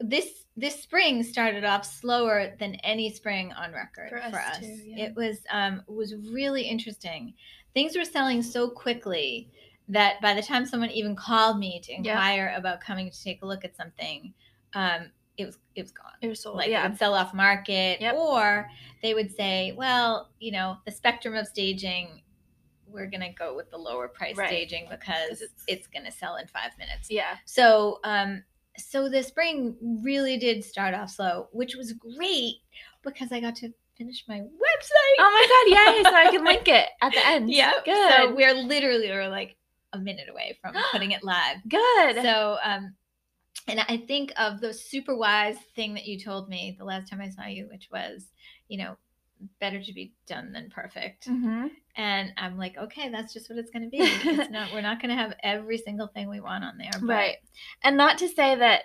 this 0.00 0.44
this 0.56 0.82
spring 0.82 1.22
started 1.22 1.64
off 1.64 1.86
slower 1.86 2.54
than 2.58 2.74
any 2.76 3.08
spring 3.08 3.52
on 3.52 3.72
record 3.72 4.10
For 4.10 4.18
for 4.30 4.38
us 4.38 4.58
us. 4.58 4.58
too, 4.58 4.66
yeah. 4.84 5.04
It 5.06 5.14
was 5.14 5.38
um, 5.50 5.82
was 5.86 6.14
really 6.32 6.64
interesting. 6.64 7.34
Things 7.72 7.96
were 7.96 8.04
selling 8.04 8.42
so 8.42 8.68
quickly 8.68 9.50
that 9.92 10.20
by 10.20 10.34
the 10.34 10.42
time 10.42 10.66
someone 10.66 10.90
even 10.90 11.14
called 11.16 11.58
me 11.58 11.80
to 11.84 11.92
Yeah. 11.92 11.98
inquire 11.98 12.52
about 12.56 12.80
coming 12.80 13.10
to 13.10 13.22
take 13.24 13.42
a 13.42 13.46
look 13.46 13.64
at 13.64 13.76
something, 13.76 14.34
um, 14.74 15.10
it 15.38 15.46
was 15.46 15.58
it 15.74 15.82
was 15.82 15.90
gone 15.92 16.12
It 16.20 16.28
was 16.28 16.40
sold. 16.40 16.56
like 16.58 16.68
it 16.68 16.72
yeah. 16.72 16.86
would 16.86 16.98
sell 16.98 17.14
off 17.14 17.32
market 17.32 18.00
Yep. 18.02 18.14
or 18.14 18.68
they 19.02 19.14
would 19.14 19.34
say 19.34 19.72
well 19.76 20.28
you 20.38 20.52
know 20.52 20.76
the 20.84 20.92
spectrum 20.92 21.34
of 21.34 21.46
staging 21.46 22.20
we're 22.86 23.06
going 23.06 23.22
to 23.22 23.30
go 23.30 23.56
with 23.56 23.70
the 23.70 23.78
lower 23.78 24.08
price 24.08 24.36
Right. 24.36 24.48
staging 24.48 24.86
because 24.90 25.40
it's- 25.40 25.64
it's, 25.66 25.86
going 25.86 26.04
to 26.04 26.12
sell 26.12 26.36
in 26.36 26.46
five 26.48 26.72
minutes 26.78 27.08
Yeah. 27.10 27.36
so 27.46 28.00
um 28.04 28.44
so 28.76 29.08
the 29.08 29.22
spring 29.22 29.74
really 30.04 30.36
did 30.36 30.62
start 30.64 30.92
off 30.94 31.08
slow 31.10 31.48
which 31.52 31.74
was 31.76 31.94
great 31.94 32.56
because 33.02 33.32
i 33.32 33.40
got 33.40 33.56
to 33.56 33.72
finish 33.96 34.24
my 34.28 34.38
website 34.40 35.16
Oh 35.18 35.30
my 35.30 35.74
god, 35.74 35.96
yay! 35.96 36.02
So 36.04 36.14
I 36.14 36.30
can 36.30 36.44
link 36.52 36.68
it 36.68 36.88
at 37.00 37.12
the 37.12 37.26
end. 37.26 37.50
yeah 37.50 37.72
Good. 37.86 38.12
so 38.12 38.34
we're 38.34 38.54
literally 38.54 39.08
we're 39.10 39.28
like 39.30 39.56
a 39.92 39.98
minute 39.98 40.28
away 40.30 40.56
from 40.60 40.74
putting 40.92 41.12
it 41.12 41.22
live 41.22 41.58
Good. 41.68 42.22
so, 42.22 42.58
um, 42.64 42.94
and 43.68 43.80
I 43.80 43.96
think 43.96 44.32
of 44.36 44.60
the 44.60 44.72
super 44.72 45.16
wise 45.16 45.56
thing 45.76 45.94
that 45.94 46.06
you 46.06 46.18
told 46.18 46.48
me 46.48 46.74
the 46.78 46.84
last 46.84 47.08
time 47.08 47.20
I 47.20 47.28
saw 47.28 47.46
you, 47.46 47.68
which 47.70 47.88
was, 47.92 48.26
you 48.68 48.78
know, 48.78 48.96
better 49.60 49.80
to 49.82 49.92
be 49.92 50.14
done 50.26 50.52
than 50.52 50.70
perfect. 50.70 51.26
hmm 51.26 51.66
And 51.96 52.32
I'm 52.36 52.58
like, 52.58 52.76
okay, 52.76 53.08
that's 53.08 53.32
just 53.32 53.50
what 53.50 53.58
it's 53.58 53.70
going 53.70 53.84
to 53.84 53.88
be. 53.88 53.98
It's 54.24 54.50
not, 54.50 54.72
we're 54.72 54.80
not 54.80 55.00
going 55.00 55.10
to 55.10 55.22
have 55.22 55.34
every 55.42 55.78
single 55.78 56.08
thing 56.08 56.28
we 56.28 56.40
want 56.40 56.64
on 56.64 56.78
there. 56.78 56.90
But 57.00 57.06
Right. 57.06 57.36
And 57.84 57.96
not 57.96 58.18
to 58.18 58.28
say 58.28 58.56
that 58.56 58.82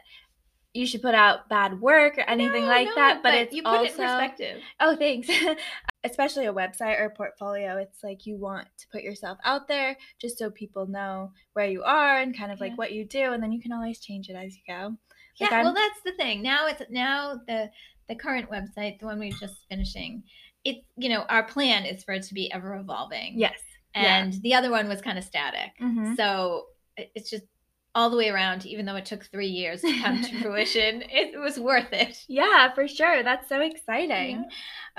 you 0.74 0.86
should 0.86 1.02
put 1.02 1.16
out 1.16 1.50
bad 1.50 1.80
work 1.82 2.18
or 2.18 2.30
anything 2.30 2.62
No, 2.64 2.68
like 2.68 2.88
no, 2.88 2.96
that, 2.96 3.24
but, 3.24 3.34
it's 3.34 3.54
you 3.54 3.64
put 3.64 3.70
also 3.70 3.84
it 3.84 3.90
in 3.92 3.98
perspective. 3.98 4.62
Oh, 4.80 4.96
thanks. 4.96 5.28
Especially 6.04 6.46
a 6.46 6.54
website 6.54 7.00
or 7.00 7.06
a 7.06 7.10
portfolio, 7.10 7.78
it's 7.78 8.04
like 8.04 8.26
you 8.26 8.38
want 8.38 8.68
to 8.78 8.88
put 8.92 9.02
yourself 9.02 9.38
out 9.44 9.68
there 9.68 9.98
just 10.22 10.38
so 10.38 10.50
people 10.52 10.86
know 10.86 11.32
where 11.54 11.66
you 11.68 11.84
are 11.84 12.20
and 12.20 12.38
kind 12.38 12.52
of 12.52 12.60
like 12.60 12.78
what 12.78 12.92
you 12.92 13.06
do, 13.06 13.34
and 13.34 13.42
then 13.42 13.52
you 13.52 13.62
can 13.62 13.72
always 13.74 14.00
change 14.00 14.30
it 14.30 14.34
as 14.36 14.56
you 14.56 14.62
go. 14.68 14.96
Like, 15.40 15.52
Yeah, 15.52 15.58
I'm- 15.58 15.66
well, 15.66 15.74
that's 15.74 16.02
the 16.06 16.14
thing. 16.14 16.42
Now 16.42 16.68
it's 16.68 16.82
now 16.90 17.40
the 17.48 17.72
the 18.08 18.16
current 18.16 18.50
website, 18.50 19.00
the 19.00 19.06
one 19.06 19.20
we're 19.20 19.32
just 19.32 19.66
finishing. 19.70 20.24
It 20.64 20.78
you 20.96 21.10
know 21.10 21.26
our 21.30 21.44
plan 21.44 21.86
is 21.86 22.04
for 22.04 22.14
it 22.14 22.24
to 22.24 22.34
be 22.34 22.52
ever 22.52 22.76
evolving. 22.76 23.34
Yes. 23.38 23.60
yeah. 23.96 24.18
and 24.20 24.34
the 24.44 24.54
other 24.54 24.70
one 24.70 24.88
was 24.88 25.02
kind 25.02 25.18
of 25.18 25.24
static. 25.24 25.72
Mhm. 25.82 26.16
So 26.16 26.68
it's 26.98 27.30
just 27.30 27.44
all 27.98 28.12
the 28.12 28.16
way 28.16 28.30
around. 28.30 28.64
Even 28.68 28.86
though 28.86 28.96
it 28.96 29.06
took 29.06 29.26
three 29.26 29.48
years 29.48 29.82
to 29.82 30.00
come 30.00 30.22
to 30.22 30.40
fruition, 30.42 31.04
it 31.10 31.38
was 31.38 31.60
worth 31.60 31.92
it. 31.92 32.24
Yeah, 32.28 32.72
for 32.76 32.88
sure. 32.88 33.24
That's 33.24 33.50
so 33.50 33.60
exciting. 33.60 34.38
Yeah. 34.38 34.44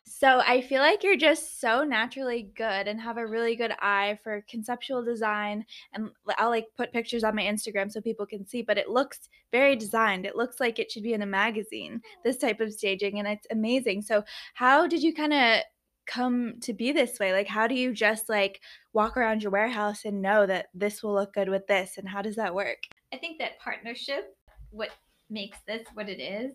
So 0.05 0.41
I 0.45 0.61
feel 0.63 0.83
like 0.83 1.05
you're 1.05 1.17
just 1.17 1.61
so 1.61 1.85
naturally 1.85 2.51
good 2.57 2.89
and 2.89 3.01
have 3.01 3.17
a 3.17 3.27
really 3.27 3.55
good 3.55 3.73
eye 3.81 4.19
for 4.25 4.45
conceptual 4.51 5.05
design. 5.05 5.65
And 5.95 6.11
I'll 6.39 6.49
like 6.49 6.67
put 6.77 6.93
pictures 6.93 7.23
on 7.23 7.37
my 7.37 7.43
Instagram 7.43 7.93
so 7.93 8.01
people 8.01 8.27
can 8.27 8.45
see, 8.45 8.63
but 8.63 8.79
it 8.79 8.89
looks 8.89 9.29
very 9.53 9.77
designed. 9.77 10.27
It 10.27 10.35
looks 10.35 10.59
like 10.59 10.81
it 10.81 10.91
should 10.91 11.05
be 11.05 11.15
in 11.15 11.23
a 11.23 11.27
magazine, 11.27 12.01
this 12.25 12.37
type 12.37 12.61
of 12.61 12.73
staging, 12.73 13.21
and 13.21 13.29
it's 13.29 13.47
amazing. 13.53 14.03
So 14.03 14.25
how 14.55 14.89
did 14.89 15.05
you 15.05 15.15
kind 15.15 15.33
of 15.33 15.61
come 16.09 16.59
to 16.63 16.73
be 16.73 16.91
this 16.91 17.21
way? 17.21 17.33
Like, 17.33 17.47
how 17.47 17.69
do 17.69 17.75
you 17.75 17.93
just 17.93 18.29
like 18.29 18.61
walk 18.93 19.17
around 19.17 19.43
your 19.43 19.53
warehouse 19.53 20.05
and 20.05 20.21
know 20.21 20.47
that 20.47 20.67
this 20.75 21.03
will 21.03 21.15
look 21.15 21.35
good 21.35 21.49
with 21.49 21.67
this? 21.69 21.99
And 21.99 22.09
how 22.09 22.23
does 22.23 22.37
that 22.37 22.55
work? 22.55 22.79
I 23.13 23.17
think 23.17 23.39
that 23.39 23.61
partnership, 23.61 24.37
what 24.71 24.91
makes 25.31 25.59
this 25.67 25.87
what 25.95 26.09
it 26.09 26.21
is. 26.21 26.53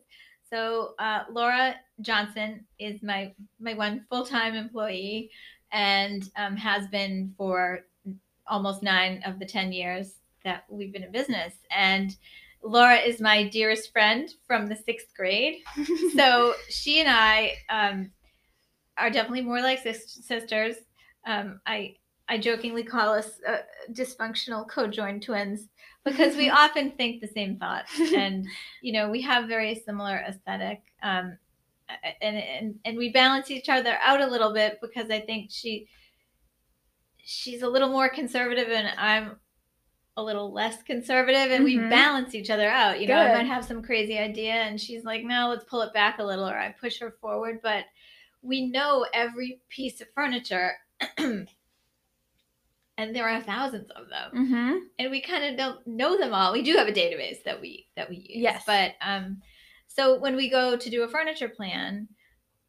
So 0.50 0.94
uh, 1.00 1.22
Laura 1.32 1.76
Johnson 2.02 2.66
is 2.80 3.02
my 3.02 3.34
my 3.60 3.74
one 3.74 4.06
full 4.10 4.26
time 4.26 4.56
employee, 4.56 5.32
and 5.72 6.30
um, 6.36 6.56
has 6.58 6.88
been 6.88 7.34
for 7.38 7.86
almost 8.48 8.84
nine 8.84 9.22
of 9.26 9.40
the 9.40 9.46
ten 9.46 9.72
years 9.72 10.16
that 10.44 10.66
we've 10.70 10.92
been 10.92 11.04
in 11.04 11.12
business. 11.12 11.54
And 11.72 12.16
Laura 12.62 12.98
is 12.98 13.20
my 13.20 13.48
dearest 13.48 13.92
friend 13.92 14.30
from 14.48 14.68
the 14.68 14.76
sixth 14.76 15.14
grade. 15.16 15.62
so 16.16 16.54
she 16.70 17.00
and 17.00 17.10
I 17.10 17.56
um, 17.70 18.12
are 18.98 19.10
definitely 19.10 19.42
more 19.42 19.62
like 19.62 19.80
sis- 19.80 20.26
sisters. 20.26 20.76
Um, 21.26 21.60
I 21.66 21.96
I 22.30 22.38
jokingly 22.38 22.84
call 22.84 23.14
us 23.14 23.40
uh, 23.48 23.58
dysfunctional 23.92 24.68
co-joined 24.70 25.24
twins 25.24 25.68
because 26.06 26.36
we 26.38 26.50
often 26.64 26.92
think 26.92 27.22
the 27.22 27.28
same 27.28 27.58
thoughts, 27.58 27.92
and 28.16 28.46
you 28.82 28.94
know 28.94 29.10
we 29.10 29.22
have 29.22 29.48
very 29.48 29.76
similar 29.76 30.18
aesthetic. 30.28 30.82
Um, 31.02 31.38
and, 32.22 32.38
and 32.38 32.76
and 32.86 32.98
we 32.98 33.10
balance 33.12 33.52
each 33.52 33.70
other 33.70 33.98
out 34.04 34.22
a 34.22 34.28
little 34.28 34.54
bit 34.54 34.80
because 34.82 35.10
I 35.10 35.20
think 35.20 35.50
she 35.52 35.88
she's 37.18 37.62
a 37.62 37.70
little 37.70 37.90
more 37.90 38.10
conservative 38.10 38.70
and 38.70 38.88
I'm 38.98 39.38
a 40.18 40.24
little 40.24 40.52
less 40.54 40.84
conservative 40.84 41.52
and 41.52 41.64
we 41.64 41.78
Mhm. 41.78 41.90
balance 41.90 42.36
each 42.36 42.50
other 42.50 42.70
out. 42.70 43.02
You 43.02 43.08
know, 43.08 43.16
I 43.18 43.34
might 43.34 43.48
have 43.48 43.66
some 43.66 43.82
crazy 43.82 44.18
idea 44.18 44.54
and 44.54 44.80
she's 44.80 45.04
like, 45.04 45.24
no, 45.24 45.50
let's 45.50 45.64
pull 45.64 45.82
it 45.82 45.94
back 45.94 46.20
a 46.20 46.24
little, 46.24 46.48
or 46.48 46.56
I 46.58 46.72
push 46.80 47.00
her 47.00 47.12
forward. 47.20 47.62
But 47.64 47.86
we 48.44 48.68
know 48.68 49.06
every 49.14 49.62
piece 49.70 50.02
of 50.02 50.08
furniture, 50.14 50.74
and 51.18 51.48
there 52.98 53.28
are 53.28 53.42
thousands 53.42 53.90
of 53.92 54.10
them, 54.10 54.46
mm-hmm. 54.46 54.78
and 55.00 55.12
we 55.12 55.22
kind 55.22 55.46
of 55.46 55.58
don't 55.58 55.88
know 55.88 56.18
them 56.18 56.34
all. 56.34 56.54
We 56.54 56.62
do 56.62 56.76
have 56.76 56.88
a 56.88 56.92
database 56.92 57.44
that 57.46 57.60
we 57.60 57.88
that 57.96 58.10
we 58.10 58.18
use. 58.18 58.44
Yes. 58.44 58.64
But 58.68 58.94
um, 59.02 59.42
so 59.88 60.20
when 60.20 60.36
we 60.36 60.50
go 60.50 60.76
to 60.76 60.90
do 60.90 61.04
a 61.04 61.08
furniture 61.08 61.50
plan, 61.50 62.10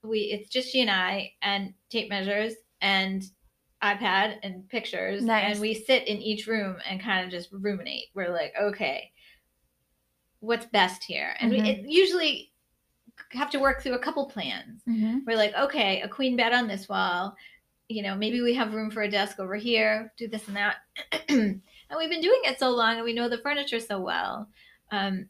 we 0.02 0.20
it's 0.20 0.48
just 0.48 0.70
she 0.70 0.80
and 0.80 0.90
I 0.90 1.32
and 1.42 1.74
tape 1.90 2.08
measures 2.08 2.54
and 2.80 3.22
iPad 3.82 4.38
and 4.42 4.68
pictures, 4.68 5.22
Nice. 5.22 5.52
and 5.52 5.60
we 5.60 5.74
sit 5.74 6.08
in 6.08 6.18
each 6.18 6.46
room 6.46 6.76
and 6.88 7.02
kind 7.02 7.24
of 7.24 7.30
just 7.30 7.50
ruminate. 7.52 8.06
We're 8.14 8.32
like, 8.32 8.54
okay, 8.58 9.10
what's 10.40 10.66
best 10.66 11.04
here? 11.04 11.34
And 11.40 11.52
Mhm. 11.52 11.62
we 11.62 11.68
it 11.68 11.88
usually 11.88 12.53
have 13.30 13.50
to 13.50 13.58
work 13.58 13.82
through 13.82 13.94
a 13.94 13.98
couple 13.98 14.26
plans. 14.26 14.82
Mm-hmm. 14.88 15.18
We're 15.26 15.36
like, 15.36 15.54
okay, 15.54 16.00
a 16.02 16.08
queen 16.08 16.36
bed 16.36 16.52
on 16.52 16.68
this 16.68 16.88
wall. 16.88 17.36
You 17.88 18.02
know, 18.02 18.14
maybe 18.14 18.40
we 18.40 18.54
have 18.54 18.74
room 18.74 18.90
for 18.90 19.02
a 19.02 19.10
desk 19.10 19.38
over 19.38 19.56
here. 19.56 20.12
Do 20.16 20.28
this 20.28 20.48
and 20.48 20.56
that. 20.56 20.76
and 21.28 21.60
we've 21.96 22.10
been 22.10 22.20
doing 22.20 22.40
it 22.44 22.58
so 22.58 22.70
long, 22.70 22.96
and 22.96 23.04
we 23.04 23.12
know 23.12 23.28
the 23.28 23.38
furniture 23.38 23.80
so 23.80 24.00
well. 24.00 24.48
Um, 24.90 25.28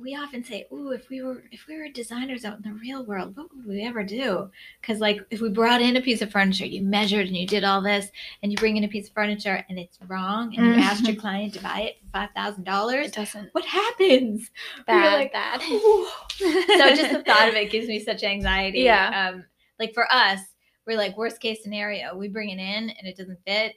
we 0.00 0.14
often 0.16 0.42
say, 0.44 0.66
"Ooh, 0.72 0.90
if 0.92 1.08
we 1.10 1.22
were 1.22 1.44
if 1.52 1.66
we 1.66 1.76
were 1.78 1.88
designers 1.88 2.44
out 2.44 2.56
in 2.56 2.62
the 2.62 2.78
real 2.78 3.04
world, 3.04 3.36
what 3.36 3.54
would 3.54 3.66
we 3.66 3.82
ever 3.82 4.02
do?" 4.02 4.50
Because 4.80 4.98
like, 5.00 5.20
if 5.30 5.40
we 5.40 5.48
brought 5.48 5.80
in 5.82 5.96
a 5.96 6.00
piece 6.00 6.22
of 6.22 6.30
furniture, 6.30 6.64
you 6.66 6.82
measured 6.82 7.26
and 7.26 7.36
you 7.36 7.46
did 7.46 7.64
all 7.64 7.80
this, 7.82 8.10
and 8.42 8.50
you 8.50 8.58
bring 8.58 8.76
in 8.76 8.84
a 8.84 8.88
piece 8.88 9.08
of 9.08 9.14
furniture 9.14 9.64
and 9.68 9.78
it's 9.78 9.98
wrong, 10.08 10.56
and 10.56 10.66
you 10.66 10.82
asked 10.82 11.06
your 11.06 11.16
client 11.16 11.54
to 11.54 11.62
buy 11.62 11.80
it 11.80 11.96
for 12.00 12.10
five 12.12 12.30
thousand 12.34 12.64
dollars, 12.64 13.06
It 13.08 13.14
doesn't 13.14 13.48
what 13.52 13.64
happens? 13.64 14.50
bad, 14.86 15.14
like, 15.14 15.32
bad. 15.32 15.60
So 15.60 16.94
just 16.94 17.12
the 17.12 17.22
thought 17.26 17.48
of 17.48 17.54
it 17.54 17.70
gives 17.70 17.86
me 17.88 17.98
such 18.00 18.22
anxiety. 18.24 18.80
Yeah. 18.80 19.30
Um, 19.34 19.44
like 19.78 19.94
for 19.94 20.06
us, 20.12 20.40
we're 20.86 20.96
like 20.96 21.16
worst 21.16 21.40
case 21.40 21.62
scenario, 21.62 22.16
we 22.16 22.28
bring 22.28 22.50
it 22.50 22.58
in 22.58 22.90
and 22.90 23.06
it 23.06 23.16
doesn't 23.16 23.38
fit. 23.46 23.74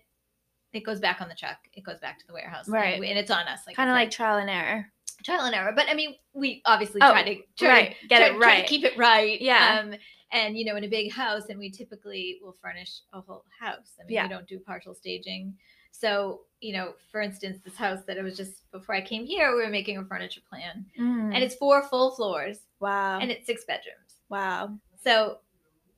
It 0.71 0.83
goes 0.83 0.99
back 0.99 1.21
on 1.21 1.29
the 1.29 1.35
truck. 1.35 1.57
It 1.73 1.83
goes 1.83 1.99
back 1.99 2.17
to 2.19 2.25
the 2.27 2.33
warehouse. 2.33 2.65
and 2.65 2.73
Right. 2.73 2.99
we- 2.99 3.09
And, 3.09 3.19
it's 3.19 3.29
on 3.29 3.47
us. 3.47 3.59
Like 3.67 3.75
kind 3.75 3.89
of 3.89 3.93
like 3.93 4.09
trial 4.09 4.37
and 4.39 4.49
error. 4.49 4.87
Trial 5.23 5.45
and 5.45 5.55
error. 5.55 5.71
But 5.75 5.87
I 5.89 5.93
mean, 5.93 6.15
we 6.33 6.61
obviously 6.65 7.01
Oh, 7.01 7.11
try 7.11 7.23
to 7.23 7.35
try 7.57 7.67
right. 7.69 7.95
to, 8.01 8.07
Get 8.07 8.17
try, 8.17 8.25
it 8.27 8.29
try 8.29 8.39
to 8.39 8.39
right. 8.39 8.67
keep 8.67 8.83
it 8.83 8.97
right. 8.97 9.39
Yeah. 9.41 9.79
Um, 9.83 9.95
and 10.31 10.57
you 10.57 10.65
know, 10.65 10.75
in 10.75 10.83
a 10.83 10.87
big 10.87 11.11
house, 11.11 11.43
and 11.49 11.59
we 11.59 11.69
typically 11.69 12.39
will 12.41 12.55
furnish 12.61 13.01
a 13.13 13.21
whole 13.21 13.45
house. 13.59 13.93
I 13.99 14.03
mean, 14.05 14.15
Yeah. 14.15 14.23
we 14.23 14.29
don't 14.29 14.47
do 14.47 14.59
partial 14.59 14.93
staging. 14.95 15.55
So, 15.91 16.41
you 16.59 16.73
know, 16.73 16.95
for 17.11 17.21
instance, 17.21 17.59
this 17.63 17.75
house 17.75 17.99
that 18.07 18.17
it 18.17 18.23
was 18.23 18.35
just 18.35 18.69
before 18.71 18.95
I 18.95 19.01
came 19.01 19.25
here, 19.25 19.55
we 19.55 19.61
were 19.63 19.69
making 19.69 19.97
a 19.99 20.03
furniture 20.05 20.41
plan, 20.49 20.85
Mm. 20.99 21.35
and 21.35 21.43
it's 21.43 21.53
four 21.55 21.83
full 21.83 22.15
floors, 22.15 22.61
wow. 22.79 23.19
and 23.19 23.29
it's 23.29 23.45
six 23.45 23.63
bedrooms. 23.65 24.15
wow. 24.29 24.71
So 25.03 25.39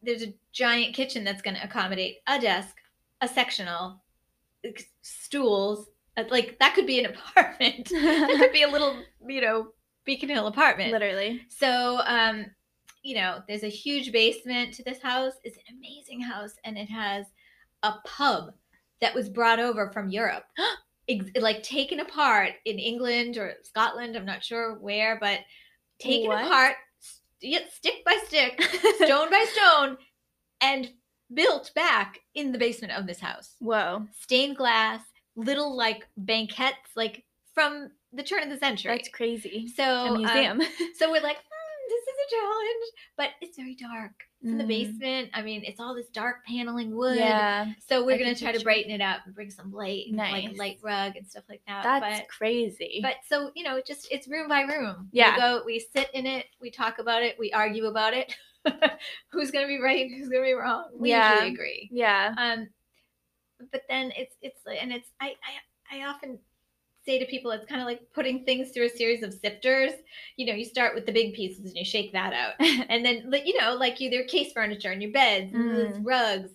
there's 0.04 0.24
a 0.24 0.34
giant 0.52 0.94
kitchen 0.96 1.24
that's 1.24 1.42
going 1.42 1.56
to 1.56 1.64
accommodate 1.64 2.18
a 2.28 2.38
desk, 2.40 2.76
a 3.22 3.28
sectional, 3.28 4.02
stools. 5.02 5.88
Uh, 6.18 6.24
Like 6.30 6.58
that 6.60 6.76
could 6.76 6.88
be 6.88 7.00
an 7.00 7.06
apartment. 7.14 7.90
that 7.92 8.36
could 8.40 8.52
be 8.54 8.64
a 8.64 8.70
little, 8.70 8.96
you 9.28 9.42
know, 9.42 9.68
Beacon 10.06 10.30
Hill 10.30 10.48
apartment. 10.48 10.92
Literally. 10.92 11.42
So, 11.50 12.00
um, 12.06 12.46
you 13.04 13.16
know, 13.16 13.42
there's 13.48 13.64
a 13.64 13.70
huge 13.70 14.12
basement 14.12 14.74
to 14.76 14.84
this 14.84 15.02
house. 15.02 15.34
It's 15.44 15.58
an 15.58 15.76
amazing 15.78 16.22
house, 16.22 16.54
and 16.64 16.78
it 16.78 16.90
has 16.90 17.26
a 17.84 17.94
pub 18.06 18.54
that 19.02 19.14
was 19.14 19.30
brought 19.30 19.60
over 19.60 19.92
from 19.92 20.10
Europe. 20.10 20.44
like 21.40 21.62
taken 21.62 22.00
apart 22.00 22.54
in 22.66 22.80
England 22.80 23.38
or 23.38 23.54
Scotland. 23.64 24.16
I'm 24.16 24.26
not 24.26 24.44
sure 24.44 24.76
where, 24.80 25.20
but 25.20 25.40
taken 26.00 26.30
What? 26.30 26.46
apart, 26.46 26.76
st- 27.40 27.70
stick 27.72 28.04
by 28.04 28.18
stick, 28.26 28.60
stone 28.96 29.30
by 29.30 29.46
stone, 29.54 29.98
and 30.62 30.92
built 31.34 31.72
back 31.76 32.20
in 32.34 32.52
the 32.52 32.58
basement 32.58 32.94
of 32.94 33.06
this 33.06 33.20
house. 33.20 33.56
Whoa, 33.60 34.08
Stained 34.20 34.58
glass, 34.58 35.02
little 35.36 35.76
like 35.76 36.08
banquettes, 36.18 36.96
like 36.96 37.24
from 37.54 37.90
the 38.14 38.24
turn 38.24 38.44
of 38.44 38.50
the 38.50 38.58
century. 38.58 38.96
that's 38.96 39.10
crazy. 39.10 39.68
so 39.76 39.84
A 39.84 40.08
um, 40.10 40.18
museum. 40.18 40.62
so 40.98 41.12
we're 41.12 41.22
like, 41.22 41.38
hmm, 41.38 41.90
this 41.90 42.02
is 42.04 42.16
a 42.28 42.36
challenge, 42.36 42.86
but 43.18 43.30
it's 43.42 43.58
very 43.58 43.76
dark. 43.76 44.12
It's 44.42 44.52
in 44.52 44.58
the 44.58 44.64
Mm. 44.64 44.68
basement. 44.68 45.30
I 45.34 45.42
mean, 45.42 45.64
it's 45.66 45.80
all 45.80 45.96
this 45.96 46.08
dark 46.10 46.46
paneling 46.46 46.96
wood. 46.96 47.18
yeah, 47.18 47.72
So 47.88 48.06
we're 48.06 48.16
I 48.16 48.20
gonna 48.20 48.36
try 48.36 48.52
to 48.52 48.64
brighten 48.64 48.92
it 48.92 49.02
up 49.02 49.22
and 49.26 49.34
bring 49.34 49.50
some 49.50 49.72
light, 49.72 50.06
and, 50.08 50.18
like 50.18 50.44
Nice. 50.46 50.58
light 50.58 50.78
rug 50.84 51.16
and 51.18 51.28
stuff 51.28 51.44
like 51.50 51.62
that. 51.68 51.84
that's 51.84 52.20
but 52.22 52.28
crazy. 52.30 53.00
but 53.02 53.16
so 53.28 53.52
you 53.56 53.64
know, 53.64 53.82
just 53.86 54.08
it's 54.12 54.28
room 54.28 54.48
by 54.48 54.62
room. 54.62 55.10
Yeah. 55.12 55.34
we 55.36 55.42
go, 55.42 55.64
we 55.66 55.80
sit 55.80 56.10
in 56.14 56.26
it, 56.28 56.46
we 56.62 56.70
talk 56.72 57.00
about 57.00 57.24
it, 57.24 57.36
we 57.40 57.52
argue 57.52 57.86
about 57.86 58.14
it. 58.14 58.34
who's 59.32 59.52
gonna 59.52 59.68
be 59.68 59.80
right? 59.80 60.10
Who's 60.10 60.30
gonna 60.30 60.44
be 60.44 60.54
wrong? 60.54 60.90
We 60.98 61.10
Yeah. 61.10 61.34
usually 61.34 61.54
agree. 61.54 61.90
yeah, 61.92 62.34
Um, 62.38 62.68
but 63.72 63.84
then 63.90 64.12
it's 64.18 64.36
it's 64.42 64.60
and 64.82 64.92
it's 64.92 65.10
I 65.22 65.36
I, 65.92 65.98
I 66.00 66.08
often 66.10 66.40
say 67.06 67.20
to 67.20 67.26
people 67.26 67.52
it's 67.52 67.66
kind 67.68 67.82
of 67.82 67.86
like 67.88 68.02
putting 68.14 68.44
things 68.44 68.72
through 68.72 68.86
a 68.88 68.90
series 68.90 69.22
of 69.24 69.34
sifters. 69.34 69.92
You 70.38 70.48
know, 70.48 70.54
you 70.54 70.66
start 70.66 70.96
with 70.96 71.06
the 71.06 71.12
big 71.12 71.34
pieces 71.36 71.66
and 71.66 71.76
you 71.78 71.86
shake 71.86 72.12
that 72.14 72.34
out, 72.34 72.54
and 72.90 73.06
then 73.06 73.30
like, 73.30 73.46
you 73.46 73.60
know 73.60 73.76
like 73.76 74.02
either 74.02 74.24
case 74.24 74.52
furniture 74.54 74.92
and 74.92 75.02
your 75.02 75.12
beds 75.12 75.54
and 75.54 75.64
Mm. 75.96 76.02
rugs 76.04 76.52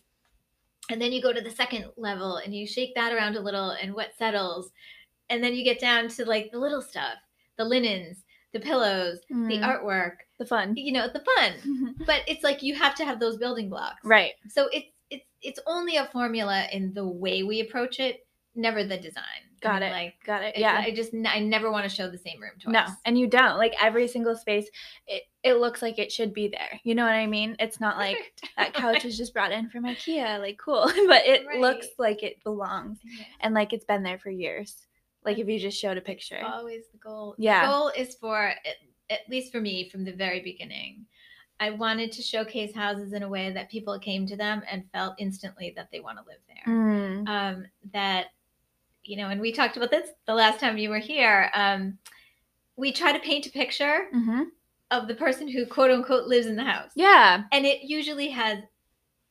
and 0.90 1.00
then 1.00 1.12
you 1.12 1.22
go 1.22 1.32
to 1.32 1.40
the 1.40 1.50
second 1.50 1.84
level 1.96 2.36
and 2.36 2.54
you 2.54 2.66
shake 2.66 2.94
that 2.96 3.12
around 3.12 3.36
a 3.36 3.40
little 3.40 3.70
and 3.70 3.94
what 3.94 4.16
settles 4.18 4.70
and 5.28 5.42
then 5.44 5.54
you 5.54 5.62
get 5.62 5.78
down 5.78 6.08
to 6.08 6.24
like 6.24 6.50
the 6.50 6.58
little 6.58 6.82
stuff 6.82 7.14
the 7.58 7.64
linens 7.64 8.24
the 8.52 8.58
pillows 8.60 9.18
the 9.28 9.58
Mm. 9.58 9.62
artwork 9.84 10.14
the 10.38 10.46
fun. 10.46 10.74
you 10.76 10.92
know 10.92 11.06
the 11.06 11.22
fun 11.36 11.94
but 12.06 12.22
it's 12.26 12.42
like 12.42 12.62
you 12.62 12.74
have 12.74 12.94
to 12.96 13.04
have 13.04 13.20
those 13.20 13.36
building 13.36 13.68
blocks 13.68 14.00
right. 14.04 14.32
so 14.48 14.68
it's 14.72 14.88
it's 15.42 15.58
it's 15.58 15.60
only 15.66 15.96
a 15.96 16.06
formula 16.06 16.66
in 16.72 16.92
the 16.94 17.06
way 17.06 17.42
we 17.42 17.60
approach 17.60 18.00
it 18.00 18.26
never 18.54 18.82
the 18.84 18.96
design 18.98 19.24
I 19.62 19.66
Got 19.68 19.80
mean, 19.82 19.90
it. 19.90 19.92
like 19.92 20.14
Got 20.24 20.42
it. 20.42 20.56
yeah 20.56 20.82
i 20.84 20.90
just 20.90 21.12
i 21.26 21.38
never 21.38 21.70
want 21.70 21.88
to 21.88 21.94
show 21.94 22.08
the 22.10 22.18
same 22.18 22.40
room 22.40 22.52
twice 22.58 22.72
No, 22.72 22.84
and 23.04 23.18
you 23.18 23.26
don't. 23.26 23.58
Like 23.58 23.74
every 23.80 24.08
single 24.08 24.34
space, 24.36 24.66
it, 25.06 25.22
it 25.44 25.54
looks 25.54 25.82
like 25.82 25.98
it 25.98 26.10
should 26.10 26.32
be 26.34 26.48
there. 26.48 26.80
You 26.82 26.94
know 26.94 27.04
what 27.04 27.12
I 27.14 27.26
mean? 27.26 27.56
It's 27.58 27.78
not 27.80 27.96
like 27.98 28.16
that 28.56 28.72
couch 28.74 29.04
was 29.04 29.16
just 29.18 29.32
brought 29.34 29.52
in 29.52 29.68
from 29.70 29.84
IKEA. 29.84 30.38
Like 30.40 30.58
cool, 30.58 30.84
but 31.06 31.26
it 31.26 31.44
looks 31.60 31.88
like 31.98 32.22
it 32.22 32.42
belongs 32.42 32.98
Yeah. 33.04 33.24
and 33.40 33.54
like 33.54 33.72
it's 33.74 33.84
been 33.84 34.02
there 34.02 34.18
for 34.18 34.30
years. 34.30 34.74
Like 35.24 35.38
if 35.38 35.46
you 35.46 35.58
just 35.58 35.78
showed 35.78 35.96
a 35.98 36.00
It's 36.00 36.06
picture. 36.06 36.40
always 36.44 36.84
the 36.92 36.98
goal. 36.98 37.34
Yeah. 37.38 37.66
The 37.66 37.72
goal 37.72 37.92
is 37.96 38.14
for 38.16 38.52
at 39.10 39.18
least 39.28 39.52
for 39.52 39.60
me 39.60 39.88
from 39.90 40.04
the 40.04 40.12
very 40.12 40.40
beginning. 40.40 41.04
I 41.60 41.70
wanted 41.70 42.10
to 42.12 42.22
showcase 42.22 42.74
houses 42.74 43.12
in 43.12 43.22
a 43.22 43.28
way 43.28 43.52
that 43.52 43.70
people 43.70 43.98
came 43.98 44.26
to 44.26 44.36
them 44.36 44.62
and 44.70 44.82
felt 44.92 45.14
instantly 45.18 45.72
that 45.76 45.90
they 45.92 46.00
want 46.00 46.18
to 46.18 46.24
live 46.26 46.40
there. 46.48 46.74
Mm. 46.74 47.28
Um, 47.28 47.66
that 47.92 48.28
you 49.04 49.16
know, 49.16 49.28
and 49.28 49.40
we 49.40 49.52
talked 49.52 49.76
about 49.76 49.90
this 49.90 50.10
the 50.26 50.34
last 50.34 50.58
time 50.60 50.76
you 50.78 50.90
were 50.90 50.98
here. 50.98 51.50
Um, 51.54 51.98
we 52.76 52.92
try 52.92 53.12
to 53.12 53.18
paint 53.20 53.46
a 53.46 53.50
picture 53.50 54.06
hmm 54.12 54.42
of 54.90 55.06
the 55.06 55.14
person 55.14 55.46
who 55.46 55.64
quote 55.66 55.90
unquote 55.92 56.26
lives 56.26 56.46
in 56.46 56.56
the 56.56 56.64
house. 56.64 56.90
Yeah. 56.96 57.44
And 57.52 57.64
it 57.64 57.82
usually 57.84 58.28
has 58.30 58.58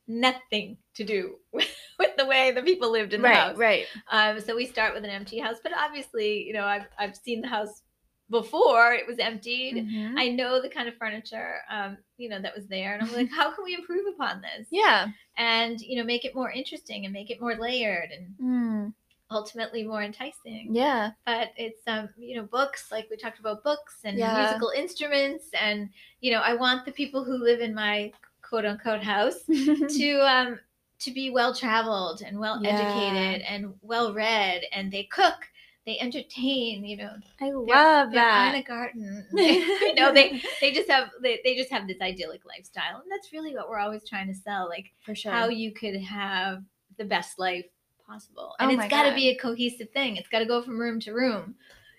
nothing 0.08 0.78
to 0.94 1.04
do 1.04 1.36
with, 1.52 1.68
with 1.98 2.16
the 2.16 2.24
way 2.26 2.50
the 2.50 2.62
people 2.62 2.90
lived 2.90 3.12
in 3.12 3.20
the 3.20 3.28
Right. 3.28 3.36
house. 3.38 3.56
Right. 3.58 3.86
Um, 4.10 4.40
so 4.40 4.56
we 4.56 4.64
start 4.66 4.94
with 4.94 5.04
an 5.04 5.10
empty 5.10 5.38
house, 5.38 5.56
but 5.62 5.72
obviously, 5.76 6.44
you 6.44 6.52
know, 6.54 6.64
I've 6.64 6.86
I've 6.98 7.14
seen 7.16 7.42
the 7.42 7.48
house 7.48 7.82
before 8.30 8.92
it 8.94 9.06
was 9.06 9.18
emptied. 9.18 9.76
Mhm. 9.86 10.14
I 10.16 10.28
know 10.28 10.62
the 10.62 10.68
kind 10.68 10.88
of 10.88 10.96
furniture, 10.96 11.56
um, 11.68 11.98
you 12.16 12.28
know, 12.28 12.40
that 12.40 12.54
was 12.54 12.66
there, 12.68 12.94
and 12.94 13.02
I'm 13.02 13.12
like, 13.12 13.30
how 13.30 13.50
can 13.52 13.64
we 13.64 13.74
improve 13.74 14.06
upon 14.14 14.40
this? 14.40 14.68
Yeah. 14.70 15.08
and 15.36 15.80
you 15.80 15.96
know, 15.96 16.04
make 16.04 16.24
it 16.24 16.34
more 16.34 16.50
interesting 16.50 17.04
and 17.06 17.12
make 17.14 17.30
it 17.30 17.40
more 17.40 17.54
layered 17.56 18.10
and 18.10 18.34
Mm. 18.40 18.92
ultimately 19.30 19.82
more 19.86 20.02
enticing. 20.02 20.74
Yeah. 20.74 21.12
But 21.24 21.52
it's 21.56 21.82
um, 21.86 22.08
you 22.18 22.36
know, 22.36 22.42
books 22.42 22.90
like 22.90 23.08
we 23.10 23.16
talked 23.16 23.38
about 23.38 23.62
books 23.64 23.98
and 24.04 24.18
Yeah. 24.18 24.34
musical 24.36 24.70
instruments, 24.70 25.46
and 25.58 25.90
you 26.20 26.32
know, 26.32 26.40
I 26.40 26.54
want 26.54 26.84
the 26.84 26.92
people 26.92 27.24
who 27.24 27.36
live 27.36 27.60
in 27.60 27.74
my 27.74 28.12
quote 28.42 28.64
unquote 28.64 29.02
house 29.02 29.44
to 29.98 30.20
um 30.26 30.58
to 30.98 31.10
be 31.10 31.30
well 31.30 31.54
traveled 31.54 32.20
and 32.22 32.38
well 32.38 32.60
Yeah. 32.62 32.70
educated 32.70 33.42
and 33.42 33.74
well 33.80 34.12
read 34.12 34.62
and 34.72 34.90
they 34.92 35.04
cook 35.04 35.48
they 35.90 35.98
entertain 35.98 36.84
you 36.84 36.96
know 36.96 37.10
I 37.40 37.50
love 37.50 38.12
they're 38.12 38.20
that. 38.20 38.54
Ina 38.54 38.62
Garten 38.62 39.26
you 39.32 39.94
know 39.94 40.12
they 40.14 40.40
they 40.60 40.72
just 40.72 40.88
have 40.88 41.10
they, 41.22 41.40
they 41.44 41.56
just 41.56 41.70
have 41.70 41.88
this 41.88 42.00
idyllic 42.00 42.42
lifestyle 42.44 43.00
and 43.02 43.10
that's 43.10 43.32
really 43.32 43.54
what 43.54 43.68
we're 43.68 43.78
always 43.78 44.08
trying 44.08 44.28
to 44.28 44.34
sell 44.34 44.68
like 44.68 44.92
for 45.00 45.14
sure. 45.14 45.32
how 45.32 45.48
you 45.48 45.72
could 45.72 45.96
have 45.96 46.62
the 46.98 47.04
best 47.04 47.38
life 47.38 47.64
possible 48.06 48.54
and 48.60 48.70
Oh 48.70 48.74
it's 48.74 48.88
got 48.88 49.08
to 49.08 49.14
be 49.14 49.28
a 49.30 49.36
cohesive 49.38 49.90
thing 49.90 50.16
it's 50.16 50.28
got 50.28 50.40
to 50.40 50.46
go 50.46 50.62
from 50.62 50.78
room 50.78 51.00
to 51.00 51.12
room 51.12 51.56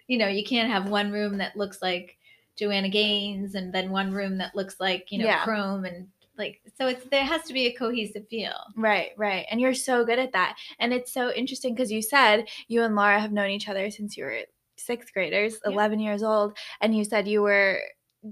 you 0.08 0.18
know 0.18 0.28
you 0.28 0.44
can't 0.46 0.72
have 0.72 0.90
one 0.90 1.12
room 1.12 1.38
that 1.40 1.58
looks 1.58 1.82
like 1.82 2.18
Joanna 2.58 2.90
Gaines 2.90 3.56
and 3.56 3.74
then 3.74 3.92
one 3.92 4.12
room 4.12 4.38
that 4.38 4.56
looks 4.56 4.80
like 4.80 5.12
you 5.12 5.20
know 5.20 5.26
Yeah. 5.26 5.44
chrome 5.44 5.84
and 5.84 6.08
like 6.42 6.60
so 6.78 6.88
it's 6.88 7.06
there 7.12 7.24
has 7.24 7.44
to 7.44 7.54
be 7.54 7.68
a 7.68 7.74
cohesive 7.74 8.28
feel 8.30 8.54
Right, 8.76 9.12
right. 9.18 9.46
And 9.52 9.62
you're 9.62 9.74
so 9.90 10.04
good 10.04 10.20
at 10.20 10.32
that. 10.34 10.58
And 10.80 10.92
it's 10.94 11.14
so 11.14 11.32
interesting 11.32 11.74
because 11.76 11.92
you 11.92 12.02
said 12.02 12.48
you 12.68 12.84
and 12.84 12.96
Laura 12.96 13.20
have 13.20 13.32
known 13.32 13.50
each 13.52 13.70
other 13.70 13.90
since 13.92 14.18
you 14.18 14.24
were 14.26 14.40
sixth 14.78 15.14
graders, 15.14 15.60
Yeah. 15.64 15.72
11 15.74 16.00
years 16.00 16.24
old. 16.24 16.58
And 16.82 16.96
you 16.98 17.04
said 17.04 17.28
you 17.28 17.42
were, 17.44 17.80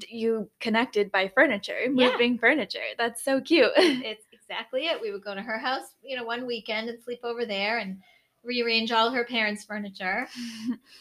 you 0.09 0.49
connected 0.59 1.11
by 1.11 1.27
furniture, 1.29 1.79
Yeah. 1.93 2.11
moving 2.11 2.37
furniture. 2.39 2.87
That's 2.97 3.23
so 3.23 3.39
cute. 3.41 3.71
it's 3.77 4.25
exactly 4.31 4.87
it. 4.87 4.99
We 5.01 5.11
would 5.11 5.23
go 5.23 5.35
to 5.35 5.41
her 5.41 5.59
house, 5.59 5.87
you 6.01 6.15
know, 6.17 6.23
one 6.23 6.45
weekend 6.47 6.89
and 6.89 6.99
sleep 7.03 7.19
over 7.23 7.45
there 7.45 7.77
and 7.79 7.99
rearrange 8.43 8.91
all 8.91 9.11
her 9.11 9.25
parents' 9.25 9.63
furniture. 9.65 10.27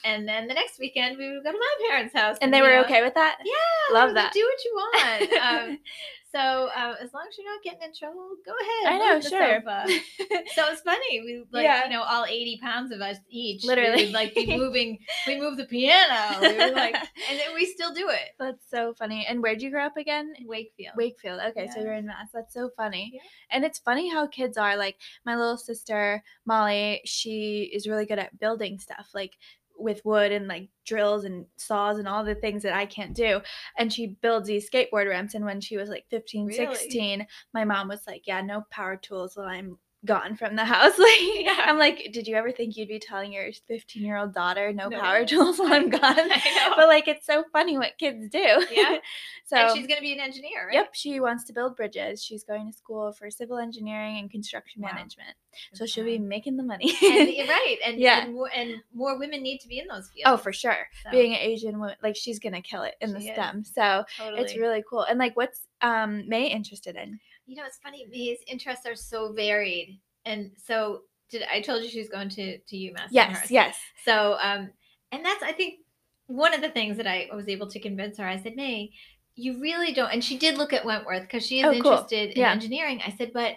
And 0.05 0.27
then 0.29 0.49
the 0.49 0.55
next 0.55 0.79
weekend 0.79 1.17
we 1.19 1.31
would 1.33 1.45
go 1.45 1.53
to 1.53 1.59
my 1.59 1.75
parents' 1.89 2.15
house. 2.15 2.37
and 2.43 2.53
they 2.53 2.61
were 2.61 2.71
know, 2.75 2.85
okay 2.85 3.03
with 3.03 3.15
that? 3.15 3.39
Yeah, 3.45 3.95
Love 3.95 4.09
were 4.11 4.15
like, 4.15 4.25
that. 4.25 4.33
Do 4.33 4.41
what 4.51 4.65
you 4.65 4.73
want. 4.75 5.33
um, 5.71 5.79
so 6.31 6.39
uh, 6.77 6.95
as 7.03 7.13
long 7.15 7.25
as 7.29 7.37
you're 7.39 7.53
not 7.53 7.63
getting 7.63 7.83
in 7.83 7.93
trouble, 7.95 8.31
go 8.45 8.53
ahead. 8.53 8.95
I 8.95 8.99
know, 8.99 9.21
sure. 9.21 9.63
so 10.55 10.67
it's 10.71 10.81
funny. 10.83 11.21
We 11.23 11.45
like 11.53 11.65
Yeah. 11.65 11.85
you 11.85 11.91
know 11.91 12.03
all 12.03 12.25
eighty 12.27 12.59
pounds 12.63 12.93
of 12.93 13.01
us 13.01 13.17
each. 13.31 13.65
Literally. 13.65 14.05
would, 14.07 14.13
like 14.15 14.35
be 14.35 14.47
moving. 14.59 14.99
we 15.27 15.39
move 15.41 15.57
the 15.57 15.65
piano. 15.65 16.41
We 16.41 16.49
were 16.57 16.71
like, 16.75 16.95
and 17.31 17.39
then 17.39 17.55
we 17.55 17.67
still 17.67 17.93
do 17.95 18.09
it. 18.11 18.31
That's 18.39 18.69
so 18.71 18.95
funny. 18.95 19.27
And 19.29 19.43
where'd 19.43 19.63
you 19.63 19.71
grow 19.71 19.85
up 19.87 19.97
again? 19.97 20.33
In 20.39 20.47
Wakefield. 20.47 20.95
Wakefield. 20.97 21.41
Okay, 21.51 21.69
so 21.75 21.81
you're 21.81 21.95
in 21.95 22.07
Mass. 22.07 22.29
That's 22.35 22.53
so 22.55 22.71
funny. 22.77 23.13
Yeah. 23.15 23.21
And 23.51 23.65
it's 23.65 23.79
funny 23.79 24.11
how 24.11 24.27
kids 24.27 24.57
are. 24.59 24.77
Like 24.77 24.97
my 25.25 25.37
little 25.37 25.57
sister 25.57 26.23
Molly, 26.45 27.01
she 27.05 27.71
is 27.73 27.87
really 27.89 28.07
good 28.07 28.19
at 28.19 28.39
building 28.39 28.79
stuff, 28.79 29.09
like 29.15 29.33
with 29.79 30.05
wood 30.05 30.33
and 30.33 30.49
like 30.49 30.69
drills 30.85 31.25
and 31.25 31.47
saws 31.57 31.99
and 31.99 32.09
all 32.09 32.25
the 32.25 32.35
things 32.35 32.63
that 32.63 32.75
I 32.75 32.87
can't 32.87 33.15
do. 33.15 33.41
And 33.79 33.93
she 33.93 34.19
builds 34.21 34.49
these 34.49 34.69
skateboard 34.69 35.09
ramps. 35.09 35.35
And 35.35 35.45
when 35.45 35.61
she 35.61 35.77
was 35.77 35.89
like 35.89 36.07
15, 36.11 36.47
Really? 36.47 36.75
16, 36.75 37.27
my 37.55 37.65
mom 37.65 37.89
was 37.89 38.07
like, 38.07 38.27
"Yeah, 38.27 38.41
no 38.41 38.65
power 38.71 38.97
tools 38.97 39.37
while 39.37 39.47
I'm." 39.47 39.79
Gone 40.07 40.37
from 40.37 40.55
the 40.55 40.65
house 40.65 40.97
like 40.99 41.21
Yeah. 41.35 41.57
i'm 41.67 41.77
like 41.79 42.11
did 42.13 42.29
you 42.29 42.37
ever 42.37 42.53
think 42.53 42.77
you'd 42.77 42.89
be 42.89 43.01
telling 43.01 43.33
your 43.33 43.51
15 43.67 44.03
year 44.03 44.17
old 44.17 44.33
daughter 44.33 44.73
no, 44.73 44.89
No. 44.89 45.01
power 45.01 45.25
tools 45.27 45.59
while 45.59 45.73
i'm 45.73 45.89
gone 45.91 46.29
but 46.77 46.87
like 46.87 47.09
it's 47.09 47.27
so 47.27 47.45
funny 47.53 47.77
what 47.77 47.99
kids 47.99 48.29
do 48.31 48.39
Yeah. 48.73 48.99
so 49.45 49.57
and 49.57 49.77
she's 49.77 49.87
gonna 49.89 50.01
be 50.01 50.13
an 50.13 50.21
engineer, 50.21 50.67
right? 50.67 50.75
Yep, 50.75 50.91
she 50.95 51.21
wants 51.21 51.45
to 51.45 51.53
build 51.55 51.75
bridges. 51.75 52.23
She's 52.23 52.45
going 52.45 52.71
to 52.71 52.77
school 52.77 53.13
for 53.13 53.31
civil 53.31 53.57
engineering 53.59 54.19
and 54.19 54.31
construction 54.31 54.83
Wow. 54.83 54.91
management. 54.95 55.35
So 55.73 55.87
she'll 55.87 56.05
be 56.05 56.19
making 56.19 56.59
the 56.59 56.63
money. 56.63 56.93
and 57.03 57.49
right, 57.49 57.77
and 57.85 57.99
Yeah. 57.99 58.25
and 58.25 58.35
more, 58.35 58.51
and 58.55 58.75
more 58.93 59.19
women 59.19 59.43
need 59.43 59.59
to 59.61 59.69
be 59.69 59.79
in 59.79 59.87
those 59.89 60.11
fields. 60.11 60.27
oh, 60.27 60.37
for 60.37 60.53
sure. 60.53 60.87
So, 61.03 61.11
Being 61.11 61.33
an 61.33 61.41
Asian 61.41 61.81
woman, 61.81 61.97
like 62.03 62.15
she's 62.15 62.39
gonna 62.39 62.61
kill 62.61 62.83
it 62.83 62.97
in 63.01 63.15
the 63.15 63.21
She 63.21 63.29
is. 63.29 63.35
STEM. 63.35 63.65
So 63.65 64.05
totally. 64.19 64.43
it's 64.43 64.55
really 64.57 64.85
cool. 64.89 65.03
And 65.05 65.19
like, 65.19 65.35
what's 65.35 65.63
um 65.81 66.29
May 66.29 66.49
interested 66.49 66.95
in? 66.97 67.19
You 67.49 67.57
know, 67.57 67.65
it's 67.67 67.79
funny. 67.79 68.07
May's 68.11 68.39
interests 68.47 68.87
are 68.87 68.95
so 68.95 69.33
varied, 69.33 69.99
and 70.25 70.53
so 70.63 71.01
did 71.31 71.43
I 71.53 71.61
told 71.61 71.83
you 71.83 71.89
she 71.89 71.99
was 71.99 72.09
going 72.09 72.29
to 72.31 72.59
to 72.59 72.77
UMass? 72.77 73.09
Yes, 73.11 73.51
yes. 73.51 73.77
So, 74.05 74.37
um, 74.41 74.71
and 75.13 75.25
that's 75.25 75.43
I 75.43 75.53
think 75.53 75.81
one 76.27 76.53
of 76.55 76.61
the 76.61 76.69
things 76.71 76.99
that 76.99 77.07
I 77.07 77.29
was 77.35 77.49
able 77.49 77.67
to 77.71 77.81
convince 77.81 78.19
her. 78.19 78.29
I 78.29 78.37
said, 78.39 78.55
May, 78.55 78.91
you 79.35 79.59
really 79.61 79.93
don't. 79.95 80.13
And 80.13 80.23
she 80.23 80.37
did 80.37 80.59
look 80.59 80.75
at 80.75 80.85
Wentworth 80.85 81.23
because 81.23 81.45
she 81.47 81.61
is 81.61 81.65
Oh, 81.65 81.71
cool. 81.81 81.93
interested 81.93 82.31
in 82.33 82.41
Yeah. 82.41 82.53
engineering. 82.53 83.01
I 83.07 83.11
said, 83.17 83.33
but 83.33 83.55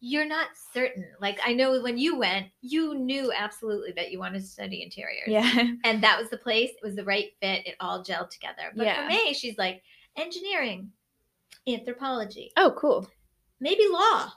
you're 0.00 0.24
not 0.26 0.48
certain. 0.74 1.04
Like 1.20 1.38
I 1.44 1.52
know 1.54 1.80
when 1.80 1.96
you 1.96 2.18
went, 2.18 2.48
you 2.60 2.96
knew 2.96 3.32
absolutely 3.32 3.92
that 3.92 4.10
you 4.10 4.18
wanted 4.18 4.40
to 4.40 4.46
study 4.46 4.82
interiors. 4.82 5.28
Yeah. 5.28 5.68
and 5.84 6.02
that 6.02 6.18
was 6.18 6.28
the 6.28 6.38
place. 6.38 6.70
It 6.70 6.84
was 6.84 6.96
the 6.96 7.04
right 7.04 7.28
fit. 7.40 7.66
It 7.68 7.76
all 7.78 8.02
gelled 8.04 8.30
together. 8.30 8.72
But 8.74 8.86
Yeah. 8.86 9.02
for 9.02 9.08
May, 9.08 9.32
she's 9.32 9.58
like 9.58 9.82
engineering, 10.16 10.90
anthropology, 11.68 12.52
Oh, 12.56 12.74
cool. 12.76 13.08
Maybe 13.60 13.84
law, 13.90 14.30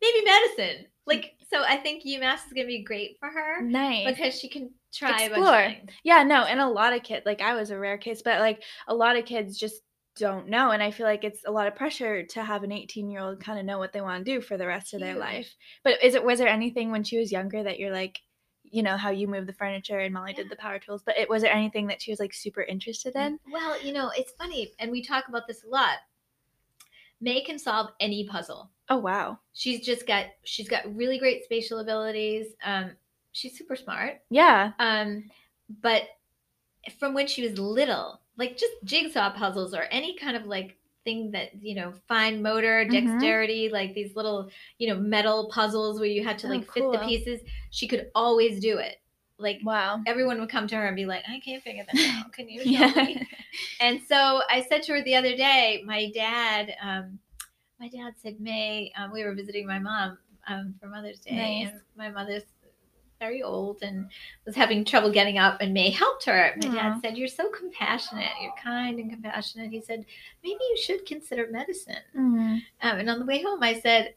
maybe 0.00 0.24
medicine. 0.24 0.84
Hmm. 0.84 0.90
Like 1.06 1.34
so 1.50 1.62
I 1.62 1.76
think 1.76 2.04
UMass 2.04 2.46
is 2.46 2.52
gonna 2.54 2.66
be 2.66 2.82
great 2.82 3.16
for 3.18 3.28
her 3.28 3.62
Nice. 3.62 4.06
because 4.06 4.38
she 4.38 4.48
can 4.48 4.70
try 4.92 5.22
a 5.22 5.30
bunch 5.30 5.30
Explore. 5.30 5.74
Yeah, 6.04 6.22
no, 6.22 6.44
and 6.44 6.60
a 6.60 6.68
lot 6.68 6.92
of 6.92 7.02
kids, 7.02 7.24
like 7.24 7.40
I 7.40 7.54
was 7.54 7.70
a 7.70 7.78
rare 7.78 7.98
case, 7.98 8.22
but 8.22 8.40
like 8.40 8.62
a 8.86 8.94
lot 8.94 9.16
of 9.16 9.24
kids 9.24 9.58
just 9.58 9.82
don't 10.18 10.48
know. 10.48 10.70
And 10.72 10.82
I 10.82 10.90
feel 10.90 11.06
like 11.06 11.24
it's 11.24 11.44
a 11.46 11.50
lot 11.50 11.66
of 11.66 11.76
pressure 11.76 12.24
to 12.24 12.42
have 12.42 12.64
an 12.64 12.72
18 12.72 13.08
year 13.08 13.20
old 13.20 13.40
kind 13.42 13.58
of 13.58 13.64
know 13.64 13.78
what 13.78 13.92
they 13.92 14.00
want 14.00 14.24
to 14.24 14.32
do 14.32 14.40
for 14.40 14.56
the 14.56 14.66
rest 14.66 14.92
of 14.92 15.00
their 15.00 15.16
life. 15.16 15.54
But 15.84 16.02
is 16.02 16.14
it, 16.14 16.24
was 16.24 16.38
there 16.38 16.48
anything 16.48 16.90
when 16.90 17.04
she 17.04 17.18
was 17.18 17.32
younger 17.32 17.62
that 17.62 17.78
you're 17.78 17.92
like, 17.92 18.20
you 18.64 18.82
know, 18.82 18.96
how 18.96 19.10
you 19.10 19.28
move 19.28 19.46
the 19.46 19.52
furniture 19.52 20.00
and 20.00 20.12
Molly 20.12 20.34
did 20.34 20.50
the 20.50 20.56
power 20.56 20.78
tools, 20.78 21.02
but 21.06 21.16
it 21.16 21.30
was 21.30 21.42
there 21.42 21.52
anything 21.52 21.86
that 21.86 22.02
she 22.02 22.10
was 22.10 22.20
like 22.20 22.34
super 22.34 22.62
interested 22.62 23.16
in? 23.16 23.38
Well, 23.50 23.82
you 23.82 23.92
know, 23.92 24.10
it's 24.14 24.32
funny, 24.32 24.72
and 24.78 24.90
we 24.90 25.02
talk 25.02 25.28
about 25.28 25.46
this 25.46 25.64
a 25.64 25.68
lot. 25.68 25.98
May 27.20 27.42
can 27.42 27.58
solve 27.58 27.90
any 28.00 28.26
puzzle. 28.26 28.70
Oh, 28.88 28.98
wow. 28.98 29.38
She's 29.52 29.84
just 29.84 30.06
got 30.06 30.26
she's 30.44 30.68
got 30.68 30.94
really 30.94 31.18
great 31.18 31.44
spatial 31.44 31.80
abilities. 31.80 32.46
Um, 32.64 32.92
she's 33.32 33.56
super 33.58 33.76
smart. 33.76 34.20
Yeah. 34.30 34.72
Um, 34.78 35.24
but 35.82 36.04
from 36.98 37.14
when 37.14 37.26
she 37.26 37.42
was 37.42 37.58
little, 37.58 38.20
like 38.36 38.56
just 38.56 38.72
jigsaw 38.84 39.30
puzzles 39.32 39.74
or 39.74 39.82
any 39.90 40.16
kind 40.16 40.36
of 40.36 40.46
like 40.46 40.76
thing 41.04 41.30
that 41.32 41.60
you 41.62 41.74
know, 41.74 41.92
fine 42.06 42.40
motor 42.42 42.84
Mhm. 42.86 42.90
dexterity, 42.92 43.68
like 43.68 43.94
these 43.94 44.14
little 44.16 44.48
you 44.78 44.88
know 44.88 44.98
metal 45.00 45.50
puzzles 45.52 45.98
where 46.00 46.08
you 46.08 46.24
had 46.24 46.38
to 46.38 46.46
Oh, 46.46 46.50
like 46.50 46.70
fit 46.72 46.84
the 46.92 46.98
pieces. 47.06 47.40
She 47.70 47.88
could 47.88 48.10
always 48.14 48.60
do 48.60 48.78
it. 48.78 48.96
Like 49.38 49.60
Wow. 49.62 50.02
everyone 50.06 50.40
would 50.40 50.48
come 50.50 50.66
to 50.68 50.76
her 50.76 50.86
and 50.86 50.96
be 50.96 51.06
like, 51.06 51.24
"I 51.28 51.40
can't 51.40 51.62
figure 51.62 51.84
that 51.90 51.96
out. 52.24 52.32
Can 52.32 52.48
you 52.48 52.62
Yeah. 52.64 52.92
me?" 52.96 53.26
And 53.80 54.00
so 54.08 54.42
I 54.50 54.62
said 54.68 54.82
to 54.84 54.92
her 54.94 55.02
the 55.04 55.14
other 55.14 55.36
day, 55.36 55.82
my 55.86 56.10
dad, 56.12 56.74
um, 56.82 57.18
my 57.78 57.88
dad 57.88 58.14
said, 58.16 58.40
May, 58.40 58.92
um, 58.96 59.12
we 59.12 59.22
were 59.24 59.34
visiting 59.34 59.66
my 59.68 59.78
mom 59.78 60.18
um, 60.48 60.74
for 60.80 60.88
Mother's 60.88 61.20
Day, 61.20 61.60
Nice. 61.62 61.70
and 61.72 61.80
my 61.96 62.08
mother's 62.10 62.42
very 63.20 63.42
old 63.42 63.82
and 63.82 64.08
was 64.44 64.54
having 64.56 64.84
trouble 64.84 65.10
getting 65.12 65.38
up, 65.38 65.60
and 65.60 65.72
May 65.72 65.90
helped 65.90 66.24
her. 66.24 66.54
My 66.56 66.66
Aw. 66.68 66.72
dad 66.74 67.00
said, 67.00 67.16
You're 67.16 67.28
so 67.28 67.48
compassionate, 67.50 68.30
you're 68.42 68.52
kind 68.62 68.98
and 68.98 69.10
compassionate. 69.10 69.70
He 69.70 69.80
said, 69.80 70.04
Maybe 70.42 70.58
you 70.70 70.76
should 70.82 71.06
consider 71.06 71.46
medicine. 71.50 71.96
Mm. 72.16 72.60
Um, 72.82 72.98
and 72.98 73.10
on 73.10 73.18
the 73.20 73.26
way 73.26 73.42
home, 73.42 73.62
I 73.62 73.78
said, 73.80 74.14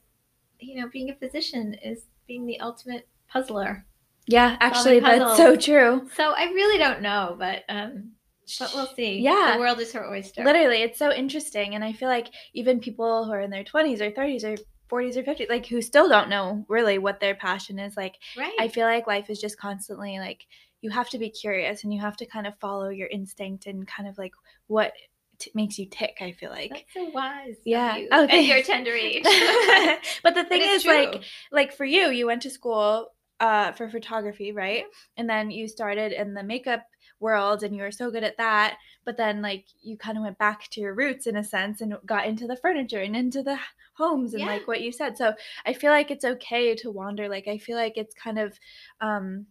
You 0.60 0.81
know, 0.81 0.89
being 0.89 1.10
a 1.12 1.15
physician 1.15 1.75
is 1.75 2.05
being 2.27 2.45
the 2.47 2.60
ultimate 2.60 3.07
puzzler. 3.27 3.86
Yeah, 4.27 4.57
actually, 4.60 4.99
that's 4.99 5.38
so 5.38 5.55
true. 5.55 6.10
So 6.15 6.31
I 6.31 6.45
really 6.45 6.77
don't 6.77 7.01
know, 7.01 7.36
but 7.38 7.63
um, 7.69 8.12
but 8.60 8.71
we'll 8.73 8.88
see. 8.95 9.19
Yeah. 9.19 9.53
the 9.53 9.60
world 9.60 9.79
is 9.79 9.91
her 9.93 10.10
oyster. 10.10 10.43
Literally, 10.43 10.81
it's 10.81 10.99
so 10.99 11.12
interesting. 11.12 11.75
And 11.75 11.84
I 11.84 11.93
feel 11.93 12.10
like 12.10 12.29
even 12.53 12.79
people 12.79 13.25
who 13.25 13.31
are 13.31 13.41
in 13.41 13.51
their 13.51 13.63
20s 13.63 14.01
or 14.01 14.12
30s 14.12 14.43
or 14.43 14.57
40s 14.91 15.15
or 15.15 15.23
50s, 15.23 15.49
like 15.49 15.65
who 15.65 15.81
still 15.81 16.10
don't 16.10 16.29
know 16.29 16.65
really 16.67 16.97
what 16.97 17.19
their 17.19 17.36
passion 17.36 17.79
is, 17.79 17.95
like 17.95 18.15
right? 18.38 18.53
I 18.60 18.67
feel 18.67 18.86
like 18.86 19.07
life 19.07 19.29
is 19.29 19.39
just 19.39 19.57
constantly 19.57 20.19
like 20.19 20.45
you 20.81 20.89
have 20.89 21.10
to 21.10 21.17
be 21.17 21.29
curious 21.29 21.84
and 21.84 21.93
you 21.93 22.01
have 22.01 22.17
to 22.17 22.25
kind 22.25 22.47
of 22.47 22.57
follow 22.60 22.89
your 22.89 23.07
instinct 23.07 23.67
and 23.67 23.88
kind 23.88 24.10
of 24.10 24.17
like 24.17 24.34
what 24.67 24.93
t- 25.39 25.51
makes 25.53 25.77
you 25.79 25.88
tick. 25.89 26.17
I 26.21 26.31
feel 26.31 26.49
like. 26.49 26.71
That's 26.71 26.93
so 26.93 27.10
wise. 27.10 27.57
Yeah. 27.63 27.97
you 27.97 28.07
at 28.12 28.45
your 28.45 28.63
tender 28.63 28.93
age. 28.93 29.23
but 30.23 30.36
the 30.36 30.43
thing 30.49 30.62
is, 30.62 30.84
it's 30.84 30.86
like, 30.86 31.23
like 31.51 31.73
for 31.73 31.86
you, 31.86 32.10
you 32.10 32.25
went 32.25 32.41
to 32.41 32.49
school 32.49 33.07
uh, 33.41 33.73
for 33.73 33.89
photography, 33.89 34.54
right? 34.54 34.86
And 35.17 35.30
then 35.30 35.51
you 35.51 35.67
started 35.67 36.13
in 36.13 36.34
the 36.36 36.43
makeup 36.43 36.86
world, 37.19 37.63
and 37.63 37.75
you 37.75 37.84
were 37.84 37.91
so 37.91 38.12
good 38.12 38.23
at 38.23 38.38
that. 38.38 38.77
But 39.06 39.17
then, 39.17 39.41
like, 39.41 39.65
you 39.82 39.97
kind 39.97 40.17
of 40.17 40.23
went 40.23 40.38
back 40.38 40.69
to 40.69 40.82
your 40.82 40.93
roots 40.95 41.27
in 41.27 41.36
a 41.36 41.43
sense, 41.43 41.82
and 41.82 41.95
got 42.06 42.27
into 42.27 42.47
the 42.47 42.56
furniture 42.58 43.01
and 43.01 43.15
into 43.15 43.43
the 43.43 43.60
homes, 43.95 44.34
and 44.34 44.41
Yeah. 44.41 44.47
like 44.47 44.67
what 44.67 44.82
you 44.82 44.91
said. 44.91 45.17
So 45.17 45.34
I 45.65 45.73
feel 45.73 45.91
like 45.91 46.12
it's 46.12 46.25
okay 46.25 46.75
to 46.75 46.91
wander. 46.91 47.27
Like, 47.30 47.47
I 47.47 47.58
feel 47.58 47.77
like 47.77 47.97
it's 47.97 48.15
kind 48.15 48.39
of. 48.39 48.60
um 49.01 49.47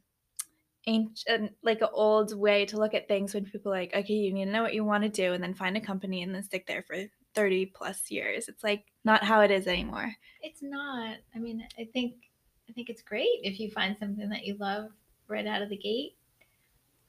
ancient 0.87 1.55
like 1.63 1.83
an 1.83 1.89
old 1.93 2.35
way 2.39 2.65
to 2.65 2.79
look 2.79 2.95
at 2.95 3.07
things 3.07 3.35
when 3.35 3.45
people 3.45 3.71
are 3.73 3.77
like 3.77 3.95
okay 3.95 4.15
you 4.15 4.33
need 4.33 4.47
to 4.47 4.51
know 4.51 4.63
what 4.63 4.73
you 4.73 4.83
want 4.83 5.03
to 5.05 5.11
do 5.11 5.35
and 5.35 5.45
then 5.45 5.53
find 5.53 5.77
a 5.77 5.81
company 5.81 6.23
and 6.23 6.35
then 6.35 6.43
stick 6.43 6.67
there 6.67 6.83
for 6.83 6.97
30 7.35 7.67
plus 7.67 8.11
years 8.11 8.49
it's 8.49 8.65
like 8.65 8.87
not 9.05 9.23
how 9.23 9.43
it 9.43 9.51
is 9.51 9.67
anymore 9.67 10.15
it's 10.43 10.63
not. 10.63 11.19
I 11.35 11.39
mean, 11.39 11.67
I 11.79 11.85
think 11.93 12.30
I 12.71 12.73
think 12.73 12.89
it's 12.89 13.03
great 13.03 13.41
if 13.43 13.59
you 13.59 13.69
find 13.71 13.97
something 13.99 14.29
that 14.29 14.47
you 14.47 14.55
love 14.61 14.91
right 15.27 15.45
out 15.47 15.61
of 15.61 15.69
the 15.69 15.77
gate, 15.77 16.15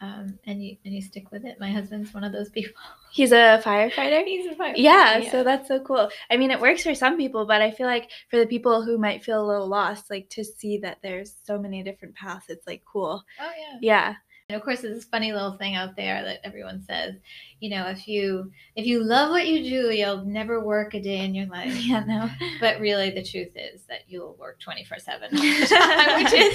um, 0.02 0.40
and 0.48 0.64
you 0.64 0.76
and 0.84 0.94
you 0.96 1.02
stick 1.04 1.32
with 1.32 1.46
it. 1.46 1.60
My 1.60 1.72
husband's 1.72 2.12
one 2.14 2.24
of 2.24 2.32
those 2.32 2.50
people. 2.50 2.74
he's 3.12 3.32
a 3.32 3.62
firefighter 3.64 4.24
He's 4.26 4.48
a 4.48 4.56
firefighter. 4.56 4.74
yeah, 4.78 5.30
so 5.30 5.44
that's 5.44 5.68
so 5.68 5.82
cool 5.82 6.10
i 6.32 6.38
mean 6.38 6.50
it 6.50 6.62
works 6.62 6.82
for 6.82 6.96
some 6.96 7.18
people 7.18 7.46
but 7.46 7.62
i 7.62 7.70
feel 7.70 7.86
like 7.86 8.10
for 8.30 8.40
the 8.40 8.48
people 8.48 8.82
who 8.84 8.98
might 8.98 9.22
feel 9.22 9.44
a 9.44 9.46
little 9.46 9.68
lost 9.68 10.10
like 10.10 10.30
to 10.30 10.44
see 10.46 10.78
that 10.78 11.00
there's 11.04 11.36
so 11.44 11.60
many 11.60 11.84
different 11.84 12.16
paths 12.16 12.46
it's 12.48 12.66
like 12.66 12.82
cool 12.86 13.22
oh 13.42 13.52
yeah. 13.60 13.78
yeah 13.82 14.16
And 14.52 14.60
of 14.60 14.64
course, 14.66 14.82
there's 14.82 14.96
this 14.96 15.06
funny 15.06 15.32
little 15.32 15.54
thing 15.58 15.76
out 15.76 15.96
there 15.96 16.22
that 16.26 16.42
everyone 16.46 16.82
says, 16.84 17.16
you 17.62 17.70
know, 17.70 17.88
if 17.88 18.06
you 18.06 18.52
if 18.76 18.86
you 18.86 19.02
love 19.02 19.30
what 19.30 19.48
you 19.48 19.64
do, 19.64 19.96
you'll 19.96 20.26
never 20.26 20.60
work 20.62 20.94
a 20.94 21.02
day 21.02 21.24
in 21.24 21.34
your 21.34 21.46
life. 21.48 21.74
yeah 21.86 22.04
no 22.06 22.30
But 22.60 22.82
really, 22.82 23.12
the 23.12 23.24
truth 23.24 23.52
is 23.56 23.84
that 23.86 24.02
you'll 24.10 24.36
work 24.38 24.60
24 24.60 25.00
7 25.00 25.30
all 25.34 25.42
the 25.42 25.68
time, 25.96 26.22
which 26.22 26.34
is, 26.34 26.54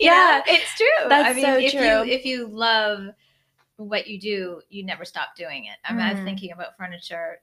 Yeah, 0.00 0.40
know, 0.46 0.54
it's 0.54 0.74
true. 0.74 1.08
that's 1.10 1.28
I 1.28 1.34
mean, 1.34 1.44
so 1.44 1.58
if 1.58 1.72
true. 1.72 1.82
You, 1.82 2.12
if 2.12 2.24
you 2.24 2.46
love 2.48 3.08
what 3.76 4.06
you 4.06 4.18
do, 4.18 4.62
you 4.70 4.84
never 4.86 5.04
stop 5.04 5.36
doing 5.36 5.66
it. 5.66 5.76
I 5.84 5.92
mean, 5.92 6.00
I 6.00 6.12
was 6.12 6.20
Mhm. 6.20 6.24
thinking 6.24 6.52
about 6.52 6.76
furniture 6.78 7.42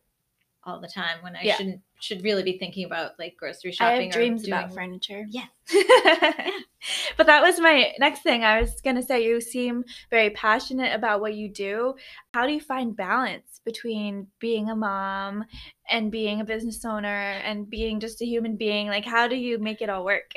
all 0.64 0.80
the 0.82 0.88
time 0.88 1.22
when 1.22 1.36
I 1.36 1.44
Yeah. 1.44 1.58
shouldn't 1.58 1.82
should 2.02 2.24
really 2.24 2.44
be 2.44 2.58
thinking 2.58 2.86
about 2.86 3.12
like 3.20 3.36
grocery 3.38 3.72
shopping. 3.72 4.00
i 4.00 4.04
have 4.04 4.10
or 4.10 4.12
dreams 4.12 4.48
about 4.48 4.68
doing- 4.68 4.76
furniture. 4.76 5.26
Yeah. 5.30 5.46
but 7.18 7.28
that 7.28 7.42
was 7.44 7.60
my 7.60 7.94
next 8.00 8.22
thing. 8.22 8.44
I 8.44 8.60
was 8.60 8.82
going 8.82 8.96
to 8.96 9.04
say 9.04 9.24
you 9.24 9.40
seem 9.40 9.86
very 10.10 10.32
passionate 10.32 10.94
about 10.96 11.22
what 11.22 11.36
you 11.36 11.48
do. 11.48 11.94
How 12.34 12.48
do 12.48 12.54
you 12.54 12.60
find 12.60 12.96
balance 12.96 13.62
between 13.64 14.28
being 14.40 14.70
a 14.70 14.76
mom 14.76 15.46
and 15.90 16.12
being 16.12 16.42
a 16.42 16.46
business 16.46 16.84
owner 16.84 17.08
and 17.08 17.70
being 17.70 18.00
just 18.00 18.22
a 18.22 18.26
human 18.26 18.56
being? 18.56 18.88
Like 18.88 19.06
how 19.06 19.28
do 19.28 19.36
you 19.36 19.60
make 19.60 19.82
it 19.82 19.90
all 19.90 20.04
work? 20.04 20.32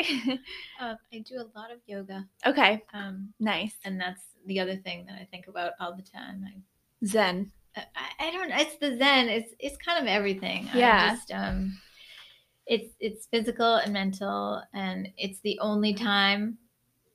Uh, 0.81 0.95
I 1.13 1.19
do 1.19 1.37
a 1.37 1.49
lot 1.59 1.73
of 1.73 1.79
yoga, 1.87 2.27
okay. 2.47 2.85
Um, 2.93 3.33
nice. 3.41 3.75
and 3.85 3.99
that's 3.99 4.21
the 4.47 4.61
other 4.61 4.77
thing 4.77 5.07
that 5.07 5.19
I 5.19 5.25
think 5.31 5.47
about 5.49 5.73
all 5.81 5.97
the 5.97 6.03
time. 6.03 6.45
I 6.47 7.07
zen 7.07 7.51
I, 7.77 7.83
I 8.29 8.31
don't. 8.31 8.51
It's 8.51 8.77
the 8.79 8.97
Zen. 8.97 9.29
It's 9.29 9.53
it's 9.59 9.77
kind 9.79 10.01
of 10.03 10.07
everything. 10.09 10.69
I 10.73 10.79
Yeah. 10.79 11.15
just 11.15 11.31
um 11.33 11.79
it's 12.67 12.95
it's 13.01 13.27
physical 13.27 13.77
and 13.77 13.93
mental 13.93 14.63
and 14.73 15.09
it's 15.19 15.41
the 15.41 15.59
only 15.61 15.93
time 15.95 16.59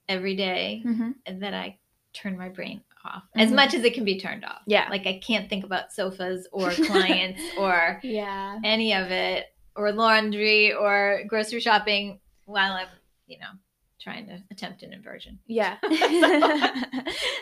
every 0.07 0.35
day 0.35 0.83
mm-hmm. 0.85 1.39
that 1.39 1.53
I 1.53 1.77
turn 2.13 2.37
my 2.37 2.49
brain 2.49 2.81
off. 3.05 3.23
As 3.35 3.49
Mhm. 3.51 3.55
much 3.55 3.73
as 3.73 3.83
it 3.83 3.93
can 3.93 4.03
be 4.05 4.19
turned 4.19 4.43
off. 4.45 4.61
Yeah. 4.67 4.87
Like 4.89 5.07
I 5.07 5.19
can't 5.25 5.49
think 5.49 5.63
about 5.63 5.91
sofas 5.93 6.47
or 6.51 6.71
clients 6.71 7.41
or 7.57 7.99
yeah 8.03 8.59
any 8.63 8.93
of 8.93 9.09
it 9.11 9.45
or 9.75 9.91
laundry 9.91 10.73
or 10.73 11.23
grocery 11.27 11.61
shopping 11.61 12.19
while 12.45 12.73
I'm, 12.73 12.87
you 13.27 13.37
know, 13.39 13.51
trying 14.01 14.27
to 14.27 14.39
attempt 14.51 14.83
an 14.83 14.93
inversion. 14.93 15.39
Yeah. 15.47 15.77